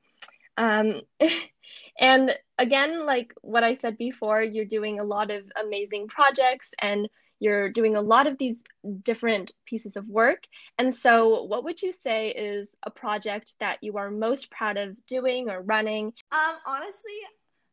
Um, 0.58 1.00
and 1.98 2.36
again, 2.58 3.06
like 3.06 3.32
what 3.40 3.64
I 3.64 3.72
said 3.72 3.96
before, 3.96 4.42
you're 4.42 4.66
doing 4.66 5.00
a 5.00 5.04
lot 5.04 5.30
of 5.30 5.44
amazing 5.58 6.08
projects 6.08 6.74
and 6.80 7.08
you're 7.40 7.70
doing 7.70 7.94
a 7.94 8.00
lot 8.00 8.26
of 8.26 8.36
these 8.36 8.64
different 9.04 9.52
pieces 9.64 9.96
of 9.96 10.06
work. 10.08 10.42
And 10.76 10.92
so, 10.92 11.44
what 11.44 11.62
would 11.64 11.80
you 11.80 11.92
say 11.92 12.30
is 12.30 12.68
a 12.82 12.90
project 12.90 13.54
that 13.60 13.78
you 13.80 13.96
are 13.96 14.10
most 14.10 14.50
proud 14.50 14.76
of 14.76 14.96
doing 15.06 15.48
or 15.48 15.62
running? 15.62 16.12
Um, 16.32 16.56
honestly, 16.66 17.14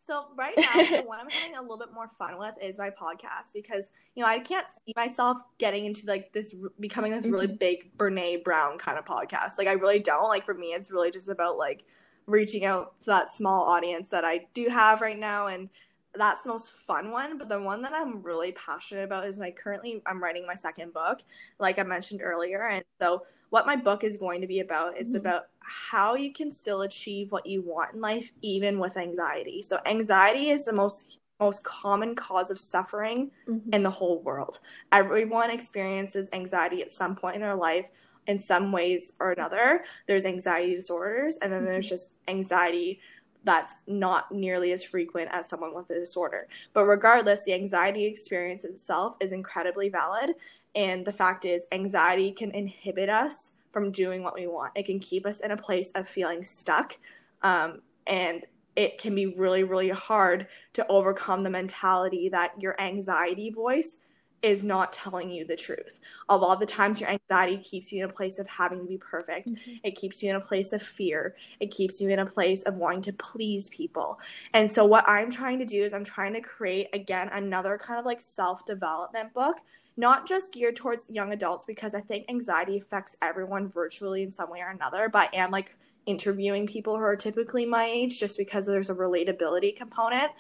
so 0.06 0.28
right 0.38 0.54
now, 0.56 0.84
the 0.84 1.04
one 1.04 1.20
I'm 1.20 1.30
having 1.32 1.56
a 1.56 1.62
little 1.62 1.80
bit 1.80 1.92
more 1.92 2.08
fun 2.08 2.38
with 2.38 2.54
is 2.62 2.78
my 2.78 2.92
podcast 2.92 3.54
because 3.56 3.90
you 4.14 4.22
know 4.22 4.30
I 4.30 4.38
can't 4.38 4.68
see 4.70 4.94
myself 4.96 5.40
getting 5.58 5.86
into 5.86 6.06
like 6.06 6.32
this 6.32 6.56
becoming 6.80 7.12
this 7.12 7.26
really 7.26 7.48
mm-hmm. 7.48 7.56
big 7.56 7.98
Brene 7.98 8.44
Brown 8.44 8.78
kind 8.78 9.00
of 9.00 9.06
podcast. 9.06 9.58
Like 9.58 9.68
I 9.68 9.74
really 9.74 10.00
don't. 10.00 10.30
Like 10.30 10.46
for 10.46 10.54
me, 10.54 10.68
it's 10.68 10.92
really 10.92 11.10
just 11.10 11.28
about 11.28 11.58
like 11.58 11.86
reaching 12.28 12.66
out 12.66 13.00
to 13.02 13.08
that 13.08 13.32
small 13.32 13.64
audience 13.64 14.10
that 14.10 14.26
I 14.26 14.48
do 14.54 14.68
have 14.70 15.02
right 15.02 15.18
now 15.18 15.48
and 15.48 15.70
that's 16.18 16.44
the 16.44 16.50
most 16.50 16.72
fun 16.72 17.12
one 17.12 17.38
but 17.38 17.50
the 17.50 17.62
one 17.62 17.82
that 17.82 17.94
i'm 17.94 18.22
really 18.22 18.52
passionate 18.54 19.04
about 19.04 19.28
is 19.28 19.38
like 19.38 19.56
currently 19.56 20.02
i'm 20.06 20.22
writing 20.22 20.46
my 20.46 20.54
second 20.54 20.94
book 20.94 21.22
like 21.60 21.80
i 21.80 21.84
mentioned 21.84 22.22
earlier 22.24 22.68
and 22.68 22.84
so 23.02 23.24
what 23.50 23.66
my 23.66 23.76
book 23.76 24.04
is 24.04 24.18
going 24.18 24.42
to 24.42 24.48
be 24.48 24.60
about 24.60 24.98
it's 24.98 25.14
mm-hmm. 25.14 25.26
about 25.26 25.44
how 25.60 26.16
you 26.16 26.32
can 26.32 26.52
still 26.52 26.82
achieve 26.82 27.32
what 27.32 27.46
you 27.46 27.62
want 27.62 27.94
in 27.94 28.02
life 28.02 28.32
even 28.42 28.80
with 28.80 28.98
anxiety 28.98 29.62
so 29.62 29.78
anxiety 29.86 30.50
is 30.50 30.66
the 30.66 30.74
most 30.74 31.20
most 31.40 31.64
common 31.66 32.16
cause 32.16 32.50
of 32.50 32.60
suffering 32.60 33.30
mm-hmm. 33.48 33.74
in 33.74 33.84
the 33.84 33.90
whole 33.90 34.22
world 34.22 34.60
everyone 34.92 35.50
experiences 35.50 36.30
anxiety 36.34 36.82
at 36.82 36.92
some 36.92 37.16
point 37.16 37.36
in 37.36 37.42
their 37.42 37.56
life 37.56 37.86
in 38.28 38.40
some 38.40 38.72
ways 38.72 39.14
or 39.20 39.32
another 39.32 39.84
there's 40.08 40.26
anxiety 40.26 40.76
disorders 40.76 41.38
and 41.38 41.52
then 41.52 41.60
mm-hmm. 41.60 41.70
there's 41.70 41.90
just 41.90 42.16
anxiety 42.28 43.00
that's 43.46 43.76
not 43.88 44.32
nearly 44.32 44.72
as 44.72 44.84
frequent 44.84 45.30
as 45.32 45.48
someone 45.48 45.74
with 45.74 45.90
a 45.92 45.94
disorder. 45.94 46.48
But 46.74 46.86
regardless, 46.86 47.46
the 47.46 47.54
anxiety 47.54 48.06
experience 48.06 48.66
itself 48.66 49.16
is 49.22 49.32
incredibly 49.32 49.88
valid. 49.88 50.34
And 50.74 51.06
the 51.06 51.14
fact 51.14 51.46
is, 51.46 51.68
anxiety 51.72 52.32
can 52.32 52.52
inhibit 52.52 53.08
us 53.08 53.54
from 53.72 53.92
doing 53.92 54.24
what 54.24 54.34
we 54.34 54.48
want. 54.48 54.74
It 54.76 54.86
can 54.86 55.00
keep 55.00 55.26
us 55.26 55.40
in 55.40 55.52
a 55.52 55.58
place 55.58 55.92
of 55.92 56.10
feeling 56.10 56.44
stuck. 56.44 56.98
Um, 57.44 57.82
and 58.08 58.46
it 58.76 58.98
can 58.98 59.16
be 59.16 59.28
really, 59.28 59.64
really 59.64 59.90
hard 59.90 60.48
to 60.74 60.86
overcome 60.88 61.44
the 61.44 61.50
mentality 61.50 62.28
that 62.30 62.62
your 62.62 62.80
anxiety 62.82 63.52
voice 63.52 64.00
is 64.46 64.62
not 64.64 64.94
telling 64.94 65.32
you 65.32 65.44
the 65.44 65.56
truth. 65.56 66.00
A 66.30 66.38
lot 66.38 66.54
of 66.54 66.60
the 66.60 66.68
times, 66.68 67.02
your 67.02 67.10
anxiety 67.10 67.58
keeps 67.58 67.92
you 67.92 68.04
in 68.04 68.10
a 68.10 68.14
place 68.14 68.38
of 68.38 68.48
having 68.48 68.80
to 68.80 68.86
be 68.86 69.00
perfect. 69.00 69.50
Mm-hmm. 69.50 69.72
It 69.84 69.96
keeps 69.96 70.22
you 70.22 70.30
in 70.30 70.36
a 70.36 70.40
place 70.40 70.72
of 70.72 70.84
fear. 70.84 71.36
It 71.60 71.72
keeps 71.72 72.00
you 72.00 72.10
in 72.10 72.20
a 72.20 72.26
place 72.28 72.62
of 72.64 72.76
wanting 72.76 73.02
to 73.04 73.14
please 73.14 73.70
people. 73.70 74.20
And 74.54 74.72
so, 74.72 74.86
what 74.86 75.04
I'm 75.10 75.32
trying 75.32 75.58
to 75.60 75.66
do 75.66 75.84
is, 75.84 75.96
I'm 75.96 76.04
trying 76.04 76.34
to 76.34 76.42
create 76.42 76.90
again 76.94 77.30
another 77.34 77.80
kind 77.80 78.00
of 78.00 78.06
like 78.06 78.22
self 78.22 78.64
development 78.68 79.34
book, 79.34 79.58
not 79.98 80.28
just 80.28 80.54
geared 80.54 80.76
towards 80.76 81.10
young 81.10 81.34
adults, 81.34 81.66
because 81.66 81.96
I 81.96 82.02
think 82.02 82.30
anxiety 82.30 82.78
affects 82.78 83.18
everyone 83.24 83.70
virtually 83.70 84.22
in 84.22 84.30
some 84.30 84.52
way 84.52 84.60
or 84.60 84.70
another. 84.70 85.10
But 85.10 85.32
I 85.34 85.38
am 85.38 85.50
like 85.50 85.76
interviewing 86.06 86.68
people 86.68 86.98
who 86.98 87.04
are 87.04 87.16
typically 87.16 87.66
my 87.66 87.86
age 87.86 88.20
just 88.20 88.38
because 88.38 88.68
there's 88.68 88.92
a 88.92 88.96
relatability 88.96 89.76
component. 89.76 90.32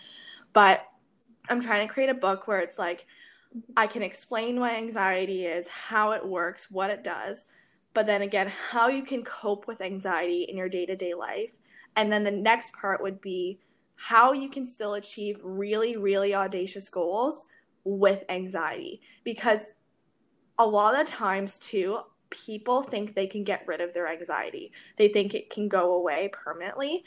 But 0.53 0.87
I'm 1.49 1.59
trying 1.59 1.87
to 1.87 1.91
create 1.91 2.09
a 2.11 2.13
book 2.13 2.47
where 2.47 2.59
it's 2.59 2.77
like, 2.77 3.07
I 3.77 3.87
can 3.87 4.03
explain 4.03 4.59
what 4.59 4.73
anxiety 4.73 5.45
is, 5.45 5.67
how 5.67 6.11
it 6.11 6.25
works, 6.25 6.69
what 6.69 6.89
it 6.89 7.03
does, 7.03 7.45
but 7.93 8.07
then 8.07 8.21
again, 8.21 8.51
how 8.69 8.89
you 8.89 9.03
can 9.03 9.23
cope 9.23 9.67
with 9.67 9.81
anxiety 9.81 10.45
in 10.49 10.57
your 10.57 10.69
day 10.69 10.85
to 10.85 10.95
day 10.95 11.13
life. 11.13 11.51
And 11.95 12.11
then 12.11 12.23
the 12.23 12.31
next 12.31 12.73
part 12.73 13.01
would 13.01 13.21
be 13.21 13.59
how 13.95 14.33
you 14.33 14.49
can 14.49 14.65
still 14.65 14.95
achieve 14.95 15.39
really, 15.43 15.95
really 15.95 16.35
audacious 16.35 16.89
goals 16.89 17.45
with 17.85 18.23
anxiety. 18.27 19.01
Because 19.23 19.75
a 20.59 20.65
lot 20.65 20.99
of 20.99 21.07
times, 21.07 21.59
too, 21.59 21.99
people 22.29 22.83
think 22.83 23.13
they 23.13 23.27
can 23.27 23.43
get 23.43 23.65
rid 23.65 23.79
of 23.79 23.93
their 23.93 24.09
anxiety, 24.09 24.71
they 24.97 25.07
think 25.07 25.33
it 25.33 25.49
can 25.49 25.69
go 25.69 25.93
away 25.93 26.29
permanently. 26.33 27.03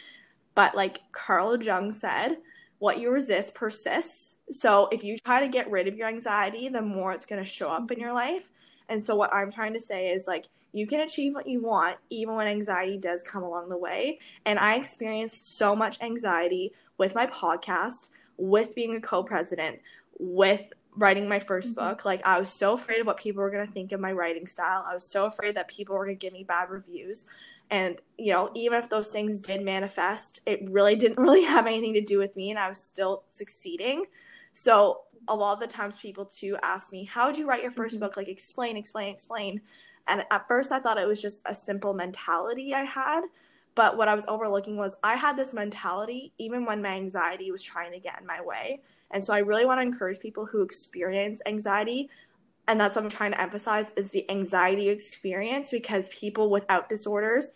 But 0.54 0.74
like 0.74 1.02
Carl 1.12 1.62
Jung 1.62 1.92
said, 1.92 2.38
what 2.78 2.98
you 2.98 3.10
resist 3.10 3.54
persists. 3.54 4.36
So 4.50 4.88
if 4.92 5.02
you 5.02 5.18
try 5.18 5.40
to 5.40 5.48
get 5.48 5.70
rid 5.70 5.88
of 5.88 5.96
your 5.96 6.08
anxiety, 6.08 6.68
the 6.68 6.82
more 6.82 7.12
it's 7.12 7.26
going 7.26 7.42
to 7.42 7.48
show 7.48 7.68
up 7.70 7.90
in 7.90 7.98
your 7.98 8.12
life. 8.12 8.50
And 8.88 9.02
so 9.02 9.16
what 9.16 9.32
I'm 9.32 9.50
trying 9.50 9.74
to 9.74 9.80
say 9.80 10.08
is 10.08 10.26
like 10.26 10.46
you 10.72 10.86
can 10.86 11.00
achieve 11.00 11.34
what 11.34 11.48
you 11.48 11.62
want 11.62 11.96
even 12.10 12.34
when 12.34 12.46
anxiety 12.46 12.98
does 12.98 13.22
come 13.22 13.42
along 13.42 13.68
the 13.68 13.76
way. 13.76 14.18
And 14.44 14.58
I 14.58 14.76
experienced 14.76 15.56
so 15.56 15.74
much 15.74 16.00
anxiety 16.00 16.72
with 16.98 17.14
my 17.14 17.26
podcast, 17.26 18.10
with 18.36 18.74
being 18.74 18.94
a 18.94 19.00
co-president, 19.00 19.80
with 20.18 20.72
writing 20.96 21.28
my 21.28 21.38
1st 21.38 21.46
mm-hmm. 21.46 21.74
book. 21.74 22.04
Like 22.04 22.26
I 22.26 22.38
was 22.38 22.52
so 22.52 22.74
afraid 22.74 23.00
of 23.00 23.06
what 23.06 23.16
people 23.16 23.42
were 23.42 23.50
going 23.50 23.66
to 23.66 23.72
think 23.72 23.92
of 23.92 24.00
my 24.00 24.12
writing 24.12 24.46
style. 24.46 24.84
I 24.86 24.94
was 24.94 25.04
so 25.04 25.26
afraid 25.26 25.56
that 25.56 25.68
people 25.68 25.96
were 25.96 26.04
going 26.04 26.16
to 26.16 26.20
give 26.20 26.32
me 26.32 26.44
bad 26.44 26.70
reviews. 26.70 27.26
And, 27.70 27.98
you 28.16 28.32
know, 28.32 28.50
even 28.54 28.78
if 28.78 28.88
those 28.88 29.12
things 29.12 29.40
did 29.40 29.62
manifest, 29.62 30.40
it 30.46 30.68
really 30.70 30.96
didn't 30.96 31.18
really 31.22 31.44
have 31.44 31.66
anything 31.66 31.94
to 31.94 32.00
do 32.00 32.18
with 32.18 32.34
me 32.36 32.50
and 32.50 32.58
I 32.58 32.68
was 32.68 32.80
still 32.80 33.24
succeeding. 33.28 34.04
So 34.52 35.02
a 35.28 35.34
lot 35.34 35.54
of 35.54 35.60
the 35.60 35.66
times 35.66 35.96
people 35.96 36.24
too 36.24 36.56
ask 36.62 36.92
me, 36.92 37.04
How 37.04 37.26
did 37.26 37.38
you 37.38 37.46
write 37.46 37.62
your 37.62 37.72
1st 37.72 37.86
mm-hmm. 37.86 38.00
book? 38.00 38.16
Like 38.16 38.28
explain, 38.28 38.76
explain, 38.76 39.12
explain. 39.12 39.60
And 40.06 40.24
at 40.30 40.48
first 40.48 40.72
I 40.72 40.80
thought 40.80 40.98
it 40.98 41.06
was 41.06 41.20
just 41.20 41.42
a 41.46 41.54
simple 41.54 41.94
mentality 41.94 42.74
I 42.74 42.84
had. 42.84 43.22
But 43.74 43.96
what 43.96 44.08
I 44.08 44.14
was 44.14 44.26
overlooking 44.26 44.76
was 44.76 44.96
I 45.04 45.14
had 45.14 45.36
this 45.36 45.54
mentality 45.54 46.32
even 46.38 46.64
when 46.64 46.82
my 46.82 46.96
anxiety 46.96 47.52
was 47.52 47.62
trying 47.62 47.92
to 47.92 48.00
get 48.00 48.20
in 48.20 48.26
my 48.26 48.40
way. 48.40 48.80
And 49.10 49.22
so 49.22 49.32
I 49.32 49.38
really 49.38 49.64
want 49.64 49.80
to 49.80 49.86
encourage 49.86 50.20
people 50.20 50.46
who 50.46 50.62
experience 50.62 51.40
anxiety 51.46 52.10
and 52.68 52.80
that's 52.80 52.94
what 52.94 53.04
I'm 53.04 53.10
trying 53.10 53.32
to 53.32 53.40
emphasize 53.40 53.92
is 53.94 54.12
the 54.12 54.30
anxiety 54.30 54.88
experience 54.88 55.70
because 55.70 56.06
people 56.08 56.50
without 56.50 56.88
disorders 56.88 57.54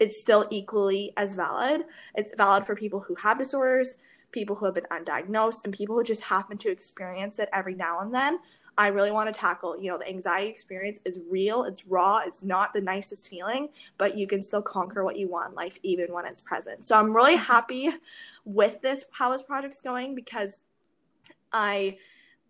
it's 0.00 0.20
still 0.20 0.46
equally 0.50 1.12
as 1.16 1.34
valid. 1.34 1.84
It's 2.14 2.34
valid 2.34 2.64
for 2.64 2.74
people 2.74 3.00
who 3.00 3.14
have 3.16 3.38
disorders, 3.38 3.96
people 4.32 4.56
who 4.56 4.64
have 4.64 4.74
been 4.74 4.86
undiagnosed, 4.90 5.64
and 5.64 5.72
people 5.72 5.96
who 5.96 6.02
just 6.02 6.24
happen 6.24 6.58
to 6.58 6.70
experience 6.70 7.38
it 7.38 7.48
every 7.52 7.74
now 7.74 8.00
and 8.00 8.12
then. 8.12 8.40
I 8.78 8.88
really 8.88 9.10
want 9.10 9.32
to 9.32 9.38
tackle, 9.38 9.80
you 9.80 9.90
know, 9.90 9.98
the 9.98 10.08
anxiety 10.08 10.48
experience 10.48 11.00
is 11.04 11.20
real, 11.28 11.64
it's 11.64 11.86
raw, 11.86 12.20
it's 12.24 12.42
not 12.42 12.72
the 12.72 12.80
nicest 12.80 13.28
feeling, 13.28 13.68
but 13.98 14.16
you 14.16 14.26
can 14.26 14.40
still 14.40 14.62
conquer 14.62 15.04
what 15.04 15.18
you 15.18 15.28
want 15.28 15.50
in 15.50 15.54
life 15.54 15.78
even 15.82 16.12
when 16.12 16.24
it's 16.24 16.40
present. 16.40 16.84
So 16.84 16.98
I'm 16.98 17.14
really 17.14 17.36
happy 17.36 17.90
with 18.44 18.80
this 18.80 19.04
how 19.12 19.30
this 19.30 19.42
project's 19.42 19.82
going 19.82 20.14
because 20.14 20.60
I 21.52 21.98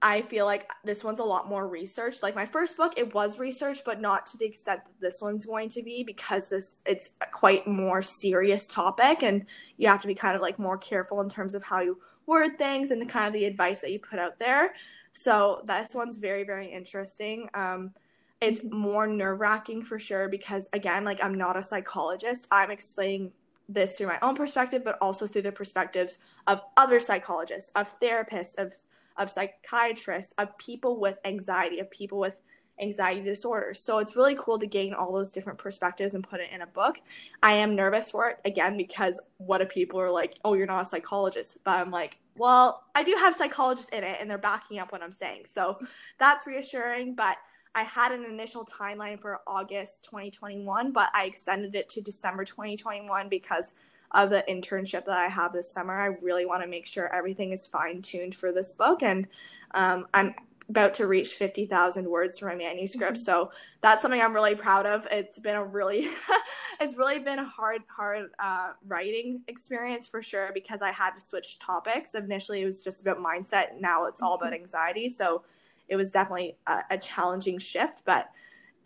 I 0.03 0.23
feel 0.23 0.47
like 0.47 0.71
this 0.83 1.05
one's 1.05 1.21
a 1.21 1.25
lot 1.25 1.49
more 1.49 1.69
research. 1.69 2.23
Like 2.23 2.35
my 2.35 2.47
first 2.47 2.77
book, 2.77 2.95
it 2.97 3.13
was 3.15 3.39
research, 3.39 3.81
but 3.85 4.01
not 4.01 4.25
to 4.27 4.39
the 4.39 4.47
extent 4.47 4.81
that 4.85 5.01
this 5.01 5.21
one's 5.21 5.45
going 5.45 5.69
to 5.71 5.83
be 5.83 6.03
because 6.03 6.49
this 6.49 6.79
it's 6.87 7.17
a 7.21 7.27
quite 7.27 7.67
more 7.67 8.01
serious 8.01 8.67
topic, 8.67 9.23
and 9.23 9.45
you 9.77 9.89
have 9.89 10.01
to 10.01 10.07
be 10.07 10.15
kind 10.15 10.35
of 10.35 10.43
like 10.43 10.59
more 10.59 10.79
careful 10.79 11.21
in 11.21 11.29
terms 11.29 11.55
of 11.55 11.63
how 11.63 11.81
you 11.81 11.99
word 12.27 12.57
things 12.57 12.91
and 12.91 13.03
the 13.03 13.07
kind 13.07 13.27
of 13.27 13.35
the 13.35 13.45
advice 13.45 13.83
that 13.83 13.93
you 13.93 13.99
put 13.99 14.19
out 14.19 14.39
there. 14.39 14.75
So 15.13 15.63
this 15.67 15.95
one's 15.95 16.17
very 16.17 16.45
very 16.45 16.69
interesting. 16.69 17.51
Um, 17.53 17.93
it's 18.41 18.65
more 18.65 19.07
nerve 19.07 19.39
wracking 19.39 19.83
for 19.83 19.99
sure 19.99 20.29
because 20.29 20.71
again, 20.73 21.05
like 21.05 21.23
I'm 21.23 21.35
not 21.35 21.59
a 21.59 21.63
psychologist. 21.63 22.47
I'm 22.51 22.71
explaining 22.71 23.33
this 23.69 23.97
through 23.97 24.09
my 24.09 24.19
own 24.23 24.35
perspective, 24.35 24.83
but 24.83 24.97
also 25.01 25.27
through 25.27 25.43
the 25.43 25.53
perspectives 25.53 26.19
of 26.47 26.63
other 26.77 27.01
psychologists, 27.01 27.71
of 27.73 28.01
therapists, 28.01 28.59
of 28.59 28.75
of 29.17 29.31
psychiatrists, 29.31 30.35
of 30.39 30.57
people 30.59 30.99
with 30.99 31.19
anxiety, 31.25 31.79
of 31.81 31.91
people 31.91 32.19
with 32.19 32.41
anxiety 32.81 33.21
disorders. 33.23 33.79
So 33.79 33.99
it's 33.99 34.17
really 34.17 34.37
cool 34.39 34.59
to 34.59 34.67
gain 34.67 34.95
all 34.95 35.13
those 35.13 35.31
different 35.31 35.59
perspectives 35.59 36.15
and 36.15 36.27
put 36.27 36.41
it 36.41 36.51
in 36.53 36.63
a 36.63 36.67
book. 36.67 37.01
I 37.43 37.53
am 37.55 37.77
nervous 37.77 38.11
for 38.11 38.31
it 38.31 38.39
again 38.45 38.77
because 38.77 39.21
what 39.37 39.61
if 39.61 39.69
people 39.69 40.01
are 40.01 40.11
like, 40.11 40.39
"Oh, 40.45 40.55
you're 40.55 40.67
not 40.67 40.83
a 40.83 40.85
psychologist?" 40.87 41.59
But 41.65 41.73
I'm 41.73 41.91
like, 41.91 42.17
"Well, 42.37 42.85
I 42.95 43.05
do 43.05 43.15
have 43.19 43.35
psychologists 43.35 43.91
in 43.91 44.05
it 44.05 44.17
and 44.21 44.31
they're 44.31 44.39
backing 44.39 44.79
up 44.79 44.93
what 44.93 45.03
I'm 45.03 45.13
saying." 45.13 45.47
So 45.47 45.79
that's 46.19 46.47
reassuring, 46.47 47.15
but 47.15 47.37
I 47.75 47.85
had 47.85 48.13
an 48.13 48.25
initial 48.25 48.65
timeline 48.65 49.21
for 49.21 49.41
August 49.47 50.05
2021, 50.05 50.93
but 50.93 51.09
I 51.15 51.27
extended 51.27 51.75
it 51.77 51.89
to 51.91 52.01
December 52.01 52.45
2021 52.45 53.29
because 53.29 53.75
of 54.13 54.31
the 54.31 54.45
internship 54.49 55.05
that 55.05 55.19
I 55.19 55.29
have 55.29 55.53
this 55.53 55.71
summer. 55.71 55.99
I 55.99 56.17
really 56.23 56.47
want 56.47 56.63
to 56.63 56.69
make 56.69 56.87
sure 56.87 57.13
everything 57.15 57.53
is 57.53 57.67
fine 57.67 58.03
tuned 58.03 58.35
for 58.35 58.53
this 58.53 58.73
book, 58.73 59.03
and 59.03 59.27
um, 59.73 60.07
I'm 60.13 60.35
about 60.71 60.95
to 60.95 61.07
reach 61.07 61.31
50,000 61.33 62.09
words 62.09 62.39
for 62.39 62.47
my 62.47 62.55
manuscript. 62.55 63.15
Mm-hmm. 63.15 63.23
So 63.23 63.51
that's 63.81 64.03
something 64.03 64.21
I'm 64.21 64.33
really 64.33 64.55
proud 64.55 64.87
of. 64.87 65.07
It's 65.11 65.39
been 65.39 65.57
a 65.57 65.65
really, 65.65 66.09
it's 66.81 66.97
really 66.97 67.19
been 67.19 67.41
a 67.41 67.45
hard, 67.45 67.83
hard 67.89 68.31
uh, 68.39 68.73
writing 68.87 69.43
experience 69.49 70.07
for 70.07 70.23
sure 70.23 70.51
because 70.55 70.81
I 70.81 70.93
had 70.93 71.11
to 71.17 71.21
switch 71.21 71.59
topics. 71.59 72.15
Initially, 72.15 72.63
it 72.63 72.67
was 72.67 72.83
just 72.83 73.03
about 73.03 73.19
mindset. 73.19 73.81
Now 73.81 74.07
it's 74.07 74.23
all 74.23 74.35
about 74.35 74.53
mm-hmm. 74.53 74.63
anxiety. 74.63 75.09
So 75.09 75.43
it 75.89 75.97
was 75.97 76.13
definitely 76.13 76.57
a, 76.67 76.79
a 76.91 76.99
challenging 76.99 77.59
shift, 77.59 78.03
but 78.07 78.31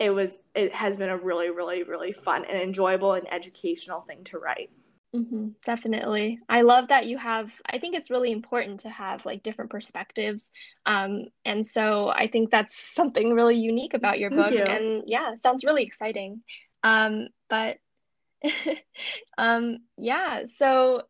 it 0.01 0.11
was 0.11 0.45
it 0.55 0.72
has 0.72 0.97
been 0.97 1.11
a 1.11 1.16
really 1.16 1.51
really 1.51 1.85
really 1.85 2.11
fun 2.11 2.45
and 2.47 2.61
enjoyable 2.61 3.12
and 3.12 3.33
educational 3.33 4.01
thing 4.01 4.25
to 4.25 4.39
write. 4.39 4.70
Mm-hmm, 5.15 5.49
definitely. 5.65 6.41
I 6.49 6.62
love 6.62 6.89
that 6.89 7.07
you 7.07 7.17
have, 7.19 7.53
I 7.67 7.79
think 7.79 7.95
it's 7.95 8.11
really 8.11 8.33
important 8.33 8.81
to 8.81 8.91
have 8.91 9.25
like 9.25 9.45
different 9.45 9.71
perspectives. 9.71 10.51
Um, 10.87 11.27
and 11.45 11.65
so 11.65 12.09
I 12.09 12.27
think 12.27 12.51
that's 12.51 12.77
something 12.95 13.33
really 13.33 13.57
unique 13.57 13.95
about 13.95 14.19
your 14.19 14.31
book. 14.31 14.51
You. 14.51 14.59
And 14.59 15.05
yeah, 15.07 15.37
sounds 15.37 15.65
really 15.65 15.85
exciting. 15.85 16.43
Um, 16.83 17.29
but 17.49 17.77
um, 19.39 19.79
yeah, 19.97 20.47
so 20.47 21.03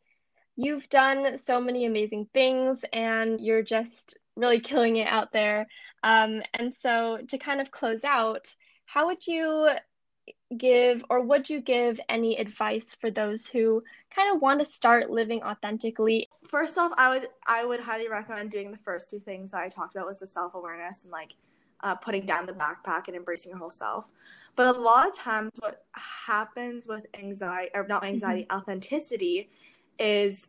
you've 0.56 0.88
done 0.90 1.38
so 1.38 1.60
many 1.60 1.86
amazing 1.86 2.28
things 2.34 2.84
and 2.92 3.40
you're 3.40 3.62
just 3.62 4.18
really 4.36 4.60
killing 4.60 4.96
it 4.96 5.08
out 5.08 5.32
there. 5.32 5.66
Um, 6.02 6.42
and 6.52 6.74
so 6.74 7.20
to 7.28 7.38
kind 7.38 7.60
of 7.60 7.70
close 7.70 8.04
out, 8.04 8.52
how 8.84 9.06
would 9.06 9.26
you 9.26 9.70
give 10.58 11.04
or 11.10 11.20
would 11.20 11.48
you 11.48 11.60
give 11.60 12.00
any 12.08 12.36
advice 12.36 12.94
for 12.94 13.10
those 13.10 13.46
who 13.46 13.82
kind 14.14 14.34
of 14.34 14.40
want 14.40 14.60
to 14.60 14.64
start 14.64 15.10
living 15.10 15.42
authentically? 15.42 16.28
First 16.46 16.78
off 16.78 16.92
i 16.96 17.08
would 17.08 17.28
i 17.46 17.64
would 17.64 17.80
highly 17.80 18.08
recommend 18.08 18.50
doing 18.50 18.70
the 18.70 18.78
first 18.78 19.10
two 19.10 19.18
things 19.18 19.50
that 19.50 19.60
i 19.60 19.68
talked 19.68 19.94
about 19.94 20.06
was 20.06 20.20
the 20.20 20.26
self-awareness 20.26 21.04
and 21.04 21.12
like 21.12 21.34
uh, 21.84 21.94
putting 21.94 22.24
down 22.24 22.46
the 22.46 22.52
backpack 22.52 23.08
and 23.08 23.16
embracing 23.16 23.50
your 23.50 23.58
whole 23.58 23.70
self. 23.70 24.08
But 24.56 24.74
a 24.74 24.78
lot 24.78 25.06
of 25.06 25.14
times 25.14 25.52
what 25.58 25.84
happens 25.92 26.86
with 26.86 27.06
anxiety 27.14 27.70
or 27.74 27.86
not 27.86 28.04
anxiety 28.04 28.44
mm-hmm. 28.44 28.58
authenticity 28.58 29.50
is 29.98 30.48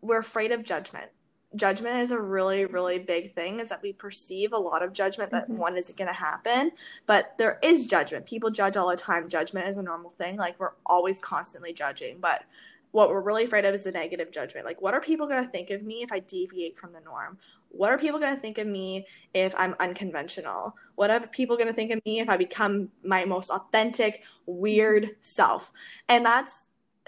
we're 0.00 0.18
afraid 0.18 0.52
of 0.52 0.64
judgment 0.64 1.10
judgment 1.56 1.96
is 1.96 2.10
a 2.10 2.20
really 2.20 2.66
really 2.66 2.98
big 2.98 3.34
thing 3.34 3.58
is 3.58 3.70
that 3.70 3.82
we 3.82 3.92
perceive 3.92 4.52
a 4.52 4.58
lot 4.58 4.82
of 4.82 4.92
judgment 4.92 5.30
that 5.30 5.44
mm-hmm. 5.44 5.56
one 5.56 5.76
isn't 5.78 5.96
going 5.96 6.08
to 6.08 6.14
happen 6.14 6.70
but 7.06 7.34
there 7.38 7.58
is 7.62 7.86
judgment. 7.86 8.26
People 8.26 8.50
judge 8.50 8.76
all 8.76 8.88
the 8.88 8.96
time. 8.96 9.28
Judgment 9.28 9.66
is 9.66 9.78
a 9.78 9.82
normal 9.82 10.10
thing. 10.18 10.36
Like 10.36 10.58
we're 10.60 10.72
always 10.84 11.20
constantly 11.20 11.72
judging 11.72 12.18
but 12.20 12.44
what 12.90 13.10
we're 13.10 13.20
really 13.20 13.44
afraid 13.44 13.64
of 13.64 13.74
is 13.74 13.84
the 13.84 13.92
negative 13.92 14.30
judgment. 14.30 14.66
Like 14.66 14.82
what 14.82 14.94
are 14.94 15.00
people 15.00 15.26
going 15.26 15.44
to 15.44 15.50
think 15.50 15.70
of 15.70 15.82
me 15.82 16.02
if 16.02 16.12
i 16.12 16.18
deviate 16.18 16.78
from 16.78 16.92
the 16.92 17.00
norm? 17.00 17.38
What 17.70 17.90
are 17.92 17.98
people 17.98 18.18
going 18.18 18.34
to 18.34 18.40
think 18.40 18.58
of 18.58 18.66
me 18.66 19.06
if 19.32 19.54
i'm 19.56 19.74
unconventional? 19.80 20.76
What 20.96 21.10
are 21.10 21.20
people 21.26 21.56
going 21.56 21.68
to 21.68 21.74
think 21.74 21.92
of 21.92 22.04
me 22.04 22.20
if 22.20 22.28
i 22.28 22.36
become 22.36 22.90
my 23.02 23.24
most 23.24 23.50
authentic 23.50 24.22
weird 24.44 25.16
self? 25.20 25.72
And 26.10 26.26
that's 26.26 26.64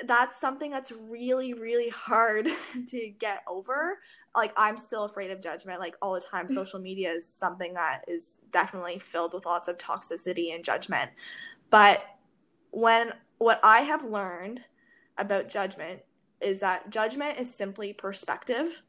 that's 0.06 0.40
something 0.40 0.70
that's 0.70 0.92
really 0.92 1.52
really 1.54 1.88
hard 1.88 2.48
to 2.88 3.08
get 3.18 3.42
over 3.48 3.98
like 4.34 4.52
I'm 4.56 4.78
still 4.78 5.04
afraid 5.04 5.30
of 5.30 5.40
judgment 5.40 5.80
like 5.80 5.96
all 6.00 6.14
the 6.14 6.20
time. 6.20 6.48
Mm. 6.48 6.54
Social 6.54 6.80
media 6.80 7.12
is 7.12 7.26
something 7.26 7.74
that 7.74 8.04
is 8.06 8.42
definitely 8.52 8.98
filled 8.98 9.34
with 9.34 9.46
lots 9.46 9.68
of 9.68 9.78
toxicity 9.78 10.54
and 10.54 10.64
judgment. 10.64 11.10
But 11.70 12.04
when 12.70 13.12
what 13.38 13.60
I 13.62 13.80
have 13.80 14.04
learned 14.04 14.60
about 15.18 15.48
judgment 15.48 16.00
is 16.40 16.60
that 16.60 16.90
judgment 16.90 17.38
is 17.38 17.52
simply 17.52 17.92
perspective. 17.92 18.82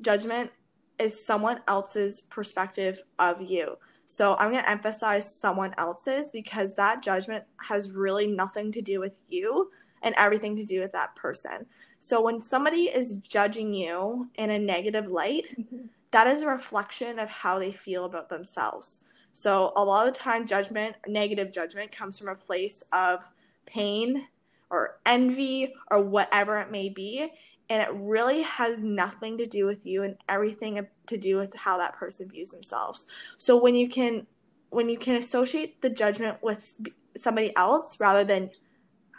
Judgment 0.00 0.50
is 0.98 1.24
someone 1.24 1.60
else's 1.68 2.20
perspective 2.22 3.02
of 3.18 3.40
you. 3.40 3.76
So 4.06 4.34
I'm 4.36 4.50
going 4.50 4.64
to 4.64 4.68
emphasize 4.68 5.32
someone 5.32 5.72
else's 5.78 6.30
because 6.30 6.74
that 6.76 7.00
judgment 7.00 7.44
has 7.68 7.92
really 7.92 8.26
nothing 8.26 8.72
to 8.72 8.82
do 8.82 8.98
with 8.98 9.20
you 9.28 9.70
and 10.02 10.14
everything 10.16 10.56
to 10.56 10.64
do 10.64 10.80
with 10.80 10.92
that 10.92 11.14
person. 11.16 11.66
So 11.98 12.22
when 12.22 12.40
somebody 12.40 12.84
is 12.84 13.14
judging 13.14 13.74
you 13.74 14.28
in 14.36 14.50
a 14.50 14.58
negative 14.58 15.06
light, 15.08 15.46
mm-hmm. 15.58 15.86
that 16.10 16.26
is 16.26 16.42
a 16.42 16.48
reflection 16.48 17.18
of 17.18 17.28
how 17.28 17.58
they 17.58 17.72
feel 17.72 18.04
about 18.04 18.30
themselves. 18.30 19.04
So 19.32 19.72
a 19.76 19.84
lot 19.84 20.08
of 20.08 20.14
the 20.14 20.18
time 20.18 20.46
judgment, 20.46 20.96
negative 21.06 21.52
judgment 21.52 21.92
comes 21.92 22.18
from 22.18 22.28
a 22.28 22.34
place 22.34 22.82
of 22.92 23.20
pain 23.66 24.26
or 24.70 24.98
envy 25.04 25.74
or 25.90 26.00
whatever 26.00 26.58
it 26.60 26.70
may 26.70 26.88
be, 26.88 27.30
and 27.68 27.82
it 27.82 27.90
really 27.92 28.42
has 28.42 28.84
nothing 28.84 29.38
to 29.38 29.46
do 29.46 29.66
with 29.66 29.86
you 29.86 30.02
and 30.02 30.16
everything 30.28 30.84
to 31.06 31.16
do 31.16 31.36
with 31.36 31.54
how 31.54 31.78
that 31.78 31.94
person 31.94 32.28
views 32.28 32.50
themselves. 32.50 33.06
So 33.38 33.56
when 33.56 33.74
you 33.74 33.88
can 33.88 34.26
when 34.70 34.88
you 34.88 34.96
can 34.96 35.16
associate 35.16 35.82
the 35.82 35.90
judgment 35.90 36.38
with 36.42 36.80
somebody 37.16 37.54
else 37.56 37.98
rather 37.98 38.22
than 38.22 38.50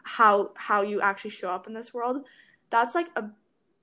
how 0.03 0.51
how 0.55 0.81
you 0.81 1.01
actually 1.01 1.31
show 1.31 1.49
up 1.49 1.67
in 1.67 1.73
this 1.73 1.93
world, 1.93 2.25
that's 2.69 2.95
like 2.95 3.07
a 3.15 3.25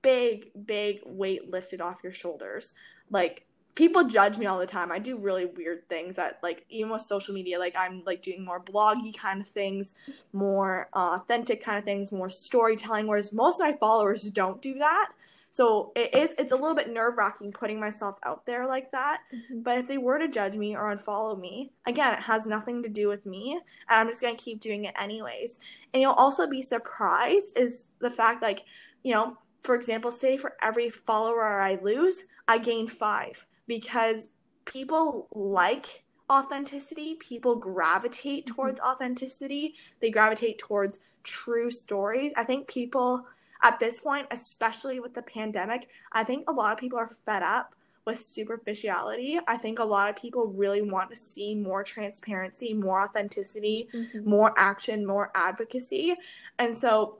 big, 0.01 0.51
big 0.65 0.99
weight 1.05 1.49
lifted 1.49 1.81
off 1.81 2.03
your 2.03 2.13
shoulders. 2.13 2.73
Like 3.09 3.45
people 3.75 4.03
judge 4.03 4.37
me 4.37 4.45
all 4.45 4.59
the 4.59 4.65
time. 4.65 4.91
I 4.91 4.99
do 4.99 5.17
really 5.17 5.45
weird 5.45 5.87
things 5.87 6.17
that 6.17 6.39
like 6.43 6.65
even 6.69 6.91
with 6.91 7.01
social 7.01 7.33
media, 7.33 7.59
like 7.59 7.75
I'm 7.77 8.03
like 8.05 8.21
doing 8.21 8.43
more 8.43 8.59
bloggy 8.61 9.17
kind 9.17 9.41
of 9.41 9.47
things, 9.47 9.93
more 10.33 10.89
uh, 10.93 11.17
authentic 11.19 11.63
kind 11.63 11.77
of 11.77 11.85
things, 11.85 12.11
more 12.11 12.29
storytelling, 12.29 13.07
whereas 13.07 13.31
most 13.31 13.59
of 13.61 13.67
my 13.67 13.77
followers 13.77 14.23
don't 14.23 14.61
do 14.61 14.79
that. 14.79 15.11
So 15.51 15.91
it 15.95 16.13
is 16.13 16.33
it's 16.37 16.51
a 16.51 16.55
little 16.55 16.75
bit 16.75 16.91
nerve 16.91 17.17
wracking 17.17 17.51
putting 17.51 17.79
myself 17.79 18.17
out 18.23 18.45
there 18.45 18.67
like 18.67 18.91
that. 18.91 19.21
Mm-hmm. 19.33 19.61
But 19.61 19.79
if 19.79 19.87
they 19.87 19.97
were 19.97 20.19
to 20.19 20.27
judge 20.27 20.55
me 20.55 20.75
or 20.75 20.95
unfollow 20.95 21.39
me, 21.39 21.71
again, 21.85 22.13
it 22.13 22.21
has 22.21 22.45
nothing 22.45 22.83
to 22.83 22.89
do 22.89 23.07
with 23.07 23.25
me. 23.25 23.53
And 23.89 23.99
I'm 23.99 24.07
just 24.07 24.21
gonna 24.21 24.35
keep 24.35 24.59
doing 24.59 24.85
it 24.85 24.95
anyways. 24.99 25.59
And 25.93 26.01
you'll 26.01 26.13
also 26.13 26.47
be 26.47 26.61
surprised 26.61 27.57
is 27.57 27.85
the 27.99 28.11
fact 28.11 28.41
like, 28.41 28.63
you 29.03 29.13
know, 29.13 29.37
for 29.63 29.75
example, 29.75 30.11
say 30.11 30.37
for 30.37 30.55
every 30.61 30.89
follower 30.89 31.59
I 31.59 31.79
lose, 31.81 32.25
I 32.47 32.57
gain 32.59 32.87
five 32.87 33.45
because 33.67 34.33
people 34.65 35.27
like 35.33 36.03
authenticity. 36.29 37.15
People 37.15 37.55
gravitate 37.55 38.45
mm-hmm. 38.45 38.55
towards 38.55 38.79
mm-hmm. 38.79 38.89
authenticity. 38.89 39.75
They 39.99 40.11
gravitate 40.11 40.59
towards 40.59 40.99
true 41.23 41.71
stories. 41.71 42.33
I 42.37 42.43
think 42.43 42.67
people 42.67 43.25
at 43.61 43.79
this 43.79 43.99
point, 43.99 44.27
especially 44.31 44.99
with 44.99 45.13
the 45.13 45.21
pandemic, 45.21 45.89
I 46.11 46.23
think 46.23 46.49
a 46.49 46.53
lot 46.53 46.71
of 46.71 46.77
people 46.77 46.97
are 46.97 47.09
fed 47.25 47.43
up 47.43 47.75
with 48.05 48.19
superficiality. 48.19 49.39
I 49.47 49.57
think 49.57 49.79
a 49.79 49.83
lot 49.83 50.09
of 50.09 50.15
people 50.15 50.47
really 50.47 50.81
want 50.81 51.09
to 51.09 51.15
see 51.15 51.53
more 51.55 51.83
transparency, 51.83 52.73
more 52.73 53.03
authenticity, 53.03 53.89
mm-hmm. 53.93 54.29
more 54.29 54.53
action, 54.57 55.05
more 55.05 55.31
advocacy. 55.35 56.15
And 56.57 56.75
so 56.75 57.19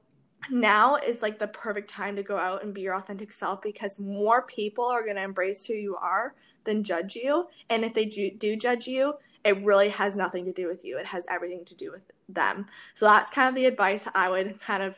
now 0.49 0.95
is 0.95 1.21
like 1.21 1.37
the 1.37 1.47
perfect 1.47 1.89
time 1.89 2.15
to 2.15 2.23
go 2.23 2.37
out 2.37 2.63
and 2.63 2.73
be 2.73 2.81
your 2.81 2.95
authentic 2.95 3.33
self 3.33 3.61
because 3.61 3.99
more 3.99 4.43
people 4.43 4.85
are 4.85 5.03
going 5.03 5.17
to 5.17 5.21
embrace 5.21 5.65
who 5.65 5.73
you 5.73 5.95
are 5.97 6.33
than 6.63 6.83
judge 6.83 7.15
you. 7.15 7.47
And 7.69 7.83
if 7.83 7.93
they 7.93 8.05
do, 8.05 8.31
do 8.31 8.55
judge 8.55 8.87
you, 8.87 9.15
it 9.43 9.63
really 9.63 9.89
has 9.89 10.15
nothing 10.15 10.45
to 10.45 10.53
do 10.53 10.67
with 10.67 10.83
you. 10.83 10.97
It 10.97 11.05
has 11.05 11.25
everything 11.29 11.65
to 11.65 11.75
do 11.75 11.91
with 11.91 12.03
them. 12.27 12.67
So 12.93 13.05
that's 13.05 13.29
kind 13.29 13.49
of 13.49 13.55
the 13.55 13.65
advice 13.65 14.07
I 14.13 14.29
would 14.29 14.59
kind 14.61 14.83
of 14.83 14.95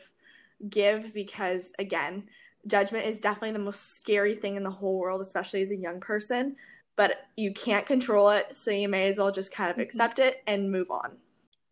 give 0.68 1.12
because 1.12 1.72
again, 1.78 2.24
judgment 2.66 3.06
is 3.06 3.20
definitely 3.20 3.52
the 3.52 3.58
most 3.58 3.98
scary 3.98 4.34
thing 4.34 4.56
in 4.56 4.62
the 4.62 4.70
whole 4.70 4.98
world, 4.98 5.20
especially 5.20 5.62
as 5.62 5.70
a 5.70 5.76
young 5.76 6.00
person. 6.00 6.56
But 6.96 7.16
you 7.36 7.52
can't 7.52 7.86
control 7.86 8.30
it, 8.30 8.54
so 8.54 8.70
you 8.70 8.88
may 8.88 9.08
as 9.08 9.18
well 9.18 9.32
just 9.32 9.54
kind 9.54 9.70
of 9.70 9.76
mm-hmm. 9.76 9.82
accept 9.82 10.18
it 10.18 10.42
and 10.46 10.70
move 10.70 10.90
on. 10.90 11.12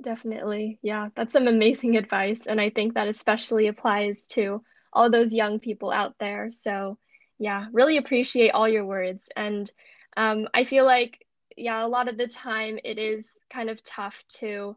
Definitely. 0.03 0.78
Yeah, 0.82 1.09
that's 1.14 1.32
some 1.32 1.47
amazing 1.47 1.97
advice. 1.99 2.47
And 2.47 2.61
I 2.61 2.70
think 2.70 2.95
that 2.95 3.09
especially 3.09 3.66
applies 3.66 4.26
to 4.28 4.62
all 4.93 5.11
those 5.11 5.32
young 5.32 5.61
people 5.61 5.91
out 5.91 6.14
there. 6.18 6.51
So, 6.51 6.99
yeah, 7.38 7.66
really 7.72 7.97
appreciate 7.99 8.51
all 8.51 8.68
your 8.68 8.84
words. 8.84 9.28
And 9.36 9.70
um, 10.16 10.49
I 10.55 10.64
feel 10.64 10.84
like, 10.84 11.26
yeah, 11.57 11.84
a 11.84 11.88
lot 11.88 12.09
of 12.09 12.16
the 12.16 12.26
time 12.26 12.78
it 12.82 12.99
is 12.99 13.26
kind 13.51 13.70
of 13.70 13.82
tough 13.84 14.24
to 14.28 14.76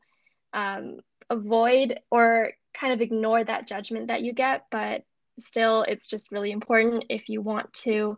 um, 0.54 1.00
avoid 1.30 2.00
or 2.12 2.52
kind 2.74 2.94
of 2.94 3.02
ignore 3.02 3.44
that 3.44 3.68
judgment 3.68 4.08
that 4.08 4.22
you 4.22 4.34
get, 4.34 4.66
but 4.72 5.04
still, 5.40 5.84
it's 5.84 6.08
just 6.08 6.32
really 6.32 6.52
important 6.52 7.06
if 7.10 7.30
you 7.30 7.42
want 7.42 7.74
to 7.74 8.18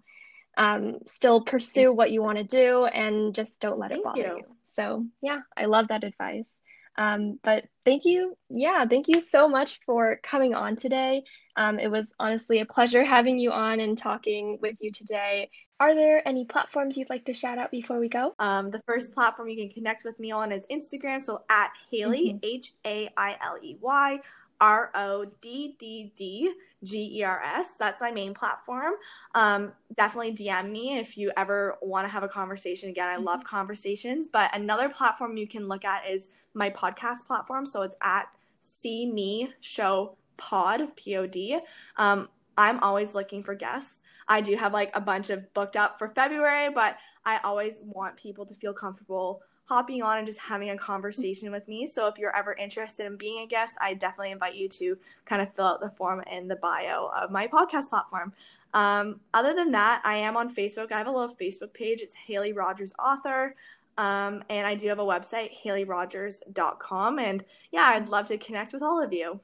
um, 0.57 0.99
still 1.07 1.41
pursue 1.41 1.91
what 1.91 2.11
you 2.11 2.21
want 2.21 2.37
to 2.37 2.43
do 2.43 2.85
and 2.85 3.35
just 3.35 3.59
don't 3.59 3.79
let 3.79 3.89
Thank 3.89 4.01
it 4.01 4.05
bother 4.05 4.19
you. 4.19 4.37
you. 4.37 4.43
So, 4.63 5.05
yeah, 5.21 5.39
I 5.55 5.65
love 5.65 5.89
that 5.89 6.03
advice. 6.03 6.55
Um, 6.97 7.39
but 7.43 7.65
thank 7.83 8.05
you. 8.05 8.37
Yeah, 8.49 8.85
thank 8.85 9.09
you 9.09 9.19
so 9.19 9.49
much 9.49 9.81
for 9.85 10.19
coming 10.23 10.55
on 10.55 10.77
today. 10.77 11.23
Um, 11.57 11.77
it 11.77 11.91
was 11.91 12.13
honestly 12.19 12.59
a 12.59 12.65
pleasure 12.65 13.03
having 13.03 13.37
you 13.37 13.51
on 13.51 13.79
and 13.81 13.97
talking 13.97 14.59
with 14.61 14.77
you 14.79 14.91
today. 14.91 15.49
Are 15.77 15.93
there 15.93 16.25
any 16.25 16.45
platforms 16.45 16.95
you'd 16.95 17.09
like 17.09 17.25
to 17.25 17.33
shout 17.33 17.57
out 17.57 17.69
before 17.69 17.99
we 17.99 18.07
go? 18.07 18.33
Um, 18.39 18.71
the 18.71 18.81
first 18.87 19.13
platform 19.13 19.49
you 19.49 19.57
can 19.57 19.69
connect 19.73 20.05
with 20.05 20.17
me 20.19 20.31
on 20.31 20.53
is 20.53 20.65
Instagram. 20.71 21.19
So 21.19 21.43
at 21.49 21.71
Hailey, 21.91 22.39
H 22.41 22.73
A 22.85 23.09
I 23.17 23.35
L 23.41 23.57
E 23.61 23.77
Y 23.81 24.19
R 24.65 24.89
O 24.95 25.25
D 25.41 25.75
D 25.79 26.11
D 26.17 26.51
G 26.83 27.19
E 27.19 27.23
R 27.23 27.39
S. 27.39 27.77
That's 27.77 28.01
my 28.01 28.09
main 28.09 28.33
platform. 28.33 28.93
Um, 29.35 29.73
definitely 29.95 30.33
DM 30.33 30.71
me 30.71 30.97
if 30.97 31.19
you 31.19 31.31
ever 31.37 31.77
want 31.83 32.07
to 32.07 32.11
have 32.11 32.23
a 32.23 32.27
conversation. 32.27 32.89
Again, 32.89 33.07
I 33.07 33.17
love 33.17 33.41
mm-hmm. 33.41 33.55
conversations. 33.55 34.27
But 34.27 34.55
another 34.55 34.89
platform 34.89 35.37
you 35.37 35.47
can 35.47 35.67
look 35.67 35.85
at 35.85 36.09
is 36.09 36.29
my 36.55 36.71
podcast 36.71 37.27
platform. 37.27 37.67
So 37.67 37.83
it's 37.83 37.95
at 38.01 38.27
See 38.59 39.05
Me 39.05 39.53
Show 39.61 40.17
Pod, 40.37 40.95
P 40.95 41.15
O 41.15 41.27
D. 41.27 41.59
Um, 41.97 42.27
I'm 42.57 42.79
always 42.79 43.13
looking 43.13 43.43
for 43.43 43.53
guests. 43.53 44.01
I 44.27 44.41
do 44.41 44.55
have 44.55 44.73
like 44.73 44.89
a 44.95 45.01
bunch 45.01 45.29
of 45.29 45.53
booked 45.53 45.75
up 45.75 45.99
for 45.99 46.09
February, 46.09 46.71
but 46.73 46.97
I 47.23 47.39
always 47.43 47.81
want 47.83 48.17
people 48.17 48.47
to 48.47 48.55
feel 48.55 48.73
comfortable 48.73 49.43
hopping 49.65 50.03
on 50.03 50.17
and 50.17 50.27
just 50.27 50.39
having 50.39 50.69
a 50.69 50.77
conversation 50.77 51.51
with 51.51 51.67
me. 51.67 51.87
So 51.87 52.07
if 52.07 52.17
you're 52.17 52.35
ever 52.35 52.53
interested 52.53 53.05
in 53.05 53.17
being 53.17 53.43
a 53.43 53.47
guest, 53.47 53.75
I 53.81 53.95
definitely 53.95 54.31
invite 54.31 54.55
you 54.55 54.69
to 54.69 54.97
kind 55.25 55.41
of 55.41 55.53
fill 55.53 55.65
out 55.65 55.81
the 55.81 55.89
form 55.89 56.21
in 56.31 56.47
the 56.47 56.55
bio 56.55 57.11
of 57.15 57.31
my 57.31 57.47
podcast 57.47 57.89
platform. 57.89 58.31
Um, 58.73 59.19
other 59.33 59.53
than 59.53 59.71
that, 59.71 60.01
I 60.03 60.15
am 60.15 60.37
on 60.37 60.53
Facebook. 60.53 60.91
I 60.91 60.97
have 60.97 61.07
a 61.07 61.11
little 61.11 61.35
Facebook 61.35 61.73
page. 61.73 62.01
It's 62.01 62.13
Hailey 62.13 62.53
Rodgers 62.53 62.93
Author. 63.03 63.55
Um, 63.97 64.43
and 64.49 64.67
I 64.67 64.75
do 64.75 64.87
have 64.89 64.99
a 64.99 65.03
website, 65.03 65.51
haleyrogers.com. 65.63 67.19
And 67.19 67.43
yeah, 67.71 67.85
I'd 67.93 68.09
love 68.09 68.27
to 68.27 68.37
connect 68.37 68.73
with 68.73 68.83
all 68.83 69.01
of 69.01 69.13
you. 69.13 69.39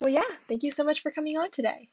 Well, 0.00 0.10
yeah, 0.10 0.22
thank 0.48 0.62
you 0.62 0.70
so 0.70 0.84
much 0.84 1.00
for 1.00 1.10
coming 1.10 1.38
on 1.38 1.50
today. 1.50 1.88